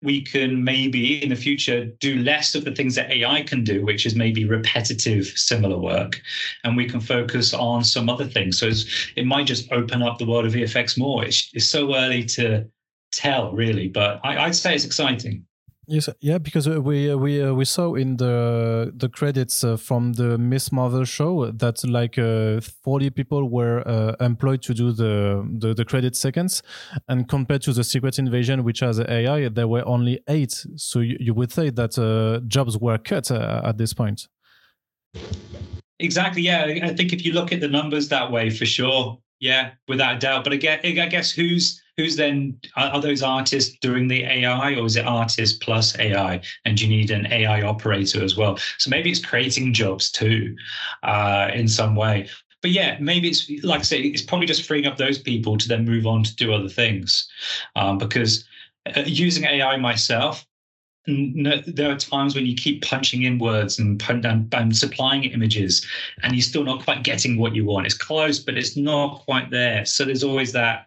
we 0.02 0.22
can 0.22 0.62
maybe 0.62 1.24
in 1.24 1.30
the 1.30 1.38
future 1.38 1.86
do 1.86 2.18
less 2.18 2.54
of 2.54 2.66
the 2.66 2.72
things 2.72 2.96
that 2.96 3.12
ai 3.12 3.44
can 3.44 3.64
do 3.64 3.86
which 3.86 4.06
is 4.06 4.16
maybe 4.16 4.46
repetitive 4.46 5.26
similar 5.28 5.78
work. 5.78 6.22
And 6.64 6.76
we 6.76 6.88
can 6.88 7.02
focus 7.02 7.54
on 7.54 7.84
some 7.84 8.10
other 8.10 8.26
things. 8.26 8.60
So 8.60 8.70
it 9.16 9.26
might 9.26 9.48
just 9.48 9.72
open 9.72 10.02
up 10.02 10.18
the 10.18 10.26
world 10.26 10.46
of 10.46 10.54
vfx 10.54 10.98
more. 10.98 11.24
It's, 11.26 11.50
it's 11.54 11.68
so 11.68 11.96
early 11.96 12.24
to 12.38 12.66
tell 13.12 13.52
really 13.52 13.88
but 13.90 14.20
I, 14.24 14.46
i'd 14.46 14.56
say 14.56 14.74
it's 14.74 14.86
exciting 14.86 15.46
Yes, 15.92 16.08
yeah, 16.22 16.38
because 16.38 16.70
uh, 16.70 16.82
we 16.82 17.12
uh, 17.12 17.18
we 17.18 17.44
uh, 17.44 17.54
we 17.54 17.66
saw 17.66 17.96
in 17.96 18.16
the 18.16 18.94
the 18.96 19.10
credits 19.10 19.62
uh, 19.62 19.76
from 19.76 20.14
the 20.14 20.38
Ms. 20.38 20.72
Marvel 20.72 21.04
show 21.04 21.52
that 21.52 21.84
like 21.84 22.18
uh, 22.18 22.62
forty 22.62 23.10
people 23.10 23.50
were 23.50 23.86
uh, 23.86 24.16
employed 24.22 24.62
to 24.62 24.74
do 24.74 24.94
the, 24.94 25.46
the, 25.60 25.74
the 25.74 25.84
credit 25.84 26.16
seconds, 26.16 26.64
and 27.10 27.28
compared 27.28 27.62
to 27.64 27.74
the 27.74 27.84
Secret 27.84 28.18
Invasion, 28.18 28.64
which 28.64 28.80
has 28.80 29.02
AI, 29.02 29.50
there 29.50 29.68
were 29.68 29.86
only 29.86 30.22
eight. 30.30 30.66
So 30.78 31.02
you, 31.02 31.18
you 31.20 31.34
would 31.34 31.52
say 31.52 31.70
that 31.72 32.42
jobs 32.48 32.78
were 32.78 32.98
cut 32.98 33.30
at 33.30 33.78
this 33.78 33.94
point. 33.94 34.30
Exactly. 36.00 36.42
Yeah, 36.42 36.80
I 36.84 36.94
think 36.96 37.12
if 37.12 37.26
you 37.26 37.34
look 37.34 37.52
at 37.52 37.60
the 37.60 37.68
numbers 37.68 38.08
that 38.08 38.32
way, 38.32 38.50
for 38.50 38.66
sure, 38.66 39.20
yeah, 39.42 39.72
without 39.90 40.16
a 40.16 40.20
doubt. 40.20 40.46
But 40.46 40.54
again, 40.54 40.80
I 40.86 41.08
guess 41.08 41.32
who's 41.32 41.81
who's 41.98 42.16
then 42.16 42.58
are, 42.76 43.02
those 43.02 43.22
artists 43.22 43.78
doing 43.80 44.08
the 44.08 44.24
AI 44.24 44.76
or 44.76 44.86
is 44.86 44.96
it 44.96 45.06
artists 45.06 45.58
plus 45.58 45.98
AI? 46.00 46.42
And 46.66 46.80
you 46.80 46.88
need 46.88 47.12
an 47.12 47.28
AI 47.28 47.62
operator 47.62 48.24
as 48.24 48.36
well? 48.36 48.58
So 48.78 48.90
maybe 48.90 49.12
it's 49.12 49.24
creating 49.24 49.74
jobs 49.74 50.12
too, 50.12 50.56
uh, 51.04 51.50
in 51.54 51.68
some 51.68 51.96
way. 51.96 52.30
But 52.62 52.72
yeah, 52.72 52.98
maybe 53.00 53.28
it's 53.28 53.50
like 53.64 53.80
I 53.80 53.84
say, 53.84 54.02
it's 54.02 54.22
probably 54.22 54.48
just 54.48 54.68
freeing 54.68 54.86
up 54.86 54.98
those 54.98 55.18
people 55.18 55.58
to 55.58 55.68
then 55.68 55.86
move 55.86 56.06
on 56.06 56.24
to 56.24 56.36
do 56.36 56.54
other 56.54 56.70
things, 56.70 57.28
um, 57.76 57.98
because 57.98 58.46
uh, 58.96 59.02
using 59.06 59.46
AI 59.46 59.78
myself, 59.78 60.46
there 61.08 61.92
are 61.92 61.98
times 61.98 62.36
when 62.36 62.46
you 62.46 62.56
keep 62.56 62.84
punching 62.84 63.24
in 63.24 63.40
words 63.40 63.80
and, 63.80 64.02
and, 64.08 64.54
and, 64.54 64.78
supplying 64.78 65.24
images 65.24 65.86
and 66.22 66.34
you're 66.34 66.44
still 66.44 66.64
not 66.64 66.84
quite 66.84 67.04
getting 67.04 67.40
what 67.40 67.56
you 67.56 67.66
want 67.66 67.88
it's 67.88 67.98
close 67.98 68.38
but 68.38 68.56
it's 68.56 68.78
not 68.78 69.20
quite 69.26 69.50
there 69.50 69.84
so 69.84 70.06
there's 70.06 70.24
always 70.24 70.52
that 70.52 70.86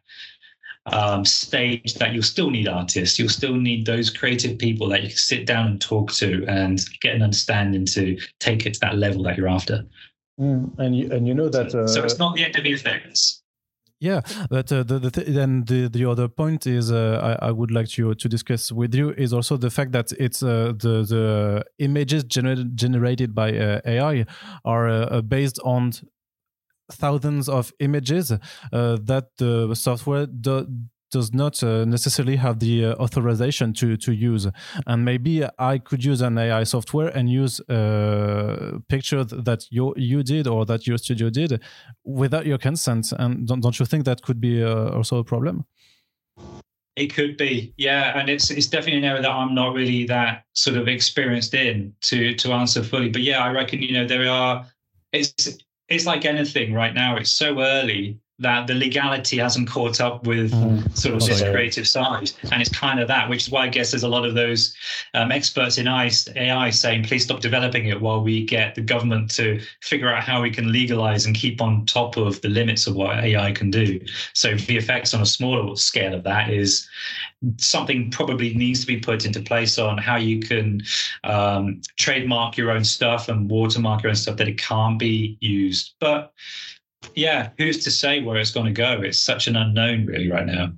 um, 0.87 1.25
stage 1.25 1.94
that 1.94 2.12
you'll 2.12 2.23
still 2.23 2.51
need 2.51 2.68
artists. 2.68 3.18
You'll 3.18 3.29
still 3.29 3.55
need 3.55 3.87
those 3.87 4.11
creative 4.11 4.59
people 4.59 4.88
that 4.88 5.03
you 5.03 5.09
can 5.09 5.16
sit 5.16 5.47
down 5.47 5.66
and 5.66 5.81
talk 5.81 6.12
to 6.12 6.44
and 6.47 6.81
get 7.01 7.14
an 7.14 7.23
understanding 7.23 7.87
to 7.87 8.18
take 8.40 8.66
it 8.66 8.75
to 8.75 8.81
that 8.81 8.97
level 8.97 9.23
that 9.25 9.37
you're 9.37 9.49
after. 9.49 9.85
Mm, 10.40 10.79
and 10.79 10.97
you, 10.97 11.11
and 11.12 11.27
you 11.27 11.35
know 11.35 11.49
that. 11.49 11.75
Uh, 11.75 11.87
so 11.87 12.05
it's 12.05 12.18
not 12.18 12.35
the 12.35 12.44
end 12.44 12.57
of 12.57 12.81
things. 12.81 13.42
Yeah, 14.01 14.20
but 14.51 14.70
uh, 14.70 14.83
the, 14.83 14.99
the 14.99 15.11
th- 15.11 15.29
then 15.29 15.64
the, 15.64 15.88
the 15.88 16.05
other 16.05 16.29
point 16.29 16.66
is 16.66 16.90
uh, 16.92 17.38
I, 17.40 17.49
I 17.49 17.51
would 17.53 17.70
like 17.70 17.88
to 17.90 18.14
to 18.14 18.29
discuss 18.29 18.70
with 18.73 18.94
you 18.94 19.12
is 19.12 19.33
also 19.33 19.57
the 19.57 19.70
fact 19.70 19.92
that 19.92 20.12
it's 20.18 20.42
uh, 20.42 20.73
the 20.77 21.05
the 21.05 21.64
images 21.79 22.25
gener- 22.25 22.75
generated 22.75 23.35
by 23.35 23.57
uh, 23.57 23.81
AI 23.87 24.27
are 24.64 24.88
uh, 24.88 25.23
based 25.23 25.59
on 25.64 25.92
thousands 26.92 27.49
of 27.49 27.73
images 27.81 28.33
uh, 28.33 28.38
that 29.03 29.29
the 29.38 29.75
software 29.75 30.27
do, 30.27 30.66
does 31.11 31.33
not 31.33 31.62
uh, 31.62 31.85
necessarily 31.85 32.37
have 32.37 32.59
the 32.59 32.87
uh, 32.87 32.94
authorization 32.97 33.73
to 33.73 33.97
to 33.97 34.12
use 34.12 34.49
and 34.87 35.05
maybe 35.05 35.44
i 35.59 35.79
could 35.79 36.05
use 36.05 36.20
an 36.20 36.37
ai 36.37 36.64
software 36.64 37.09
and 37.16 37.31
use 37.31 37.61
a 37.68 38.81
picture 38.88 39.23
that 39.25 39.64
you 39.70 39.94
you 39.97 40.23
did 40.23 40.47
or 40.47 40.66
that 40.66 40.87
your 40.87 40.99
studio 40.99 41.31
did 41.31 41.61
without 42.05 42.47
your 42.47 42.59
consent 42.59 43.12
and 43.18 43.47
don't, 43.47 43.61
don't 43.61 43.79
you 43.79 43.87
think 43.87 44.05
that 44.05 44.23
could 44.23 44.40
be 44.40 44.62
uh, 44.62 44.90
also 44.90 45.18
a 45.18 45.25
problem 45.25 45.64
it 46.97 47.12
could 47.12 47.37
be, 47.37 47.75
yeah, 47.77 48.16
and 48.16 48.29
it's 48.29 48.51
it's 48.51 48.68
definitely 48.68 48.99
an 48.99 49.05
area 49.05 49.23
that 49.23 49.31
I'm 49.31 49.53
not 49.53 49.75
really 49.75 50.07
that 50.07 50.44
sort 50.53 50.77
of 50.77 50.87
experienced 50.87 51.53
in 51.53 51.92
to 52.03 52.35
to 52.37 52.53
answer 52.53 52.85
fully. 52.85 53.09
But 53.09 53.23
yeah, 53.23 53.40
I 53.40 53.51
reckon 53.51 53.83
you 53.83 53.92
know 53.92 54.07
there 54.07 54.29
are. 54.31 54.64
It's 55.12 55.59
it's 55.88 56.07
like 56.07 56.25
anything 56.25 56.73
right 56.73 56.94
now. 56.94 57.16
It's 57.16 57.33
so 57.33 57.61
early 57.61 58.18
that 58.40 58.66
the 58.66 58.75
legality 58.75 59.38
hasn't 59.38 59.68
caught 59.68 60.01
up 60.01 60.27
with 60.27 60.53
mm. 60.53 60.97
sort 60.97 61.14
of 61.14 61.25
this 61.25 61.40
creative 61.40 61.87
side. 61.87 62.33
And 62.51 62.61
it's 62.61 62.70
kind 62.70 62.99
of 62.99 63.07
that, 63.07 63.29
which 63.29 63.42
is 63.42 63.51
why 63.51 63.64
I 63.64 63.68
guess 63.68 63.92
there's 63.92 64.03
a 64.03 64.09
lot 64.09 64.25
of 64.25 64.35
those 64.35 64.75
um, 65.14 65.31
experts 65.31 65.79
in 65.79 65.87
AI 65.87 66.70
saying, 66.70 67.05
please 67.05 67.23
stop 67.23 67.40
developing 67.40 67.87
it 67.87 68.01
while 68.01 68.23
we 68.23 68.44
get 68.44 68.75
the 68.75 68.81
government 68.81 69.31
to 69.37 69.61
figure 69.83 70.12
out 70.12 70.25
how 70.25 70.42
we 70.42 70.51
can 70.51 70.73
legalize 70.73 71.27
and 71.27 71.37
keep 71.37 71.62
on 71.62 71.87
top 71.87 72.16
of 72.16 72.40
the 72.40 72.49
limits 72.49 72.88
of 72.88 72.97
what 72.97 73.16
AI 73.18 73.53
can 73.53 73.70
do. 73.70 74.01
So 74.33 74.57
the 74.57 74.77
effects 74.77 75.14
on 75.14 75.23
a 75.23 75.27
smaller 75.27 75.77
scale 75.77 76.14
of 76.14 76.25
that 76.25 76.51
is 76.51 76.88
something 77.59 78.11
probably 78.11 78.55
needs 78.55 78.81
to 78.81 78.87
be 78.87 78.99
put 78.99 79.27
into 79.27 79.40
place 79.42 79.79
on 79.79 79.97
how 79.97 80.16
you 80.16 80.40
can 80.40 80.83
um, 81.23 81.83
trademark 81.99 82.57
your 82.57 82.73
own 82.73 82.85
stuff 82.85 83.29
and 83.29 83.49
watermark 83.49 84.03
your 84.03 84.11
own 84.11 84.16
stuff 84.16 84.37
that 84.38 84.49
it 84.49 84.59
can't 84.59 84.99
be 84.99 85.38
used. 85.40 85.94
But 86.01 86.33
yeah, 87.14 87.51
who's 87.59 87.83
to 87.85 87.90
say 87.90 88.23
where 88.23 88.37
it's 88.38 88.51
going 88.51 88.67
to 88.67 88.73
go? 88.73 89.01
It's 89.03 89.21
such 89.21 89.47
an 89.47 89.57
unknown, 89.57 90.07
really, 90.07 90.31
right 90.31 90.47
now. 90.47 90.73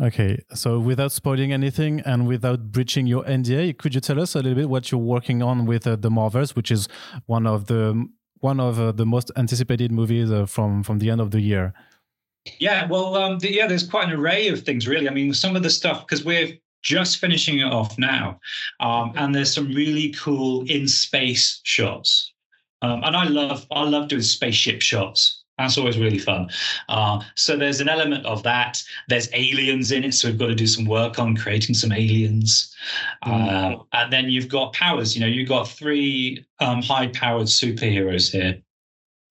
Okay, 0.00 0.42
so 0.52 0.78
without 0.78 1.12
spoiling 1.12 1.52
anything 1.52 2.00
and 2.00 2.26
without 2.26 2.72
breaching 2.72 3.06
your 3.06 3.24
NDA, 3.24 3.78
could 3.78 3.94
you 3.94 4.00
tell 4.00 4.20
us 4.20 4.34
a 4.34 4.38
little 4.38 4.54
bit 4.54 4.68
what 4.68 4.90
you're 4.90 5.00
working 5.00 5.42
on 5.42 5.64
with 5.64 5.86
uh, 5.86 5.96
the 5.96 6.10
Marvels, 6.10 6.56
which 6.56 6.70
is 6.70 6.88
one 7.26 7.46
of 7.46 7.66
the 7.66 8.06
one 8.40 8.60
of 8.60 8.78
uh, 8.78 8.92
the 8.92 9.06
most 9.06 9.30
anticipated 9.36 9.90
movies 9.90 10.30
uh, 10.30 10.46
from 10.46 10.82
from 10.82 10.98
the 10.98 11.10
end 11.10 11.20
of 11.20 11.30
the 11.30 11.40
year? 11.40 11.72
Yeah, 12.58 12.86
well, 12.86 13.16
um, 13.16 13.38
the, 13.38 13.52
yeah, 13.52 13.66
there's 13.66 13.88
quite 13.88 14.08
an 14.08 14.14
array 14.14 14.48
of 14.48 14.62
things, 14.62 14.86
really. 14.86 15.08
I 15.08 15.12
mean, 15.12 15.34
some 15.34 15.56
of 15.56 15.62
the 15.62 15.70
stuff 15.70 16.06
because 16.06 16.24
we're 16.24 16.52
just 16.82 17.18
finishing 17.18 17.58
it 17.58 17.72
off 17.72 17.98
now, 17.98 18.38
um, 18.80 19.12
and 19.16 19.34
there's 19.34 19.52
some 19.52 19.68
really 19.68 20.10
cool 20.12 20.64
in 20.68 20.86
space 20.88 21.60
shots, 21.64 22.32
um, 22.82 23.02
and 23.04 23.16
I 23.16 23.24
love 23.24 23.66
I 23.70 23.82
love 23.82 24.08
doing 24.08 24.22
spaceship 24.22 24.82
shots. 24.82 25.35
That's 25.58 25.78
always 25.78 25.98
really 25.98 26.18
fun. 26.18 26.50
Uh, 26.88 27.20
so 27.34 27.56
there's 27.56 27.80
an 27.80 27.88
element 27.88 28.26
of 28.26 28.42
that. 28.42 28.82
There's 29.08 29.28
aliens 29.32 29.90
in 29.90 30.04
it, 30.04 30.12
so 30.12 30.28
we've 30.28 30.38
got 30.38 30.48
to 30.48 30.54
do 30.54 30.66
some 30.66 30.84
work 30.84 31.18
on 31.18 31.34
creating 31.34 31.74
some 31.74 31.92
aliens. 31.92 32.74
Mm. 33.24 33.78
Uh, 33.78 33.82
and 33.92 34.12
then 34.12 34.28
you've 34.28 34.48
got 34.48 34.74
powers. 34.74 35.14
You 35.16 35.22
know, 35.22 35.26
you've 35.26 35.48
got 35.48 35.66
three 35.68 36.44
um, 36.60 36.82
high-powered 36.82 37.46
superheroes 37.46 38.30
here. 38.30 38.60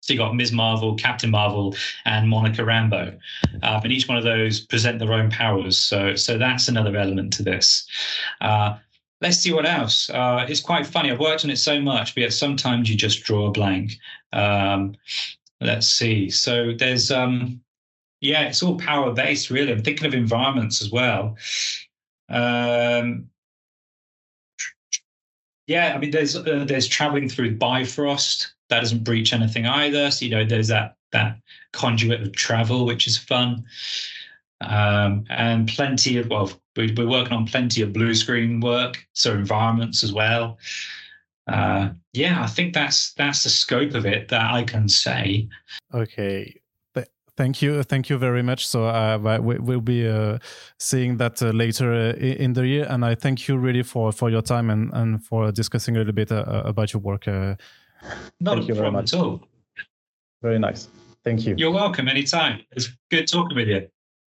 So 0.01 0.13
you've 0.13 0.19
got 0.19 0.35
Ms. 0.35 0.51
Marvel, 0.51 0.95
Captain 0.95 1.31
Marvel, 1.31 1.75
and 2.05 2.29
Monica 2.29 2.61
Rambeau, 2.61 3.17
uh, 3.63 3.81
and 3.83 3.91
each 3.91 4.07
one 4.07 4.19
of 4.19 4.23
those 4.23 4.59
present 4.59 4.99
their 4.99 5.13
own 5.13 5.31
powers. 5.31 5.79
So, 5.79 6.15
so 6.15 6.37
that's 6.37 6.67
another 6.67 6.95
element 6.95 7.33
to 7.33 7.43
this. 7.43 7.87
Uh, 8.39 8.77
let's 9.21 9.37
see 9.37 9.51
what 9.51 9.65
else. 9.65 10.11
Uh, 10.11 10.45
it's 10.47 10.61
quite 10.61 10.85
funny. 10.85 11.11
I've 11.11 11.19
worked 11.19 11.43
on 11.43 11.49
it 11.49 11.57
so 11.57 11.81
much, 11.81 12.13
but 12.13 12.21
yet 12.21 12.33
sometimes 12.33 12.87
you 12.87 12.95
just 12.95 13.23
draw 13.23 13.47
a 13.47 13.51
blank. 13.51 13.93
Um, 14.31 14.95
let's 15.61 15.87
see. 15.87 16.29
So 16.29 16.73
there's 16.77 17.11
um 17.11 17.61
yeah, 18.21 18.43
it's 18.43 18.63
all 18.63 18.77
power 18.77 19.13
based 19.13 19.49
really. 19.49 19.71
I'm 19.71 19.83
thinking 19.83 20.07
of 20.07 20.13
environments 20.13 20.81
as 20.81 20.91
well. 20.91 21.37
Um 22.29 23.29
yeah, 25.67 25.93
I 25.95 25.97
mean 25.97 26.11
there's 26.11 26.35
uh, 26.35 26.65
there's 26.67 26.87
traveling 26.87 27.29
through 27.29 27.57
Bifrost 27.57 28.53
that 28.69 28.81
doesn't 28.81 29.03
breach 29.03 29.33
anything 29.33 29.65
either. 29.65 30.11
So 30.11 30.25
you 30.25 30.31
know 30.31 30.45
there's 30.45 30.67
that 30.69 30.95
that 31.11 31.39
conduit 31.73 32.21
of 32.21 32.33
travel 32.33 32.85
which 32.85 33.07
is 33.07 33.17
fun. 33.17 33.65
um, 34.61 35.25
and 35.29 35.67
plenty 35.67 36.17
of 36.17 36.29
well, 36.29 36.51
we, 36.75 36.93
we're 36.97 37.07
working 37.07 37.33
on 37.33 37.45
plenty 37.45 37.81
of 37.81 37.93
blue 37.93 38.15
screen 38.15 38.59
work, 38.61 39.05
so 39.13 39.33
environments 39.33 40.03
as 40.03 40.13
well. 40.13 40.57
Uh, 41.47 41.89
yeah, 42.13 42.43
I 42.43 42.47
think 42.47 42.73
that's 42.73 43.13
that's 43.13 43.43
the 43.43 43.49
scope 43.49 43.93
of 43.93 44.05
it 44.05 44.29
that 44.29 44.51
I 44.51 44.63
can 44.63 44.89
say. 44.89 45.47
Okay, 45.93 46.59
thank 47.37 47.61
you 47.61 47.83
thank 47.83 48.09
you 48.09 48.17
very 48.17 48.41
much. 48.41 48.67
So 48.67 48.85
uh, 48.85 49.39
we, 49.41 49.59
will 49.59 49.81
be 49.81 50.07
uh, 50.07 50.39
seeing 50.79 51.17
that 51.17 51.41
uh, 51.41 51.51
later 51.51 51.93
uh, 51.93 52.13
in 52.17 52.53
the 52.53 52.65
year. 52.65 52.87
And 52.89 53.05
i 53.05 53.15
thank 53.15 53.47
you 53.47 53.57
really 53.57 53.83
for 53.83 54.11
for 54.11 54.29
your 54.29 54.41
time 54.41 54.69
and 54.69 54.91
and 54.93 55.23
for 55.23 55.51
discussing 55.51 55.95
a 55.95 55.99
little 55.99 56.13
bit 56.13 56.31
uh, 56.31 56.63
about 56.65 56.93
your 56.93 57.01
work 57.01 57.27
not 57.27 58.57
thank 58.57 58.67
you 58.67 58.75
very 58.75 58.91
much. 58.91 59.13
at 59.13 59.19
all. 59.19 59.41
Very 60.41 60.59
nice. 60.59 60.89
Thank 61.23 61.45
you. 61.47 61.55
You're 61.57 61.71
welcome 61.71 62.07
anytime. 62.07 62.61
It's 62.71 62.89
good 63.09 63.27
talking 63.27 63.55
with 63.55 63.67
you 63.67 63.87